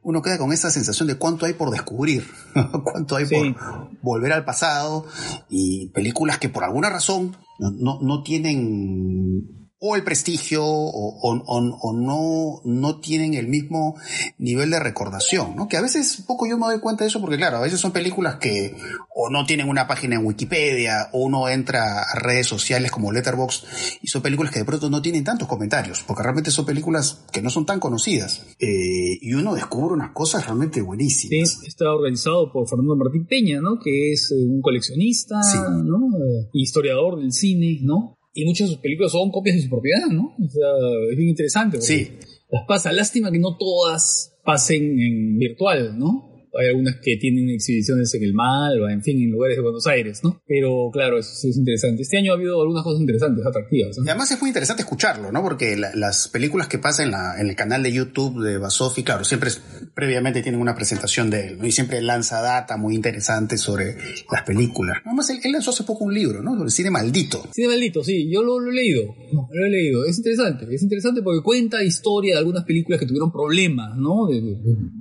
uno 0.03 0.21
queda 0.21 0.37
con 0.37 0.53
esa 0.53 0.69
sensación 0.69 1.07
de 1.07 1.15
cuánto 1.15 1.47
hay 1.47 1.53
por 1.53 1.71
descubrir, 1.71 2.27
cuánto 2.83 3.15
hay 3.15 3.25
por 3.25 3.55
volver 4.03 4.33
al 4.33 4.45
pasado. 4.45 5.07
Y 5.49 5.87
películas 5.89 6.37
que 6.37 6.49
por 6.49 6.63
alguna 6.63 6.91
razón 6.91 7.35
no, 7.57 7.99
no 8.01 8.21
tienen 8.21 9.62
o 9.85 9.97
el 9.97 10.03
prestigio 10.05 10.63
o, 10.65 11.93
no, 11.93 12.61
no 12.63 12.99
tienen 13.01 13.33
el 13.33 13.49
mismo 13.49 13.97
nivel 14.37 14.69
de 14.69 14.79
recordación, 14.79 15.57
¿no? 15.57 15.67
Que 15.67 15.75
a 15.75 15.81
veces 15.81 16.23
poco 16.25 16.47
yo 16.47 16.57
me 16.57 16.67
doy 16.67 16.79
cuenta 16.79 17.03
de 17.03 17.09
eso 17.09 17.19
porque 17.19 17.35
claro, 17.35 17.57
a 17.57 17.61
veces 17.61 17.81
son 17.81 17.91
películas 17.91 18.37
que 18.37 18.77
o 19.13 19.29
no 19.29 19.45
tienen 19.45 19.67
una 19.67 19.85
página 19.85 20.15
en 20.15 20.25
Wikipedia 20.25 21.09
o 21.11 21.25
uno 21.25 21.49
entra 21.49 22.01
a 22.01 22.17
redes 22.17 22.47
sociales 22.47 22.91
como 22.91 23.11
Letterboxd 23.11 23.65
y 24.01 24.07
son 24.07 24.21
películas 24.21 24.53
que 24.53 24.59
de 24.59 24.65
pronto 24.65 24.89
no 24.89 25.01
tienen 25.01 25.25
tantos 25.25 25.49
comentarios 25.49 26.01
porque 26.07 26.23
realmente 26.23 26.49
son 26.49 26.65
películas 26.65 27.25
que 27.33 27.41
no 27.41 27.49
son 27.49 27.65
tan 27.65 27.81
conocidas 27.81 28.45
eh, 28.59 29.17
y 29.19 29.33
uno 29.33 29.53
descubre 29.53 29.95
unas 29.95 30.11
cosas 30.11 30.45
realmente 30.45 30.81
buenísimas. 30.81 31.59
Sí, 31.59 31.67
está 31.67 31.91
organizado 31.91 32.53
por 32.53 32.69
Fernando 32.69 32.95
Martín 32.95 33.25
Peña, 33.25 33.59
¿no? 33.59 33.79
Que 33.83 34.13
es 34.13 34.31
eh, 34.31 34.47
un 34.47 34.61
coleccionista, 34.61 35.41
¿no? 35.83 36.07
Eh, 36.17 36.49
historiador 36.53 37.19
del 37.19 37.33
cine, 37.33 37.79
¿no? 37.81 38.17
Y 38.33 38.45
muchas 38.45 38.67
de 38.67 38.73
sus 38.73 38.81
películas 38.81 39.11
son 39.11 39.31
copias 39.31 39.55
de 39.55 39.61
su 39.61 39.69
propiedad, 39.69 40.07
¿no? 40.11 40.35
O 40.43 40.49
sea, 40.49 40.67
es 41.11 41.17
bien 41.17 41.29
interesante. 41.29 41.81
Sí. 41.81 42.11
Las 42.49 42.65
pasa. 42.67 42.91
Lástima 42.91 43.31
que 43.31 43.39
no 43.39 43.57
todas 43.57 44.33
pasen 44.43 44.99
en 44.99 45.37
virtual, 45.37 45.97
¿no? 45.97 46.32
Hay 46.59 46.67
algunas 46.67 46.95
que 47.01 47.17
tienen 47.17 47.49
exhibiciones 47.49 48.13
en 48.13 48.23
el 48.23 48.33
Malva, 48.33 48.93
en 48.93 49.01
fin, 49.01 49.21
en 49.21 49.31
lugares 49.31 49.57
de 49.57 49.63
Buenos 49.63 49.87
Aires, 49.87 50.21
¿no? 50.23 50.41
Pero 50.47 50.89
claro, 50.91 51.17
eso 51.17 51.31
es 51.47 51.57
interesante. 51.57 52.03
Este 52.03 52.17
año 52.17 52.31
ha 52.31 52.35
habido 52.35 52.61
algunas 52.61 52.83
cosas 52.83 53.01
interesantes, 53.01 53.45
atractivas. 53.45 53.97
Y 53.97 54.09
además 54.09 54.31
es 54.31 54.39
muy 54.39 54.49
interesante 54.49 54.83
escucharlo, 54.83 55.31
¿no? 55.31 55.41
Porque 55.41 55.75
las 55.75 56.27
películas 56.27 56.67
que 56.67 56.77
pasan 56.77 57.13
en, 57.39 57.49
el 57.49 57.55
canal 57.55 57.81
de 57.81 57.91
YouTube 57.91 58.43
de 58.43 58.57
Basofi, 58.57 59.03
claro, 59.03 59.23
siempre 59.23 59.49
previamente 59.95 60.41
tienen 60.41 60.61
una 60.61 60.75
presentación 60.75 61.29
de 61.29 61.47
él, 61.47 61.57
¿no? 61.57 61.65
Y 61.65 61.71
siempre 61.71 62.01
lanza 62.01 62.41
data 62.41 62.77
muy 62.77 62.95
interesante 62.95 63.57
sobre 63.57 63.95
las 64.31 64.43
películas. 64.43 64.97
Además, 65.05 65.29
él, 65.29 65.51
lanzó 65.51 65.71
hace 65.71 65.83
poco 65.83 66.05
un 66.05 66.13
libro, 66.13 66.43
¿no? 66.43 66.55
Sobre 66.55 66.69
cine 66.69 66.91
maldito. 66.91 67.43
Cine 67.51 67.69
maldito, 67.69 68.03
sí, 68.03 68.29
yo 68.31 68.43
lo, 68.43 68.61
he 68.61 68.73
leído, 68.73 69.03
lo 69.31 69.65
he 69.65 69.69
leído. 69.69 70.05
Es 70.05 70.17
interesante, 70.17 70.67
es 70.73 70.83
interesante 70.83 71.21
porque 71.21 71.41
cuenta 71.41 71.83
historia 71.83 72.35
de 72.35 72.39
algunas 72.39 72.63
películas 72.63 72.99
que 72.99 73.07
tuvieron 73.07 73.31
problemas, 73.31 73.97
¿no? 73.97 74.27
De, 74.27 74.41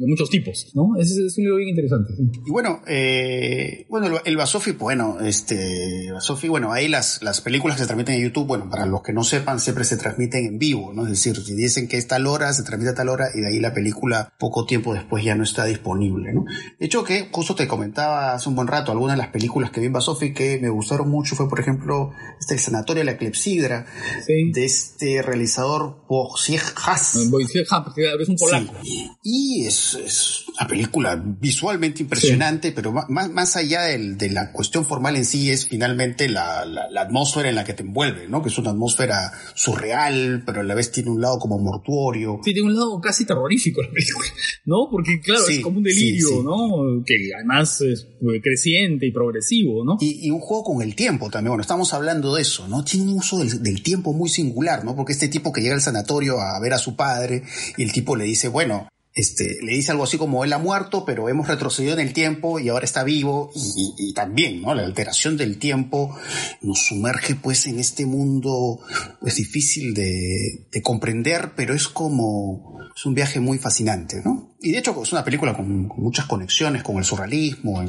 muchos 0.06 0.30
tipos, 0.30 0.72
¿no? 0.74 0.96
Es, 0.98 1.10
es 1.16 1.38
bien 1.56 1.68
interesante. 1.68 2.14
Y 2.44 2.50
bueno, 2.50 2.82
eh, 2.86 3.86
bueno, 3.88 4.18
el 4.24 4.36
Basofi, 4.36 4.72
bueno, 4.72 5.20
este, 5.20 6.10
Basofi, 6.12 6.48
bueno, 6.48 6.72
ahí 6.72 6.88
las, 6.88 7.22
las 7.22 7.40
películas 7.40 7.76
que 7.76 7.82
se 7.82 7.86
transmiten 7.86 8.16
en 8.16 8.22
YouTube, 8.22 8.46
bueno, 8.46 8.68
para 8.70 8.86
los 8.86 9.02
que 9.02 9.12
no 9.12 9.24
sepan, 9.24 9.60
siempre 9.60 9.84
se 9.84 9.96
transmiten 9.96 10.46
en 10.46 10.58
vivo, 10.58 10.92
¿no? 10.92 11.04
Es 11.04 11.10
decir, 11.10 11.36
si 11.36 11.54
dicen 11.54 11.88
que 11.88 11.98
es 11.98 12.06
tal 12.06 12.26
hora, 12.26 12.52
se 12.52 12.62
transmite 12.62 12.90
a 12.90 12.94
tal 12.94 13.08
hora 13.08 13.28
y 13.34 13.40
de 13.40 13.48
ahí 13.48 13.60
la 13.60 13.74
película 13.74 14.32
poco 14.38 14.66
tiempo 14.66 14.94
después 14.94 15.24
ya 15.24 15.34
no 15.34 15.44
está 15.44 15.64
disponible, 15.64 16.32
¿no? 16.32 16.44
De 16.78 16.86
hecho, 16.86 17.04
que 17.04 17.28
justo 17.30 17.54
te 17.54 17.66
comentaba 17.66 18.34
hace 18.34 18.48
un 18.48 18.56
buen 18.56 18.68
rato, 18.68 18.92
algunas 18.92 19.16
de 19.16 19.22
las 19.22 19.32
películas 19.32 19.70
que 19.70 19.80
vi 19.80 19.86
en 19.86 19.92
Basofi 19.92 20.32
que 20.32 20.58
me 20.60 20.68
gustaron 20.68 21.08
mucho 21.08 21.36
fue, 21.36 21.48
por 21.48 21.60
ejemplo, 21.60 22.10
este 22.38 22.54
El 22.54 22.60
Sanatorio 22.60 23.00
de 23.04 23.12
la 23.12 23.18
Clepsidra, 23.18 23.86
de 24.26 24.64
este 24.64 25.22
realizador 25.22 26.04
Wojciech 26.08 26.74
Haas. 26.84 27.16
es 27.16 28.28
un 28.28 28.36
polaco. 28.36 28.74
Y 29.22 29.66
es, 29.66 29.94
es 29.94 30.44
una 30.48 30.68
película 30.68 31.22
visualmente 31.40 32.02
impresionante, 32.02 32.72
pero 32.72 32.92
más, 32.92 33.30
más 33.30 33.56
allá 33.56 33.82
de 33.82 34.30
la 34.30 34.52
cuestión 34.52 34.84
formal 34.84 35.16
en 35.16 35.24
sí 35.24 35.50
es 35.50 35.66
finalmente 35.66 36.28
la, 36.28 36.64
la, 36.64 37.00
atmósfera 37.00 37.48
en 37.48 37.54
la 37.54 37.64
que 37.64 37.74
te 37.74 37.82
envuelve, 37.82 38.28
¿no? 38.28 38.42
Que 38.42 38.48
es 38.48 38.58
una 38.58 38.70
atmósfera 38.70 39.32
surreal, 39.54 40.42
pero 40.46 40.60
a 40.60 40.64
la 40.64 40.74
vez 40.74 40.92
tiene 40.92 41.10
un 41.10 41.20
lado 41.20 41.38
como 41.38 41.58
mortuorio. 41.58 42.40
Sí, 42.44 42.52
tiene 42.52 42.68
un 42.68 42.74
lado 42.74 43.00
casi 43.00 43.24
terrorífico 43.24 43.82
la 43.82 43.90
película, 43.90 44.28
¿no? 44.64 44.88
Porque 44.90 45.20
claro, 45.20 45.46
es 45.48 45.60
como 45.60 45.78
un 45.78 45.84
delirio, 45.84 46.42
¿no? 46.42 47.02
Que 47.04 47.30
además 47.34 47.80
es 47.80 48.06
creciente 48.42 49.06
y 49.06 49.12
progresivo, 49.12 49.84
¿no? 49.84 49.96
Y, 50.00 50.30
un 50.30 50.40
juego 50.40 50.64
con 50.64 50.82
el 50.82 50.94
tiempo 50.94 51.28
también, 51.30 51.50
bueno, 51.50 51.62
estamos 51.62 51.92
hablando 51.92 52.34
de 52.34 52.42
eso, 52.42 52.66
¿no? 52.68 52.84
Tiene 52.84 53.10
un 53.10 53.18
uso 53.18 53.38
del, 53.38 53.62
del 53.62 53.82
tiempo 53.82 54.12
muy 54.12 54.28
singular, 54.28 54.84
¿no? 54.84 54.96
Porque 54.96 55.12
este 55.12 55.28
tipo 55.28 55.52
que 55.52 55.60
llega 55.60 55.74
al 55.74 55.80
sanatorio 55.80 56.40
a 56.40 56.58
ver 56.60 56.72
a 56.72 56.78
su 56.78 56.96
padre 56.96 57.42
y 57.76 57.82
el 57.82 57.92
tipo 57.92 58.16
le 58.16 58.24
dice, 58.24 58.48
bueno, 58.48 58.88
este, 59.14 59.58
le 59.62 59.72
dice 59.72 59.90
algo 59.90 60.04
así 60.04 60.16
como 60.16 60.42
él 60.44 60.52
ha 60.52 60.58
muerto, 60.58 61.04
pero 61.04 61.28
hemos 61.28 61.48
retrocedido 61.48 61.94
en 61.94 62.00
el 62.00 62.12
tiempo 62.14 62.58
y 62.58 62.70
ahora 62.70 62.84
está 62.84 63.04
vivo 63.04 63.50
y, 63.54 64.12
también, 64.14 64.62
¿no? 64.62 64.74
La 64.74 64.84
alteración 64.84 65.36
del 65.36 65.58
tiempo 65.58 66.16
nos 66.62 66.86
sumerge 66.86 67.34
pues 67.34 67.66
en 67.66 67.78
este 67.78 68.06
mundo 68.06 68.80
pues 69.20 69.36
difícil 69.36 69.92
de, 69.94 70.82
comprender, 70.82 71.52
pero 71.54 71.74
es 71.74 71.88
como, 71.88 72.78
es 72.94 73.04
un 73.04 73.14
viaje 73.14 73.40
muy 73.40 73.58
fascinante, 73.58 74.22
¿no? 74.24 74.51
Y 74.62 74.70
de 74.70 74.78
hecho 74.78 74.94
es 75.02 75.12
una 75.12 75.24
película 75.24 75.54
con, 75.54 75.88
muchas 75.96 76.26
conexiones 76.26 76.82
con 76.82 76.96
el 76.96 77.04
surrealismo, 77.04 77.82
el 77.82 77.88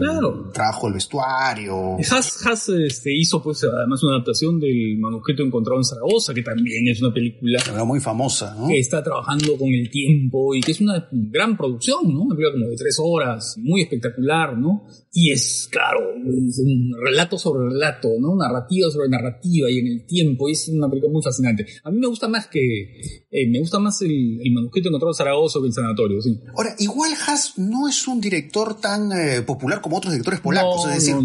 trabajo 0.51 0.87
del 0.87 0.95
vestuario. 0.95 1.97
Haas, 2.11 2.45
Haas 2.45 2.69
este, 2.69 3.15
hizo 3.15 3.41
pues 3.43 3.63
además 3.63 4.01
una 4.03 4.15
adaptación 4.15 4.59
del 4.59 4.97
manuscrito 4.97 5.43
encontrado 5.43 5.79
en 5.79 5.85
Zaragoza, 5.85 6.33
que 6.33 6.41
también 6.41 6.87
es 6.87 7.01
una 7.01 7.13
película 7.13 7.59
muy 7.85 7.99
famosa, 7.99 8.55
¿no? 8.57 8.67
que 8.67 8.79
está 8.79 9.03
trabajando 9.03 9.57
con 9.57 9.69
el 9.69 9.89
tiempo 9.89 10.55
y 10.55 10.61
que 10.61 10.71
es 10.71 10.81
una 10.81 11.07
gran 11.11 11.55
producción, 11.57 12.13
¿no? 12.13 12.21
Una 12.21 12.35
película 12.35 12.59
como 12.59 12.71
de 12.71 12.77
tres 12.77 12.97
horas, 12.99 13.55
muy 13.59 13.81
espectacular, 13.81 14.57
¿no? 14.57 14.87
Y 15.11 15.31
es, 15.31 15.69
claro, 15.71 15.99
un 16.15 16.91
relato 17.05 17.37
sobre 17.37 17.69
relato, 17.69 18.09
¿no? 18.19 18.35
Narrativa 18.35 18.89
sobre 18.89 19.09
narrativa 19.09 19.69
y 19.69 19.77
en 19.77 19.87
el 19.87 20.05
tiempo, 20.07 20.49
y 20.49 20.53
es 20.53 20.67
una 20.69 20.89
película 20.89 21.13
muy 21.13 21.21
fascinante. 21.21 21.65
A 21.83 21.91
mí 21.91 21.99
me 21.99 22.07
gusta 22.07 22.27
más 22.27 22.47
que, 22.47 22.99
eh, 23.29 23.47
me 23.47 23.59
gusta 23.59 23.77
más 23.77 24.01
el, 24.01 24.39
manuscrito 24.51 24.89
encontrado 24.89 25.11
en 25.11 25.15
Zaragoza 25.15 25.59
que 25.59 25.67
el 25.67 25.73
sanatorio, 25.73 26.21
sí. 26.21 26.39
Ahora, 26.63 26.75
igual 26.79 27.11
Haas 27.27 27.57
no 27.57 27.89
es 27.89 28.07
un 28.07 28.21
director 28.21 28.79
tan 28.79 29.11
eh, 29.11 29.41
popular 29.41 29.81
como 29.81 29.97
otros 29.97 30.13
directores 30.13 30.39
polacos, 30.39 30.87
es 30.87 30.95
decir, 30.95 31.17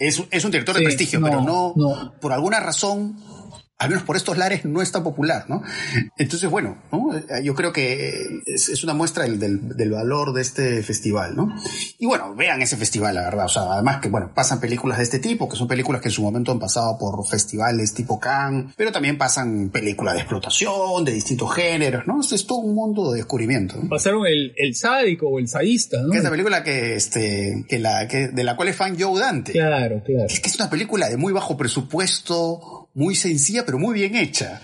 Es, 0.00 0.20
es, 0.32 0.44
un 0.44 0.50
director 0.50 0.76
de 0.76 0.82
prestigio, 0.82 1.20
pero 1.22 1.42
no, 1.42 1.74
por 2.20 2.32
alguna 2.32 2.58
razón 2.58 3.16
al 3.80 3.88
menos 3.88 4.04
por 4.04 4.16
estos 4.16 4.36
lares, 4.36 4.66
no 4.66 4.82
es 4.82 4.92
tan 4.92 5.02
popular, 5.02 5.46
¿no? 5.48 5.62
Entonces, 6.18 6.50
bueno, 6.50 6.76
yo 7.42 7.54
creo 7.54 7.72
que 7.72 8.26
es, 8.44 8.84
una 8.84 8.92
muestra 8.92 9.24
del, 9.24 9.90
valor 9.90 10.34
de 10.34 10.42
este 10.42 10.82
festival, 10.82 11.34
¿no? 11.34 11.56
Y 11.98 12.04
bueno, 12.04 12.34
vean 12.34 12.60
ese 12.60 12.76
festival, 12.76 13.14
la 13.14 13.22
verdad. 13.22 13.46
O 13.46 13.48
sea, 13.48 13.62
además 13.72 14.02
que, 14.02 14.10
bueno, 14.10 14.32
pasan 14.34 14.60
películas 14.60 14.98
de 14.98 15.04
este 15.04 15.18
tipo, 15.18 15.48
que 15.48 15.56
son 15.56 15.66
películas 15.66 16.02
que 16.02 16.08
en 16.08 16.12
su 16.12 16.22
momento 16.22 16.52
han 16.52 16.58
pasado 16.58 16.98
por 16.98 17.26
festivales 17.26 17.94
tipo 17.94 18.20
Cannes, 18.20 18.74
pero 18.76 18.92
también 18.92 19.16
pasan 19.16 19.70
películas 19.70 20.12
de 20.12 20.20
explotación, 20.20 21.02
de 21.06 21.12
distintos 21.12 21.54
géneros, 21.54 22.06
¿no? 22.06 22.20
Es, 22.20 22.46
todo 22.46 22.58
un 22.58 22.74
mundo 22.74 23.12
de 23.12 23.18
descubrimiento. 23.18 23.76
Pasaron 23.88 24.26
el, 24.26 24.52
el 24.58 24.74
sádico 24.74 25.26
o 25.26 25.38
el 25.38 25.48
sadista, 25.48 26.02
¿no? 26.02 26.10
Que 26.10 26.18
es 26.18 26.24
la 26.24 26.30
película 26.30 26.62
que, 26.62 26.96
este, 26.96 27.64
que 27.66 27.78
la, 27.78 28.06
que, 28.06 28.28
de 28.28 28.44
la 28.44 28.56
cual 28.56 28.68
es 28.68 28.76
fan 28.76 29.00
Joe 29.00 29.18
Dante. 29.18 29.52
Claro, 29.52 30.02
claro. 30.04 30.26
Es 30.26 30.40
que 30.40 30.50
es 30.50 30.56
una 30.56 30.68
película 30.68 31.08
de 31.08 31.16
muy 31.16 31.32
bajo 31.32 31.56
presupuesto, 31.56 32.79
muy 32.94 33.14
sencilla, 33.14 33.64
pero 33.64 33.78
muy 33.78 33.94
bien 33.94 34.16
hecha. 34.16 34.60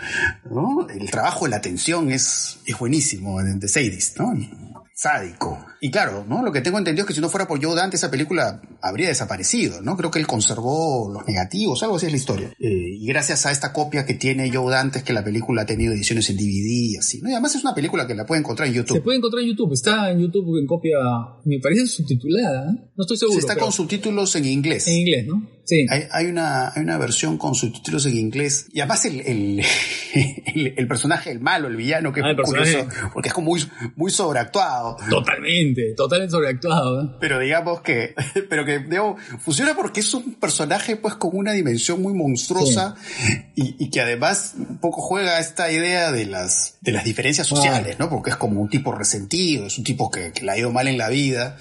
¿no? 0.50 0.88
El 0.88 1.10
trabajo 1.10 1.44
de 1.44 1.50
la 1.50 1.56
atención 1.56 2.10
es, 2.10 2.58
es 2.66 2.78
buenísimo 2.78 3.40
en 3.40 3.60
The 3.60 3.68
Sadist, 3.68 4.18
¿no? 4.18 4.34
sádico. 4.96 5.64
Y 5.80 5.90
claro, 5.90 6.24
¿no? 6.28 6.42
Lo 6.42 6.52
que 6.52 6.60
tengo 6.60 6.78
entendido 6.78 7.04
es 7.04 7.08
que 7.08 7.14
si 7.14 7.20
no 7.20 7.28
fuera 7.28 7.46
por 7.46 7.62
Joe 7.62 7.74
Dante, 7.74 7.96
esa 7.96 8.10
película 8.10 8.60
habría 8.80 9.08
desaparecido, 9.08 9.80
¿no? 9.82 9.96
Creo 9.96 10.10
que 10.10 10.18
él 10.18 10.26
conservó 10.26 11.10
los 11.12 11.26
negativos, 11.26 11.82
algo 11.82 11.96
así 11.96 12.06
es 12.06 12.12
la 12.12 12.18
historia. 12.18 12.48
Eh, 12.58 12.96
y 12.98 13.06
gracias 13.06 13.46
a 13.46 13.52
esta 13.52 13.72
copia 13.72 14.06
que 14.06 14.14
tiene 14.14 14.50
Joe 14.52 14.70
Dante 14.70 14.98
es 14.98 15.04
que 15.04 15.12
la 15.12 15.24
película 15.24 15.62
ha 15.62 15.66
tenido 15.66 15.92
ediciones 15.92 16.28
en 16.30 16.36
DVD 16.36 16.68
y 16.68 16.96
así, 16.96 17.20
¿no? 17.20 17.28
Y 17.28 17.32
además 17.32 17.54
es 17.54 17.62
una 17.62 17.74
película 17.74 18.06
que 18.06 18.14
la 18.14 18.24
puede 18.26 18.40
encontrar 18.40 18.68
en 18.68 18.74
YouTube. 18.74 18.96
Se 18.96 19.02
puede 19.02 19.18
encontrar 19.18 19.42
en 19.42 19.50
YouTube, 19.50 19.72
está 19.72 20.10
en 20.10 20.20
YouTube 20.20 20.58
en 20.58 20.66
copia, 20.66 20.98
me 21.44 21.58
parece 21.60 21.86
subtitulada, 21.86 22.70
¿eh? 22.70 22.90
no 22.96 23.02
estoy 23.02 23.16
seguro. 23.16 23.40
Se 23.40 23.46
está 23.46 23.56
con 23.56 23.72
subtítulos 23.72 24.34
en 24.36 24.46
inglés. 24.46 24.86
En 24.88 24.98
inglés, 24.98 25.26
¿no? 25.26 25.56
Sí. 25.66 25.84
Hay, 25.90 26.26
una, 26.26 26.68
hay 26.68 26.82
una 26.82 26.96
versión 26.96 27.38
con 27.38 27.56
subtítulos 27.56 28.06
en 28.06 28.16
inglés. 28.16 28.68
Y 28.72 28.78
además 28.80 29.04
el, 29.04 29.20
el, 29.20 30.86
personaje, 30.88 31.32
el 31.32 31.40
malo, 31.40 31.66
el 31.66 31.74
villano, 31.74 32.12
que 32.12 32.20
es 32.20 32.26
ah, 32.26 32.40
curioso, 32.40 32.86
porque 33.12 33.30
es 33.30 33.34
como 33.34 33.46
muy, 33.50 33.60
muy 33.96 34.12
sobreactuado. 34.12 34.96
Totalmente, 35.10 35.65
totalmente 35.96 36.32
sobreactuado. 36.32 37.02
¿eh? 37.02 37.08
Pero 37.20 37.38
digamos 37.38 37.80
que, 37.80 38.14
pero 38.48 38.64
que 38.64 38.84
funciona 39.38 39.74
porque 39.74 40.00
es 40.00 40.14
un 40.14 40.34
personaje 40.34 40.96
pues 40.96 41.14
con 41.14 41.30
una 41.34 41.52
dimensión 41.52 42.02
muy 42.02 42.14
monstruosa 42.14 42.94
y, 43.54 43.90
que 43.90 44.00
además 44.00 44.54
un 44.58 44.78
poco 44.78 45.00
juega 45.00 45.38
esta 45.38 45.70
idea 45.70 46.12
de 46.12 46.26
las, 46.26 46.76
de 46.80 46.92
las 46.92 47.04
diferencias 47.04 47.46
sociales, 47.46 47.98
¿no? 47.98 48.10
Porque 48.10 48.30
es 48.30 48.36
como 48.36 48.60
un 48.60 48.68
tipo 48.68 48.92
resentido, 48.92 49.66
es 49.66 49.78
un 49.78 49.84
tipo 49.84 50.10
que, 50.10 50.32
que 50.32 50.44
le 50.44 50.52
ha 50.52 50.58
ido 50.58 50.70
mal 50.70 50.88
en 50.88 50.98
la 50.98 51.08
vida. 51.08 51.56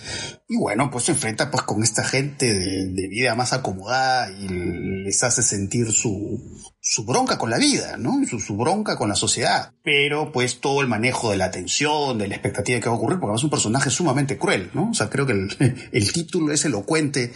Y 0.48 0.58
bueno, 0.58 0.92
pues 0.92 1.06
se 1.06 1.14
enfrenta 1.14 1.50
pues 1.50 1.64
con 1.64 1.82
esta 1.82 2.04
gente 2.04 2.54
de, 2.54 3.08
vida 3.08 3.34
más 3.34 3.52
acomodada 3.52 4.30
y 4.30 4.48
les 4.48 5.24
hace 5.24 5.42
sentir 5.42 5.92
su, 5.92 6.40
su 6.80 7.04
bronca 7.04 7.40
con 7.40 7.50
la 7.50 7.58
vida, 7.58 7.98
¿no? 7.98 8.14
Su, 8.28 8.56
bronca 8.56 8.96
con 8.96 9.10
la 9.10 9.16
sociedad. 9.16 9.74
Pero 9.84 10.32
pues 10.32 10.60
todo 10.60 10.82
el 10.82 10.88
manejo 10.88 11.32
de 11.32 11.38
la 11.38 11.46
atención, 11.46 12.20
de 12.20 12.28
la 12.28 12.36
expectativa 12.36 12.80
que 12.80 12.90
va 12.90 12.94
a 12.94 12.98
ocurrir, 12.98 13.20
porque 13.20 13.36
es 13.38 13.44
un 13.44 13.50
personaje 13.50 13.90
sumamente 13.90 14.38
cruel, 14.38 14.70
¿no? 14.76 14.92
O 14.92 14.94
sea, 14.94 15.10
creo 15.10 15.26
que 15.26 15.34
el, 15.34 15.50
el 15.92 16.14
título 16.14 16.54
es 16.54 16.64
elocuente 16.64 17.34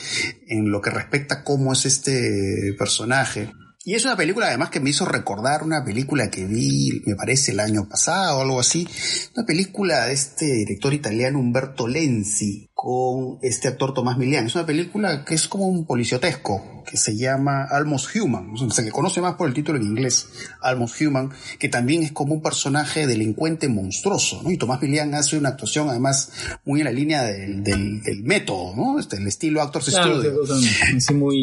en 0.47 0.69
lo 0.69 0.79
que 0.79 0.91
respecta 0.91 1.35
a 1.35 1.43
cómo 1.43 1.73
es 1.73 1.87
este 1.87 2.75
personaje. 2.77 3.49
Y 3.85 3.95
es 3.95 4.03
una 4.05 4.17
película 4.17 4.47
además 4.47 4.69
que 4.69 4.81
me 4.81 4.91
hizo 4.91 5.05
recordar 5.05 5.63
una 5.63 5.83
película 5.83 6.29
que 6.29 6.45
vi, 6.45 7.01
me 7.07 7.15
parece, 7.15 7.53
el 7.53 7.59
año 7.59 7.87
pasado 7.89 8.37
o 8.37 8.41
algo 8.41 8.59
así. 8.59 8.87
Una 9.35 9.45
película 9.47 10.05
de 10.05 10.13
este 10.13 10.45
director 10.45 10.93
italiano 10.93 11.39
Umberto 11.39 11.87
Lenzi, 11.87 12.68
con 12.81 13.39
este 13.41 13.67
actor 13.67 13.93
Tomás 13.93 14.17
Milian. 14.17 14.45
Es 14.45 14.55
una 14.55 14.65
película 14.65 15.25
que 15.25 15.35
es 15.35 15.49
como 15.49 15.67
un 15.67 15.85
policiotesco, 15.85 16.81
que 16.89 16.95
se 16.95 17.17
llama 17.17 17.65
Almost 17.69 18.15
Human, 18.15 18.53
se 18.71 18.83
le 18.83 18.89
conoce 18.89 19.19
más 19.19 19.35
por 19.35 19.49
el 19.49 19.53
título 19.53 19.77
en 19.77 19.83
inglés, 19.83 20.29
Almost 20.61 21.01
Human, 21.01 21.29
que 21.59 21.67
también 21.67 22.03
es 22.03 22.13
como 22.13 22.33
un 22.33 22.41
personaje 22.41 23.05
delincuente 23.05 23.67
monstruoso, 23.67 24.41
¿no? 24.43 24.51
Y 24.51 24.55
Tomás 24.55 24.81
Milian 24.81 25.13
hace 25.13 25.37
una 25.37 25.49
actuación 25.49 25.89
además 25.89 26.31
muy 26.63 26.79
en 26.79 26.85
la 26.85 26.93
línea 26.93 27.23
del, 27.23 27.65
del, 27.65 28.23
método, 28.23 28.73
¿no? 28.73 28.97
Este, 28.97 29.17
el 29.17 29.27
estilo 29.27 29.61
Actors 29.61 29.87
Studio. 29.87 30.33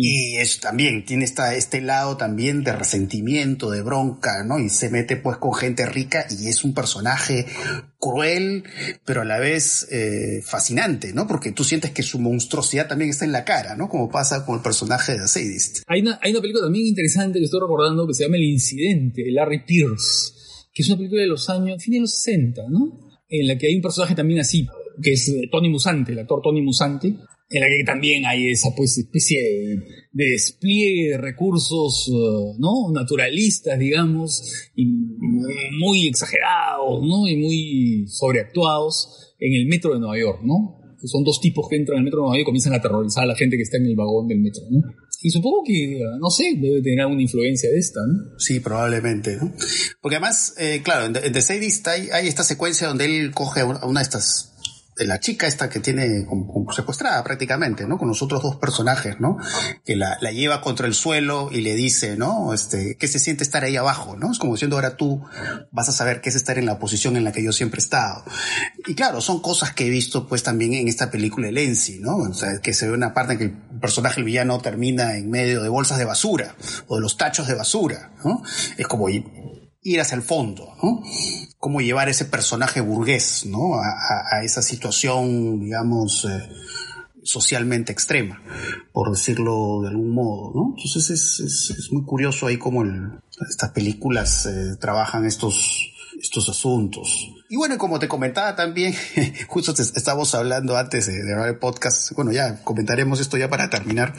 Y 0.03 0.37
es 0.39 0.59
también, 0.59 1.05
tiene 1.05 1.27
esta, 1.27 1.55
este 1.55 1.83
lado 1.83 2.17
también 2.17 2.65
de 2.65 2.73
resentimiento, 2.73 3.71
de 3.71 3.83
bronca, 3.83 4.43
¿no? 4.43 4.59
Y 4.59 4.71
se 4.71 4.89
mete 4.89 5.19
pues 5.19 5.37
con 5.37 5.53
gente 5.53 5.85
rica 5.85 6.25
y 6.31 6.49
es 6.49 6.65
un 6.65 6.73
personaje 6.73 7.45
cruel, 8.11 8.65
pero 9.05 9.23
a 9.23 9.25
la 9.25 9.39
vez 9.39 9.89
eh, 9.91 10.43
fascinante, 10.45 11.13
¿no? 11.13 11.27
Porque 11.27 11.53
tú 11.53 11.65
sientes 11.65 11.91
que 11.91 12.03
su 12.03 12.19
monstruosidad 12.19 12.89
también 12.89 13.11
está 13.11 13.25
en 13.25 13.33
la 13.33 13.45
cara, 13.45 13.77
¿no? 13.77 13.89
Como 13.89 14.09
pasa 14.09 14.45
con 14.45 14.57
el 14.57 14.63
personaje 14.63 15.19
de 15.19 15.27
Sadist. 15.27 15.79
Hay 15.87 16.01
una, 16.01 16.19
hay 16.23 16.33
una 16.33 16.41
película 16.41 16.65
también 16.65 16.87
interesante 16.87 17.39
que 17.39 17.47
estoy 17.47 17.61
recordando 17.61 18.07
que 18.07 18.15
se 18.15 18.25
llama 18.25 18.37
El 18.37 18.45
Incidente, 18.45 19.23
de 19.23 19.33
Larry 19.33 19.65
Pierce, 19.65 20.33
que 20.73 20.83
es 20.83 20.89
una 20.89 20.99
película 20.99 21.23
de 21.23 21.29
los 21.29 21.49
años, 21.51 21.83
fin 21.83 21.95
de 21.95 22.01
los 22.01 22.15
60, 22.15 22.63
¿no? 22.69 23.19
En 23.29 23.49
la 23.49 23.59
que 23.59 23.67
hay 23.67 23.77
un 23.77 23.83
personaje 23.83 24.15
también 24.15 24.41
así, 24.41 24.67
que 25.03 25.13
es 25.13 25.29
eh, 25.29 25.49
Tony 25.51 25.69
Musante, 25.69 26.13
el 26.13 26.21
actor 26.21 26.41
Tony 26.43 26.63
Musante, 26.63 27.15
en 27.49 27.61
la 27.61 27.69
que 27.69 27.85
también 27.85 28.27
hay 28.27 28.49
esa 28.49 28.75
pues 28.75 28.99
especie 28.99 29.41
de, 30.13 30.25
despliegue 30.31 31.11
de 31.11 31.19
recursos 31.19 32.09
uh, 32.09 32.57
no 32.59 32.93
naturalistas 32.93 33.79
digamos 33.79 34.71
y 34.75 34.87
muy 35.79 36.09
exagerados 36.09 37.03
no 37.03 37.29
y 37.29 37.37
muy 37.37 38.07
sobreactuados 38.09 39.35
en 39.39 39.55
el 39.55 39.67
metro 39.67 39.95
de 39.95 40.01
Nueva 40.01 40.19
York 40.19 40.41
no 40.43 40.83
son 41.05 41.23
dos 41.23 41.41
tipos 41.41 41.69
que 41.69 41.77
entran 41.77 41.99
al 41.99 42.05
metro 42.05 42.19
de 42.19 42.23
Nueva 42.23 42.37
York 42.37 42.43
y 42.43 42.47
comienzan 42.47 42.73
a 42.73 42.77
aterrorizar 42.77 43.25
a 43.25 43.27
la 43.27 43.37
gente 43.37 43.57
que 43.57 43.63
está 43.63 43.77
en 43.77 43.87
el 43.87 43.95
vagón 43.95 44.27
del 44.27 44.41
metro 44.41 44.63
¿no? 44.71 44.83
y 45.23 45.31
supongo 45.31 45.63
que, 45.65 46.01
no 46.21 46.31
sé, 46.31 46.55
debe 46.57 46.83
tener 46.83 47.01
alguna 47.01 47.23
influencia 47.23 47.71
de 47.71 47.79
esta, 47.79 48.01
¿no? 48.07 48.39
Sí, 48.39 48.61
probablemente, 48.61 49.37
¿no? 49.37 49.53
Porque 50.01 50.17
además, 50.17 50.55
eh, 50.59 50.83
claro, 50.85 51.07
en 51.07 51.33
The 51.33 51.43
Sadist 51.43 51.89
hay, 51.89 52.11
hay, 52.13 52.29
esta 52.29 52.45
secuencia 52.45 52.89
donde 52.89 53.07
él 53.07 53.33
coge 53.33 53.63
a 53.63 53.65
una 53.65 54.01
de 54.01 54.05
estas 54.05 54.56
la 54.99 55.21
chica 55.21 55.47
esta 55.47 55.69
que 55.69 55.81
tiene 55.81 56.25
como, 56.25 56.73
secuestrada 56.73 57.23
prácticamente, 57.23 57.87
¿no? 57.87 57.99
Con 57.99 58.09
los 58.09 58.23
otros 58.23 58.43
dos 58.43 58.57
personajes, 58.57 59.21
¿no? 59.21 59.37
Que 59.85 59.95
la, 59.95 60.17
la, 60.21 60.33
lleva 60.33 60.61
contra 60.63 60.87
el 60.87 60.95
suelo 60.95 61.51
y 61.53 61.61
le 61.61 61.75
dice, 61.75 62.17
¿no? 62.17 62.55
Este, 62.55 62.97
¿qué 62.97 63.07
se 63.07 63.19
siente 63.19 63.45
estar 63.45 63.65
ahí 63.65 63.77
abajo, 63.77 64.17
¿no? 64.17 64.33
Es 64.33 64.39
como 64.39 64.55
diciendo, 64.55 64.77
ahora 64.77 64.97
tú 64.97 65.23
vas 65.71 65.89
a 65.89 65.93
saber 65.93 66.21
qué 66.21 66.31
es 66.31 66.37
estar 66.37 66.59
en 66.59 66.67
la 66.67 66.79
posición 66.79 67.17
en 67.17 67.25
la 67.25 67.33
que 67.33 67.43
yo 67.43 67.53
siempre 67.53 67.79
he 67.79 67.83
estado. 67.85 68.25
Y 68.87 68.95
claro, 68.95 69.21
son 69.21 69.41
cosas 69.41 69.75
que 69.75 69.87
he 69.87 69.91
visto 69.91 70.27
pues 70.27 70.43
también 70.43 70.73
en 70.75 70.89
esta 70.89 71.11
película 71.11 71.47
de 71.47 71.53
Lenzi, 71.53 71.99
¿no? 71.99 72.17
O 72.17 72.35
sea, 72.35 72.59
que 72.61 72.73
se 72.73 72.87
ve 72.87 72.95
una 72.95 73.13
parte 73.13 73.35
en 73.35 73.39
que 73.39 73.45
el 73.45 73.81
personaje, 73.81 74.21
el 74.21 74.25
villano, 74.25 74.61
termina 74.61 75.17
en 75.17 75.31
medio 75.31 75.63
de 75.63 75.69
bolsas 75.69 75.99
de 75.99 76.05
basura 76.05 76.57
o 76.87 76.97
de 76.97 77.03
los 77.03 77.17
tachos 77.17 77.47
de 77.49 77.55
basura, 77.55 78.13
¿no? 78.25 78.43
Es 78.79 78.87
como 78.87 79.09
ir 79.87 80.01
hacia 80.01 80.17
el 80.17 80.23
fondo, 80.23 80.75
¿no? 80.83 81.03
Cómo 81.59 81.81
llevar 81.81 82.09
ese 82.09 82.25
personaje 82.25 82.81
burgués, 82.81 83.47
¿no? 83.47 83.77
A, 83.77 84.43
esa 84.43 84.61
situación, 84.61 85.61
digamos, 85.61 86.27
eh, 86.29 86.49
socialmente 87.23 87.93
extrema, 87.93 88.43
por 88.93 89.11
decirlo 89.11 89.83
de 89.83 89.89
algún 89.89 90.11
modo, 90.11 90.53
¿no? 90.55 90.75
Entonces 90.77 91.11
es, 91.11 91.93
muy 91.93 92.05
curioso 92.05 92.47
ahí 92.47 92.59
cómo 92.59 92.85
estas 93.49 93.71
películas 93.71 94.47
eh, 94.47 94.77
trabajan 94.81 95.25
estos, 95.25 95.93
estos 96.21 96.49
asuntos. 96.49 97.33
Y 97.49 97.57
bueno, 97.57 97.79
como 97.79 98.01
te 98.01 98.09
comentaba 98.09 98.57
también, 98.57 98.93
justo 99.47 99.73
estábamos 99.73 100.35
hablando 100.35 100.77
antes 100.77 101.07
de, 101.07 101.25
grabar 101.25 101.49
el 101.49 101.59
podcast, 101.59 102.13
bueno, 102.13 102.33
ya 102.33 102.63
comentaremos 102.65 103.21
esto 103.21 103.37
ya 103.37 103.49
para 103.49 103.71
terminar. 103.71 104.15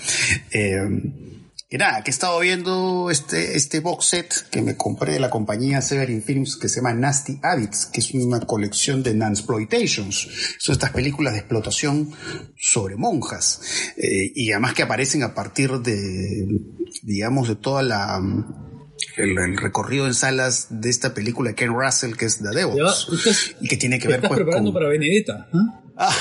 Eh, 0.51 1.38
que 1.70 1.78
nada, 1.78 2.01
que 2.01 2.11
he 2.11 2.13
estado 2.13 2.39
viendo 2.39 3.09
este, 3.11 3.57
este 3.57 3.82
box 3.82 4.05
set 4.05 4.49
que 4.49 4.61
me 4.61 4.78
compré 4.78 5.13
de 5.13 5.20
la 5.20 5.30
compañía 5.30 5.82
Severin 5.82 6.24
Films 6.24 6.55
que 6.55 6.70
se 6.70 6.78
llama 6.78 6.93
Nasty 6.93 7.39
Habits, 7.43 7.88
que 7.88 7.99
es 7.99 8.13
una 8.13 8.39
colección 8.39 9.03
de 9.03 9.13
Nansploitations. 9.13 10.30
Son 10.59 10.74
estas 10.74 10.91
películas 10.91 11.34
de 11.34 11.39
explotación 11.39 12.11
sobre 12.57 12.95
monjas. 12.95 13.61
Eh, 13.97 14.32
y 14.34 14.51
además 14.51 14.76
que 14.76 14.84
aparecen 14.84 15.24
a 15.24 15.34
partir 15.34 15.72
de, 15.80 16.47
digamos, 17.03 17.49
de 17.49 17.55
toda 17.55 17.84
la 17.84 18.22
el, 19.18 19.57
recorrido 19.57 20.07
en 20.07 20.13
salas 20.13 20.68
de 20.70 20.89
esta 20.89 21.13
película 21.13 21.49
de 21.49 21.55
Ken 21.55 21.74
Russell, 21.74 22.13
que 22.15 22.26
es 22.26 22.39
The 22.39 22.49
Devils. 22.49 23.55
y 23.59 23.68
que 23.68 23.78
tiene 23.78 23.99
que 23.99 24.07
ver 24.07 24.18
estás 24.18 24.30
pues, 24.30 24.39
preparando 24.39 24.74
para 24.74 24.88
Benedetta. 24.88 25.49
¿ah? 25.97 26.15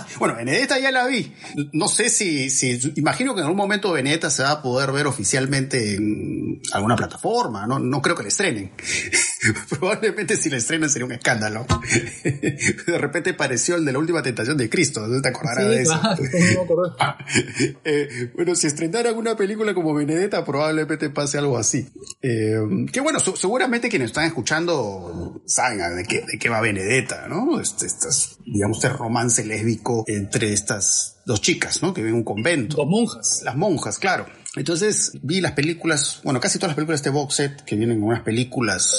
bueno, 0.21 0.35
Benedetta 0.35 0.77
ya 0.77 0.91
la 0.91 1.07
vi. 1.07 1.33
No 1.73 1.87
sé 1.87 2.11
si, 2.11 2.51
si, 2.51 2.79
imagino 2.95 3.33
que 3.33 3.39
en 3.39 3.45
algún 3.45 3.57
momento 3.57 3.91
Benedetta 3.91 4.29
se 4.29 4.43
va 4.43 4.51
a 4.51 4.61
poder 4.61 4.91
ver 4.91 5.07
oficialmente 5.07 5.95
en 5.95 6.61
alguna 6.73 6.95
plataforma, 6.95 7.65
no, 7.65 7.79
no 7.79 8.03
creo 8.03 8.15
que 8.15 8.21
la 8.21 8.29
estrenen. 8.29 8.71
Probablemente 9.69 10.37
si 10.37 10.51
la 10.51 10.57
estrenen 10.57 10.91
sería 10.91 11.07
un 11.07 11.13
escándalo. 11.13 11.65
de 12.23 12.97
repente 12.99 13.33
pareció 13.33 13.77
el 13.77 13.83
de 13.83 13.93
la 13.93 13.97
última 13.97 14.21
tentación 14.21 14.57
de 14.57 14.69
Cristo, 14.69 15.07
¿no 15.07 15.19
te 15.23 15.29
acordarás 15.29 15.67
de 15.67 15.81
eso? 15.81 15.99
eh, 17.83 18.31
bueno, 18.35 18.53
si 18.53 18.67
estrenaran 18.67 19.17
una 19.17 19.35
película 19.35 19.73
como 19.73 19.95
Benedetta, 19.95 20.45
probablemente 20.45 21.09
pase 21.09 21.39
algo 21.39 21.57
así. 21.57 21.89
Eh, 22.21 22.59
que 22.93 23.01
bueno, 23.01 23.19
seguramente 23.19 23.89
quienes 23.89 24.11
están 24.11 24.25
escuchando 24.25 25.41
saben 25.47 25.95
de 25.95 26.03
qué, 26.03 26.23
de 26.31 26.37
qué 26.37 26.47
va 26.47 26.61
Benedetta, 26.61 27.27
¿no? 27.27 27.59
Este, 27.59 27.87
estas, 27.87 28.37
digamos, 28.45 28.77
este 28.77 28.89
romance 28.89 29.43
lésbico 29.43 30.03
entre 30.15 30.53
estas 30.53 31.17
dos 31.25 31.41
chicas, 31.41 31.81
¿no? 31.81 31.93
Que 31.93 32.01
viven 32.01 32.15
en 32.15 32.19
un 32.19 32.23
convento. 32.23 32.77
Dos 32.77 32.87
monjas. 32.87 33.41
Las 33.43 33.55
monjas, 33.55 33.99
claro. 33.99 34.25
Entonces 34.55 35.13
vi 35.21 35.39
las 35.39 35.53
películas, 35.53 36.19
bueno, 36.23 36.41
casi 36.41 36.59
todas 36.59 36.71
las 36.71 36.75
películas 36.75 37.01
de 37.01 37.09
este 37.09 37.17
box 37.17 37.35
set, 37.35 37.61
que 37.63 37.77
vienen 37.77 37.97
en 37.97 38.03
unas 38.03 38.21
películas 38.21 38.93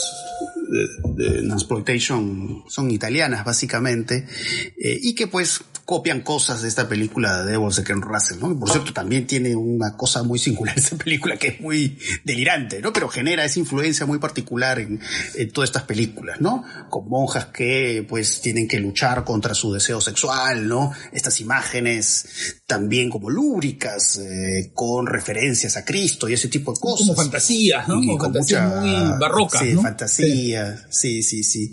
de, 1.15 1.43
de 1.43 1.49
exploitation, 1.49 2.65
son 2.69 2.91
italianas 2.91 3.45
básicamente, 3.45 4.27
eh, 4.79 4.99
y 5.03 5.15
que 5.15 5.27
pues 5.27 5.61
copian 5.85 6.21
cosas 6.23 6.63
de 6.63 6.69
esta 6.69 6.89
película 6.89 7.43
de 7.43 7.53
Devils 7.53 7.77
de 7.77 7.85
Ken 7.85 8.01
Russell, 8.01 8.39
¿no? 8.41 8.59
Por 8.59 8.71
cierto, 8.71 8.93
también 8.93 9.27
tiene 9.27 9.55
una 9.55 9.97
cosa 9.97 10.23
muy 10.23 10.39
singular 10.39 10.79
esta 10.79 10.97
película 10.97 11.37
que 11.37 11.49
es 11.49 11.61
muy 11.61 11.99
delirante, 12.25 12.81
¿no? 12.81 12.93
Pero 12.93 13.09
genera 13.09 13.45
esa 13.45 13.59
influencia 13.59 14.07
muy 14.07 14.19
particular 14.19 14.79
en, 14.79 15.01
en 15.35 15.51
todas 15.51 15.69
estas 15.69 15.83
películas, 15.83 16.41
¿no? 16.41 16.65
Con 16.89 17.09
monjas 17.09 17.47
que 17.47 18.07
pues 18.09 18.41
tienen 18.41 18.69
que 18.69 18.79
luchar 18.81 19.25
contra 19.25 19.55
su 19.55 19.73
deseo 19.73 20.01
sexual, 20.01 20.69
¿no? 20.69 20.93
Estas 21.13 21.41
imágenes 21.41 22.63
también 22.67 23.11
como 23.11 23.29
lúbricas, 23.29 24.19
eh, 24.19 24.71
con 24.75 25.07
referencias 25.07 25.42
a 25.77 25.85
Cristo 25.85 26.29
y 26.29 26.35
ese 26.35 26.49
tipo 26.49 26.73
de 26.73 26.81
cosas. 26.81 27.07
Como 27.07 27.17
fantasías, 27.17 27.89
¿no? 27.89 27.97
Como 27.97 28.19
fantasía 28.19 28.69
muy 28.69 29.19
barroca, 29.21 29.59
Sí, 29.59 29.73
¿no? 29.73 29.83
fantasía, 29.83 30.87
sí, 30.91 31.23
sí, 31.23 31.43
sí. 31.43 31.71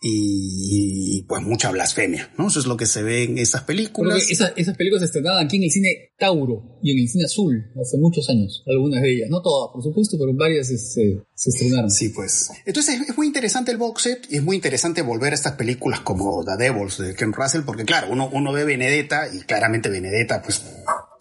Y, 0.00 1.18
y, 1.18 1.22
pues 1.22 1.42
mucha 1.42 1.70
blasfemia, 1.70 2.30
¿no? 2.36 2.48
Eso 2.48 2.58
es 2.58 2.66
lo 2.66 2.76
que 2.76 2.86
se 2.86 3.02
ve 3.02 3.24
en 3.24 3.38
esas 3.38 3.62
películas. 3.62 4.30
Esas, 4.30 4.52
esas 4.56 4.76
películas 4.76 5.00
se 5.02 5.06
estrenaban 5.06 5.46
aquí 5.46 5.58
en 5.58 5.64
el 5.64 5.70
cine 5.70 6.12
Tauro 6.18 6.78
y 6.82 6.92
en 6.92 6.98
el 6.98 7.08
cine 7.08 7.24
Azul 7.24 7.64
hace 7.80 7.98
muchos 7.98 8.28
años, 8.28 8.64
algunas 8.66 9.02
de 9.02 9.12
ellas, 9.12 9.30
no 9.30 9.40
todas, 9.42 9.72
por 9.72 9.82
supuesto, 9.82 10.16
pero 10.18 10.34
varias 10.34 10.68
se, 10.68 10.76
se 10.78 11.50
estrenaron. 11.50 11.90
Sí, 11.90 12.08
pues. 12.08 12.50
Entonces 12.66 13.00
es 13.08 13.16
muy 13.16 13.26
interesante 13.26 13.70
el 13.70 13.76
box 13.76 14.02
set 14.02 14.26
y 14.30 14.36
es 14.36 14.42
muy 14.42 14.56
interesante 14.56 15.02
volver 15.02 15.32
a 15.32 15.34
estas 15.34 15.52
películas 15.52 16.00
como 16.00 16.44
The 16.44 16.56
Devils 16.56 16.98
de 16.98 17.14
Ken 17.14 17.32
Russell, 17.32 17.62
porque 17.62 17.84
claro, 17.84 18.08
uno, 18.10 18.28
uno 18.32 18.52
ve 18.52 18.64
Benedetta 18.64 19.28
y 19.32 19.40
claramente 19.40 19.88
Benedetta, 19.88 20.42
pues 20.42 20.62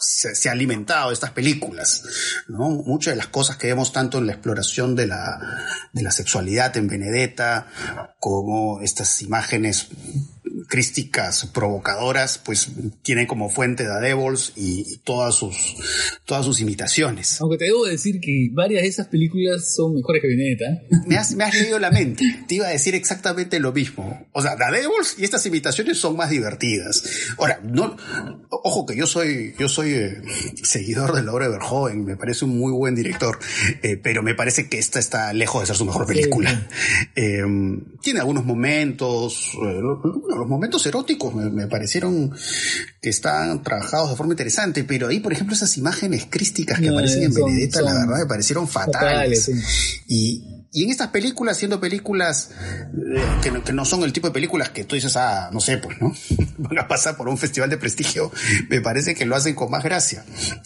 se, 0.02 0.50
ha 0.50 0.52
alimentado 0.52 1.10
de 1.10 1.14
estas 1.14 1.32
películas, 1.32 2.04
¿no? 2.48 2.70
Muchas 2.70 3.14
de 3.14 3.18
las 3.18 3.28
cosas 3.28 3.58
que 3.58 3.68
vemos 3.68 3.94
tanto 3.94 4.18
en 4.18 4.28
la 4.28 4.34
exploración 4.34 4.96
de 4.96 5.08
la, 5.08 5.40
de 5.94 6.02
la 6.02 6.12
sexualidad 6.12 6.76
en 6.78 6.88
Benedetta, 6.88 7.68
como 8.20 8.82
estas 8.82 9.22
imágenes 9.22 9.88
crísticas 10.68 11.46
provocadoras, 11.48 12.38
pues 12.38 12.70
tienen 13.02 13.28
como 13.28 13.50
fuente 13.50 13.84
The 13.84 14.08
Devils 14.08 14.54
y, 14.56 14.86
y, 14.94 14.98
todas 14.98 15.36
sus 15.36 15.56
todas 16.26 16.46
sus 16.46 16.60
imitaciones. 16.62 17.40
Aunque 17.42 17.58
te 17.58 17.66
debo 17.66 17.86
decir 17.86 18.20
que 18.20 18.50
varias 18.52 18.84
de 18.84 18.88
esas 18.88 19.08
películas 19.08 19.74
son 19.76 19.96
mejores 19.96 20.22
que. 20.22 20.32
¿eh? 20.32 20.82
Me 21.08 21.18
has, 21.18 21.36
me 21.36 21.44
has 21.44 21.54
leído 21.54 21.80
la 21.80 21.92
mente. 21.92 22.24
Te 22.48 22.56
iba 22.56 22.68
a 22.68 22.72
decir 22.72 22.96
exactamente 22.96 23.60
lo 23.60 23.72
mismo. 23.72 24.28
O 24.32 24.42
sea, 24.42 24.56
The 24.56 24.66
Devils 24.72 25.16
y 25.18 25.24
estas 25.24 25.46
imitaciones 25.46 25.98
son 25.98 26.16
más 26.16 26.30
divertidas. 26.30 27.04
Ahora, 27.38 27.60
no, 27.64 27.96
ojo 28.50 28.86
que 28.86 28.96
yo 28.96 29.06
soy 29.08 29.54
yo 29.58 29.70
soy 29.70 29.94
eh, 29.94 30.22
seguidor 30.64 31.14
de 31.14 31.24
la 31.24 31.34
obra 31.34 31.46
de 31.46 31.52
Verhoeven, 31.52 32.06
me 32.06 32.18
parece 32.18 32.46
un 32.46 32.58
muy 32.58 32.72
buen 32.72 32.96
director, 32.96 33.40
eh, 33.84 33.98
pero 33.98 34.24
me 34.24 34.36
parece 34.36 34.70
que 34.70 34.80
esta 34.80 35.00
está 35.00 35.34
lejos 35.34 35.62
de 35.62 35.68
ser 35.68 35.76
su 35.76 35.86
mejor 35.86 36.06
película. 36.06 36.68
Sí. 37.16 37.22
tiene 38.02 38.20
algunos 38.20 38.46
momentos, 38.46 39.52
los 39.54 40.48
momentos 40.52 40.86
eróticos 40.86 41.34
me, 41.34 41.50
me, 41.50 41.68
parecieron 41.68 42.32
que 43.02 43.10
están 43.10 43.64
trabajados 43.64 44.12
de 44.12 44.16
forma 44.16 44.34
interesante, 44.34 44.84
pero 44.84 45.08
ahí, 45.08 45.20
por 45.20 45.34
ejemplo, 45.34 45.56
esas 45.56 45.78
imágenes 45.78 46.28
crísticas 46.30 46.80
que 46.80 46.88
no, 46.88 46.94
aparecen 46.94 47.24
en 47.24 47.34
son, 47.34 47.46
Benedetta, 47.46 47.80
son 47.80 47.86
la 47.86 47.94
verdad, 47.94 48.20
me 48.20 48.26
parecieron 48.26 48.68
fatales. 48.68 49.46
fatales 49.46 49.46
sí. 49.46 50.04
Y, 50.08 50.52
y 50.74 50.86
en 50.86 50.90
estas 50.90 51.10
películas, 51.10 51.58
siendo 51.58 51.80
películas 51.80 52.52
eh, 52.94 53.22
que, 53.42 53.52
no, 53.52 53.64
que, 53.64 53.74
no, 53.74 53.84
son 53.84 54.04
el 54.04 54.14
tipo 54.14 54.28
de 54.28 54.34
películas 54.34 54.70
que 54.70 54.84
tú 54.84 54.96
dices, 54.96 55.16
ah, 55.18 55.50
no 55.52 55.60
sé, 55.60 55.78
pues, 55.78 56.00
¿no? 56.02 56.14
Van 56.58 56.80
a 56.80 56.88
pasar 56.88 57.18
por 57.18 57.28
un 57.28 57.38
festival 57.38 57.70
de 57.70 57.78
prestigio, 57.78 58.32
me 58.70 58.80
parece 58.82 59.16
que 59.16 59.26
lo 59.26 59.36
hacen 59.36 59.56
con 59.56 59.72
más 59.72 59.84
gracia, 59.84 60.24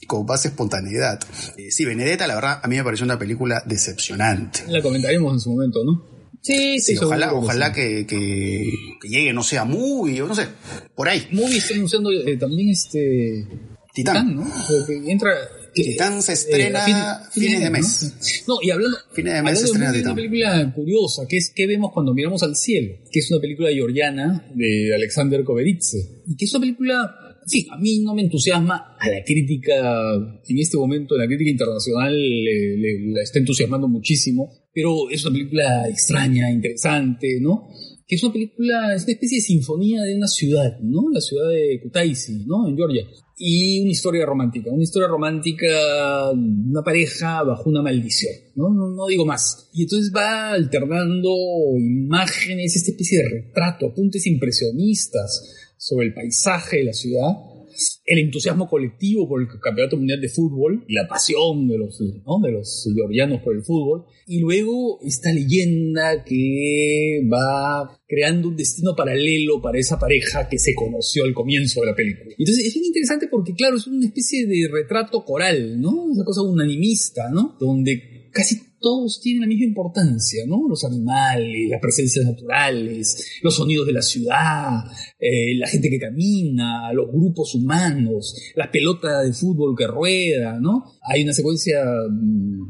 con 0.08 0.26
más 0.26 0.46
espontaneidad. 0.46 1.20
Eh, 1.58 1.72
sí, 1.72 1.86
Benedetta, 1.86 2.28
la 2.28 2.36
verdad, 2.36 2.60
a 2.62 2.68
mí 2.68 2.76
me 2.76 2.84
pareció 2.84 3.06
una 3.06 3.18
película 3.18 3.64
decepcionante. 3.66 4.64
La 4.68 4.82
comentaremos 4.82 5.34
en 5.34 5.40
su 5.40 5.52
momento, 5.52 5.84
¿no? 5.84 6.15
Sí, 6.46 6.80
sí, 6.80 6.96
sí 6.96 7.04
ojalá, 7.04 7.34
ojalá 7.34 7.74
que, 7.74 8.06
que, 8.06 8.72
que, 9.02 9.08
llegue, 9.10 9.34
no 9.34 9.42
sea 9.42 9.66
muy, 9.66 10.22
o 10.22 10.28
no 10.28 10.36
sé, 10.36 10.46
por 10.94 11.10
ahí. 11.10 11.28
Movie 11.32 11.58
está 11.58 11.74
anunciando 11.74 12.12
eh, 12.12 12.38
también 12.38 12.70
este. 12.70 13.48
Titán, 13.92 14.28
Titán 14.28 14.36
¿no? 14.36 15.10
Entra. 15.10 15.32
Titán 15.74 16.22
se 16.22 16.34
estrena 16.34 16.82
eh, 16.82 17.30
fin, 17.32 17.44
fines 17.44 17.62
de 17.62 17.70
mes. 17.72 18.14
¿no? 18.48 18.54
no, 18.54 18.60
y 18.62 18.70
hablando, 18.70 18.96
fines 19.12 19.34
de 19.34 19.42
mes 19.42 19.60
se 19.60 19.66
estrena 19.66 19.92
de 19.92 20.02
una 20.04 20.14
película 20.14 20.72
curiosa, 20.72 21.24
que 21.28 21.38
es 21.38 21.50
¿Qué 21.50 21.66
vemos 21.66 21.92
cuando 21.92 22.14
miramos 22.14 22.44
al 22.44 22.56
cielo? 22.56 22.94
Que 23.12 23.22
es 23.22 23.32
una 23.32 23.42
película 23.42 23.72
georgiana 23.72 24.46
de 24.54 24.94
Alexander 24.94 25.44
Koberitze. 25.44 26.22
Y 26.28 26.38
que 26.38 26.46
es 26.46 26.54
una 26.54 26.62
película 26.62 27.25
sí, 27.46 27.68
a 27.72 27.78
mí 27.78 28.00
no 28.00 28.14
me 28.16 28.24
entusiasma 28.24 28.96
a 29.00 29.10
la 29.10 29.24
crítica, 29.24 30.14
en 30.48 30.60
este 30.60 30.78
momento 30.78 31.16
la 31.18 31.28
crítica 31.28 31.50
internacional 31.50 32.14
le, 32.14 32.78
le, 32.78 33.14
la 33.14 33.22
está 33.22 33.40
entusiasmando 33.40 33.88
muchísimo, 33.88 34.52
pero 34.74 35.10
es 35.10 35.24
una 35.26 35.34
película 35.34 35.88
extraña, 35.88 36.52
interesante, 36.52 37.40
¿no? 37.40 37.70
Que 38.08 38.16
es 38.16 38.24
una 38.24 38.34
película, 38.34 38.94
es 38.94 39.04
una 39.06 39.14
especie 39.14 39.38
de 39.38 39.42
sinfonía 39.42 40.04
de 40.04 40.16
una 40.16 40.28
ciudad, 40.28 40.80
¿no? 40.82 41.10
La 41.12 41.22
ciudad 41.22 41.50
de 41.50 41.80
Kutaisi, 41.82 42.46
¿no? 42.46 42.68
En 42.68 42.76
Georgia. 42.76 43.04
Y 43.38 43.80
una 43.82 43.92
historia 43.92 44.26
romántica, 44.26 44.70
una 44.72 44.84
historia 44.84 45.08
romántica, 45.08 46.32
una 46.32 46.84
pareja 46.84 47.44
bajo 47.44 47.70
una 47.70 47.82
maldición, 47.82 48.34
¿no? 48.56 48.70
No, 48.70 48.90
no 48.92 49.08
digo 49.08 49.26
más. 49.26 49.70
Y 49.74 49.84
entonces 49.84 50.12
va 50.16 50.52
alternando 50.52 51.30
imágenes, 51.78 52.76
esta 52.76 52.92
especie 52.92 53.20
de 53.20 53.30
retrato, 53.30 53.88
apuntes 53.88 54.28
impresionistas, 54.28 55.65
sobre 55.78 56.08
el 56.08 56.14
paisaje 56.14 56.78
de 56.78 56.84
la 56.86 56.94
ciudad, 56.94 57.34
el 58.06 58.20
entusiasmo 58.20 58.68
colectivo 58.70 59.28
por 59.28 59.42
el 59.42 59.48
campeonato 59.62 59.98
mundial 59.98 60.22
de 60.22 60.30
fútbol, 60.30 60.86
la 60.88 61.08
pasión 61.08 61.68
de 61.68 61.78
los, 61.78 62.00
¿no? 62.00 62.40
de 62.42 62.52
los 62.52 62.88
georgianos 62.96 63.42
por 63.42 63.56
el 63.56 63.64
fútbol, 63.64 64.06
y 64.28 64.40
luego 64.40 65.00
esta 65.02 65.32
leyenda 65.34 66.24
que 66.24 67.22
va 67.32 68.00
creando 68.08 68.50
un 68.50 68.56
destino 68.56 68.96
paralelo 68.96 69.62
para 69.62 69.80
esa 69.80 70.00
pareja 70.00 70.48
que 70.48 70.58
se 70.58 70.74
conoció 70.74 71.26
al 71.26 71.34
comienzo 71.34 71.82
de 71.82 71.88
la 71.88 71.96
película. 71.96 72.34
Entonces 72.38 72.66
es 72.66 72.74
bien 72.74 72.86
interesante 72.86 73.28
porque, 73.30 73.54
claro, 73.54 73.78
es 73.78 73.88
una 73.88 74.06
especie 74.06 74.46
de 74.48 74.70
retrato 74.72 75.24
coral, 75.26 75.80
¿no? 75.80 75.92
Una 75.92 76.24
cosa 76.24 76.42
unanimista, 76.42 77.30
¿no? 77.30 77.58
Donde 77.60 78.15
casi 78.36 78.60
todos 78.82 79.22
tienen 79.22 79.42
la 79.42 79.48
misma 79.48 79.66
importancia, 79.66 80.44
¿no? 80.46 80.68
Los 80.68 80.84
animales, 80.84 81.70
las 81.70 81.80
presencias 81.82 82.26
naturales, 82.26 83.40
los 83.42 83.56
sonidos 83.56 83.88
de 83.88 83.94
la 83.94 84.02
ciudad, 84.02 84.84
eh, 85.18 85.56
la 85.56 85.68
gente 85.68 85.90
que 85.90 85.98
camina, 85.98 86.92
los 86.94 87.08
grupos 87.12 87.56
humanos, 87.56 88.36
la 88.56 88.70
pelota 88.70 89.22
de 89.22 89.32
fútbol 89.32 89.74
que 89.76 89.88
rueda, 89.88 90.60
¿no? 90.60 90.84
Hay 91.02 91.24
una 91.24 91.34
secuencia 91.34 91.82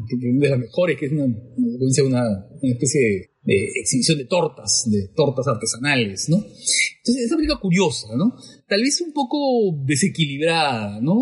que, 0.07 0.19
que 0.19 0.29
es 0.29 0.39
de 0.39 0.49
las 0.49 0.59
mejores, 0.59 0.97
que 0.97 1.07
es 1.07 1.11
una, 1.11 1.25
secuencia 1.25 2.03
de 2.03 2.09
una, 2.09 2.23
una 2.61 2.73
especie 2.73 3.01
de, 3.01 3.53
de 3.53 3.65
exhibición 3.81 4.19
de 4.19 4.25
tortas, 4.25 4.83
de 4.89 5.09
tortas 5.15 5.47
artesanales, 5.47 6.29
¿no? 6.29 6.37
Entonces, 6.37 7.25
es 7.25 7.31
una 7.31 7.37
película 7.37 7.59
curiosa, 7.59 8.07
¿no? 8.15 8.35
Tal 8.67 8.81
vez 8.81 9.01
un 9.01 9.11
poco 9.13 9.37
desequilibrada, 9.83 11.01
¿no? 11.01 11.15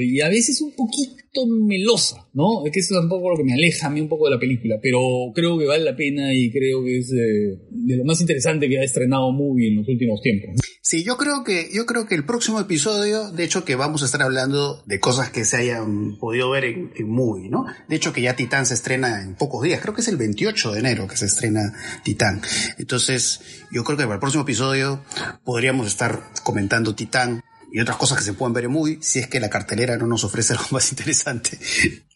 Y 0.00 0.20
a 0.20 0.28
veces 0.28 0.60
un 0.60 0.72
poquito 0.76 1.19
melosa, 1.46 2.28
¿no? 2.34 2.66
Es 2.66 2.72
que 2.72 2.80
eso 2.80 2.98
es 2.98 3.04
un 3.04 3.08
poco 3.08 3.30
lo 3.30 3.36
que 3.36 3.44
me 3.44 3.54
aleja 3.54 3.86
a 3.86 3.90
mí 3.90 4.00
un 4.00 4.08
poco 4.08 4.26
de 4.26 4.34
la 4.34 4.40
película, 4.40 4.76
pero 4.82 5.00
creo 5.34 5.58
que 5.58 5.66
vale 5.66 5.84
la 5.84 5.96
pena 5.96 6.34
y 6.34 6.50
creo 6.50 6.82
que 6.82 6.98
es 6.98 7.08
de, 7.08 7.56
de 7.70 7.96
lo 7.96 8.04
más 8.04 8.20
interesante 8.20 8.68
que 8.68 8.78
ha 8.78 8.82
estrenado 8.82 9.30
Movie 9.32 9.68
en 9.68 9.76
los 9.76 9.88
últimos 9.88 10.20
tiempos. 10.22 10.60
Sí, 10.82 11.04
yo 11.04 11.16
creo 11.16 11.44
que 11.44 11.68
yo 11.72 11.86
creo 11.86 12.06
que 12.06 12.16
el 12.16 12.24
próximo 12.24 12.58
episodio, 12.58 13.30
de 13.30 13.44
hecho 13.44 13.64
que 13.64 13.76
vamos 13.76 14.02
a 14.02 14.06
estar 14.06 14.22
hablando 14.22 14.82
de 14.86 14.98
cosas 14.98 15.30
que 15.30 15.44
se 15.44 15.56
hayan 15.58 16.16
podido 16.18 16.50
ver 16.50 16.64
en, 16.64 16.92
en 16.96 17.08
Movie, 17.08 17.48
¿no? 17.48 17.64
De 17.88 17.96
hecho 17.96 18.12
que 18.12 18.22
ya 18.22 18.34
Titán 18.34 18.66
se 18.66 18.74
estrena 18.74 19.22
en 19.22 19.36
pocos 19.36 19.62
días, 19.62 19.80
creo 19.80 19.94
que 19.94 20.00
es 20.00 20.08
el 20.08 20.16
28 20.16 20.72
de 20.72 20.80
enero 20.80 21.06
que 21.06 21.16
se 21.16 21.26
estrena 21.26 21.72
Titán. 22.02 22.40
Entonces, 22.78 23.40
yo 23.70 23.84
creo 23.84 23.96
que 23.96 24.04
para 24.04 24.14
el 24.14 24.20
próximo 24.20 24.42
episodio 24.42 25.04
podríamos 25.44 25.86
estar 25.86 26.24
comentando 26.42 26.94
Titán 26.94 27.42
y 27.72 27.80
otras 27.80 27.96
cosas 27.96 28.18
que 28.18 28.24
se 28.24 28.32
pueden 28.32 28.52
ver 28.52 28.64
en 28.64 28.72
movie, 28.72 28.98
si 29.00 29.18
es 29.18 29.28
que 29.28 29.40
la 29.40 29.50
cartelera 29.50 29.96
no 29.96 30.06
nos 30.06 30.24
ofrece 30.24 30.52
algo 30.54 30.66
más 30.70 30.90
interesante. 30.90 31.58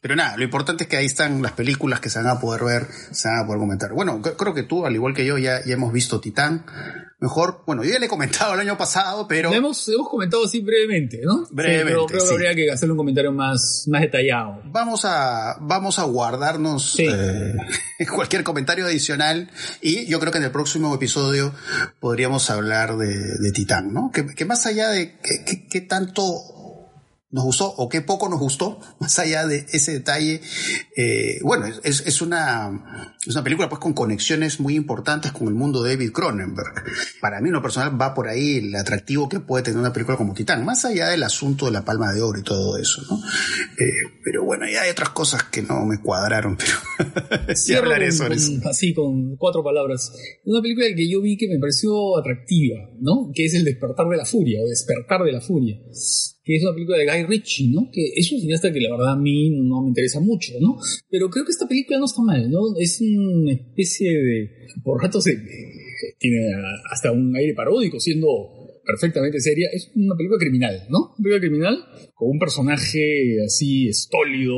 Pero 0.01 0.17
nada, 0.17 0.37
lo 0.37 0.45
importante 0.45 0.85
es 0.85 0.91
que 0.91 0.97
ahí 0.97 1.07
están 1.07 1.43
las 1.43 1.53
películas 1.53 2.01
que 2.01 2.11
se 2.11 2.19
van 2.19 2.29
a 2.29 2.41
poder 2.41 2.65
ver, 2.65 2.87
se 3.13 3.29
van 3.29 3.41
a 3.41 3.47
poder 3.47 3.61
comentar. 3.61 3.93
Bueno, 3.93 4.21
creo 4.21 4.55
que 4.55 4.65
tú, 4.65 4.85
al 4.85 4.95
igual 4.95 5.15
que 5.15 5.25
yo, 5.25 5.39
ya, 5.39 5.65
ya 5.65 5.75
hemos 5.75 5.93
visto 5.93 6.21
Titán. 6.21 6.67
Mejor, 7.25 7.63
bueno, 7.65 7.83
yo 7.83 7.91
ya 7.91 7.99
le 7.99 8.05
he 8.05 8.09
comentado 8.11 8.53
el 8.53 8.61
año 8.61 8.77
pasado, 8.77 9.27
pero... 9.27 9.51
hemos, 9.51 9.89
hemos 9.89 10.11
comentado 10.11 10.45
así 10.45 10.61
brevemente, 10.61 11.23
¿no? 11.25 11.47
Brevemente, 11.51 11.93
pero 11.93 12.05
creo 12.05 12.23
que 12.23 12.35
habría 12.35 12.55
que 12.55 12.71
hacer 12.71 12.91
un 12.91 12.99
comentario 12.99 13.33
más, 13.33 13.87
más 13.89 14.03
detallado. 14.03 14.61
Vamos 14.67 15.07
a, 15.07 15.57
vamos 15.63 15.99
a 15.99 16.03
guardarnos 16.03 16.99
eh, 16.99 17.55
cualquier 18.15 18.45
comentario 18.45 18.85
adicional 18.85 19.51
y 19.81 20.05
yo 20.05 20.21
creo 20.21 20.33
que 20.33 20.37
en 20.37 20.45
el 20.45 20.51
próximo 20.51 20.95
episodio 20.95 21.55
podríamos 21.99 22.51
hablar 22.51 22.99
de, 22.99 23.39
de 23.39 23.53
Titán, 23.53 23.95
¿no? 23.95 24.11
Que, 24.13 24.27
que 24.27 24.45
más 24.45 24.67
allá 24.67 24.91
de 24.91 25.19
qué 25.71 25.81
tanto 25.81 26.23
nos 27.35 27.43
gustó 27.43 27.67
o 27.67 27.89
qué 27.89 28.01
poco 28.01 28.29
nos 28.29 28.39
gustó, 28.39 28.79
más 29.01 29.19
allá 29.19 29.47
de 29.47 29.67
ese 29.73 29.93
detalle. 29.93 30.41
Eh, 30.97 31.41
bueno, 31.43 31.67
es, 31.83 32.05
es, 32.07 32.23
una, 32.23 33.13
es 33.27 33.35
una 33.35 33.43
película 33.43 33.69
pues 33.69 33.81
con 33.81 33.93
conexiones 33.93 34.61
muy 34.61 34.77
importantes 34.77 35.33
con 35.33 35.49
el 35.49 35.55
mundo 35.55 35.83
de 35.83 35.97
David 35.97 36.13
Cronenberg. 36.13 36.85
Para 37.21 37.41
mí, 37.41 37.49
en 37.49 37.55
lo 37.55 37.63
personal, 37.63 38.01
va 38.01 38.15
por 38.15 38.29
ahí 38.29 38.59
el 38.59 38.75
atractivo 38.77 39.29
que 39.29 39.41
puede 39.41 39.65
tener 39.65 39.81
una 39.81 39.93
película 39.93 40.17
como 40.17 40.33
Titán, 40.33 40.65
más 40.65 40.85
allá 40.85 41.09
del 41.09 41.25
asunto 41.25 41.67
de 41.67 41.73
la 41.73 41.85
palma 41.85 42.13
de 42.13 42.23
oro 42.23 42.39
y 42.39 42.45
todo 42.45 42.79
eso, 42.79 43.03
¿no? 43.11 43.17
Eh, 43.17 44.21
pero 44.23 44.45
bueno, 44.45 44.67
ya 44.71 44.83
hay 44.83 44.91
otras 44.91 45.11
cosas 45.11 45.43
que 45.45 45.63
no 45.63 45.85
me 45.85 46.01
cuadraron, 46.01 46.57
pero 46.57 47.55
sí 47.57 47.75
hablaré 47.75 48.13
sobre 48.13 48.37
eso. 48.37 48.53
Así, 48.71 48.95
con 48.95 49.35
cuatro 49.37 49.65
palabras. 49.65 50.13
Una 50.45 50.63
película 50.63 50.87
que 50.95 51.11
yo 51.11 51.21
vi 51.21 51.37
que 51.37 51.49
me 51.49 51.59
pareció 51.59 52.17
atractiva, 52.17 52.77
¿no? 53.01 53.33
Que 53.35 53.47
es 53.47 53.55
El 53.55 53.65
despertar 53.65 54.07
de 54.09 54.19
la 54.19 54.25
furia, 54.25 54.61
o 54.63 54.69
Despertar 54.69 55.25
de 55.25 55.33
la 55.33 55.41
furia 55.41 55.81
que 56.45 56.57
es 56.57 56.63
una 56.63 56.75
película 56.75 56.99
de 56.99 57.07
Guy 57.07 57.23
Ritchie, 57.25 57.69
¿no? 57.69 57.91
Que 57.91 58.13
es 58.15 58.31
un 58.31 58.41
cineasta 58.41 58.71
que 58.73 58.81
la 58.81 58.91
verdad 58.91 59.15
a 59.15 59.17
mí 59.17 59.51
no 59.51 59.83
me 59.83 59.89
interesa 59.89 60.21
mucho, 60.21 60.53
¿no? 60.61 60.77
Pero 61.09 61.31
creo 61.31 61.45
que 61.45 61.53
esta 61.53 61.67
película 61.67 61.99
no 61.99 62.05
está 62.05 62.23
mal, 62.23 62.51
¿no? 62.51 62.77
Es 62.79 63.01
una 63.01 63.53
especie 63.53 64.11
de... 64.13 64.51
Por 64.83 65.03
ratos 65.03 65.25
tiene 66.19 66.53
hasta 66.91 67.13
un 67.13 67.35
aire 67.35 67.55
paródico, 67.55 67.99
siendo 67.99 68.64
perfectamente 68.85 69.41
seria. 69.41 69.69
Es 69.73 69.91
una 69.95 70.15
película 70.17 70.39
criminal, 70.39 70.87
¿no? 70.89 71.15
Una 71.17 71.23
película 71.23 71.41
criminal 71.41 71.85
con 72.15 72.31
un 72.31 72.39
personaje 72.39 73.43
así 73.45 73.89
estólido, 73.89 74.55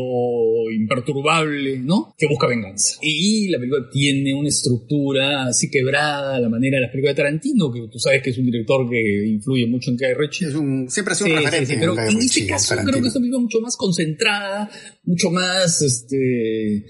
imperturbable, 0.72 1.79
¿no? 1.79 2.14
Que 2.18 2.27
busca 2.27 2.47
venganza. 2.47 2.99
Y 3.03 3.49
la 3.49 3.59
película 3.59 3.89
tiene 3.91 4.35
una 4.35 4.49
estructura 4.49 5.47
así 5.47 5.70
quebrada, 5.70 6.39
la 6.41 6.49
manera 6.49 6.77
de 6.77 6.83
las 6.83 6.91
películas 6.91 7.16
de 7.16 7.22
Tarantino, 7.22 7.72
que 7.72 7.89
tú 7.91 7.99
sabes 7.99 8.22
que 8.22 8.31
es 8.31 8.39
un 8.39 8.47
director 8.47 8.89
que 8.89 9.27
influye 9.27 9.66
mucho 9.66 9.91
en 9.91 9.97
Guy 9.97 10.14
Ritchie. 10.14 10.49
Es 10.49 10.55
un, 10.55 10.91
siempre 10.91 11.12
ha 11.12 11.16
sido 11.16 11.31
un 11.31 11.43
referente. 11.43 11.77
pero 11.79 11.99
en, 11.99 12.18
este 12.18 12.47
caso 12.47 12.74
creo 12.85 13.01
que 13.01 13.09
es 13.09 13.14
una 13.14 13.22
película 13.22 13.41
mucho 13.41 13.61
más 13.61 13.77
concentrada, 13.77 14.70
mucho 15.05 15.31
más, 15.31 15.83
este, 15.83 16.85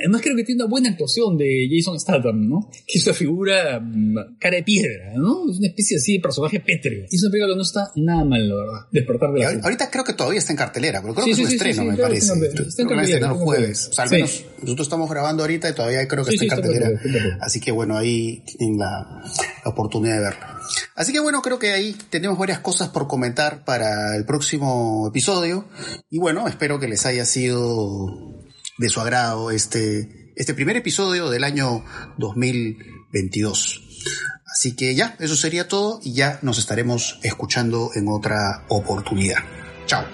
Además 0.00 0.20
creo 0.22 0.36
que 0.36 0.44
tiene 0.44 0.62
una 0.62 0.70
buena 0.70 0.90
actuación 0.90 1.36
de 1.36 1.68
Jason 1.70 1.98
Statham, 1.98 2.48
¿no? 2.48 2.70
Que 2.86 2.98
es 2.98 3.06
una 3.06 3.14
figura 3.14 3.80
mm, 3.80 4.38
cara 4.38 4.56
de 4.56 4.62
piedra, 4.62 5.12
¿no? 5.14 5.50
Es 5.50 5.58
una 5.58 5.68
especie 5.68 5.96
así 5.96 6.14
de 6.14 6.20
personaje 6.20 6.60
pétreo. 6.60 7.06
Y 7.10 7.16
es 7.16 7.22
una 7.22 7.30
película 7.30 7.52
que 7.52 7.56
no 7.56 7.62
está 7.62 7.90
nada 7.96 8.24
mal, 8.24 8.48
la 8.48 8.54
verdad. 8.54 8.80
Despertar 8.90 9.32
de 9.32 9.40
la 9.40 9.62
Ahorita 9.62 9.90
creo 9.90 10.04
que 10.04 10.12
todavía 10.14 10.38
está 10.38 10.52
en 10.52 10.56
cartelera, 10.56 11.00
pero 11.02 11.14
creo 11.14 11.26
que 11.26 11.32
es 11.32 11.38
un 11.38 11.48
estreno, 11.48 11.84
me 11.84 11.96
parece. 11.96 12.32
Está 12.66 12.82
en 12.82 12.88
cartelera. 12.88 13.26
el 13.28 13.32
jueves. 13.34 13.88
O 13.90 13.92
sea, 13.92 14.04
al 14.04 14.10
menos 14.10 14.44
nosotros 14.62 14.86
estamos 14.86 15.10
grabando 15.10 15.42
ahorita 15.42 15.68
y 15.70 15.74
todavía 15.74 16.06
creo 16.08 16.24
que 16.24 16.34
está 16.34 16.44
en 16.44 16.50
cartelera. 16.50 16.90
Así 17.40 17.60
que 17.60 17.72
bueno, 17.72 17.96
ahí 17.96 18.42
tienen 18.46 18.78
la, 18.78 19.22
la 19.64 19.70
oportunidad 19.70 20.16
de 20.16 20.20
verla. 20.20 20.60
Así 20.94 21.12
que 21.12 21.20
bueno, 21.20 21.42
creo 21.42 21.58
que 21.58 21.72
ahí 21.72 21.96
tenemos 22.10 22.38
varias 22.38 22.60
cosas 22.60 22.88
por 22.88 23.08
comentar 23.08 23.64
para 23.64 24.16
el 24.16 24.24
próximo 24.24 25.08
episodio. 25.08 25.66
Y 26.10 26.18
bueno, 26.18 26.46
espero 26.48 26.78
que 26.78 26.88
les 26.88 27.06
haya 27.06 27.24
sido 27.24 28.40
de 28.80 28.88
su 28.88 28.98
agrado 28.98 29.50
este, 29.50 30.32
este 30.36 30.54
primer 30.54 30.74
episodio 30.74 31.28
del 31.28 31.44
año 31.44 31.84
2022. 32.16 33.82
Así 34.50 34.74
que 34.74 34.94
ya, 34.94 35.16
eso 35.20 35.36
sería 35.36 35.68
todo 35.68 36.00
y 36.02 36.14
ya 36.14 36.38
nos 36.40 36.58
estaremos 36.58 37.20
escuchando 37.22 37.90
en 37.94 38.08
otra 38.08 38.64
oportunidad. 38.68 39.38
Chao. 39.84 40.04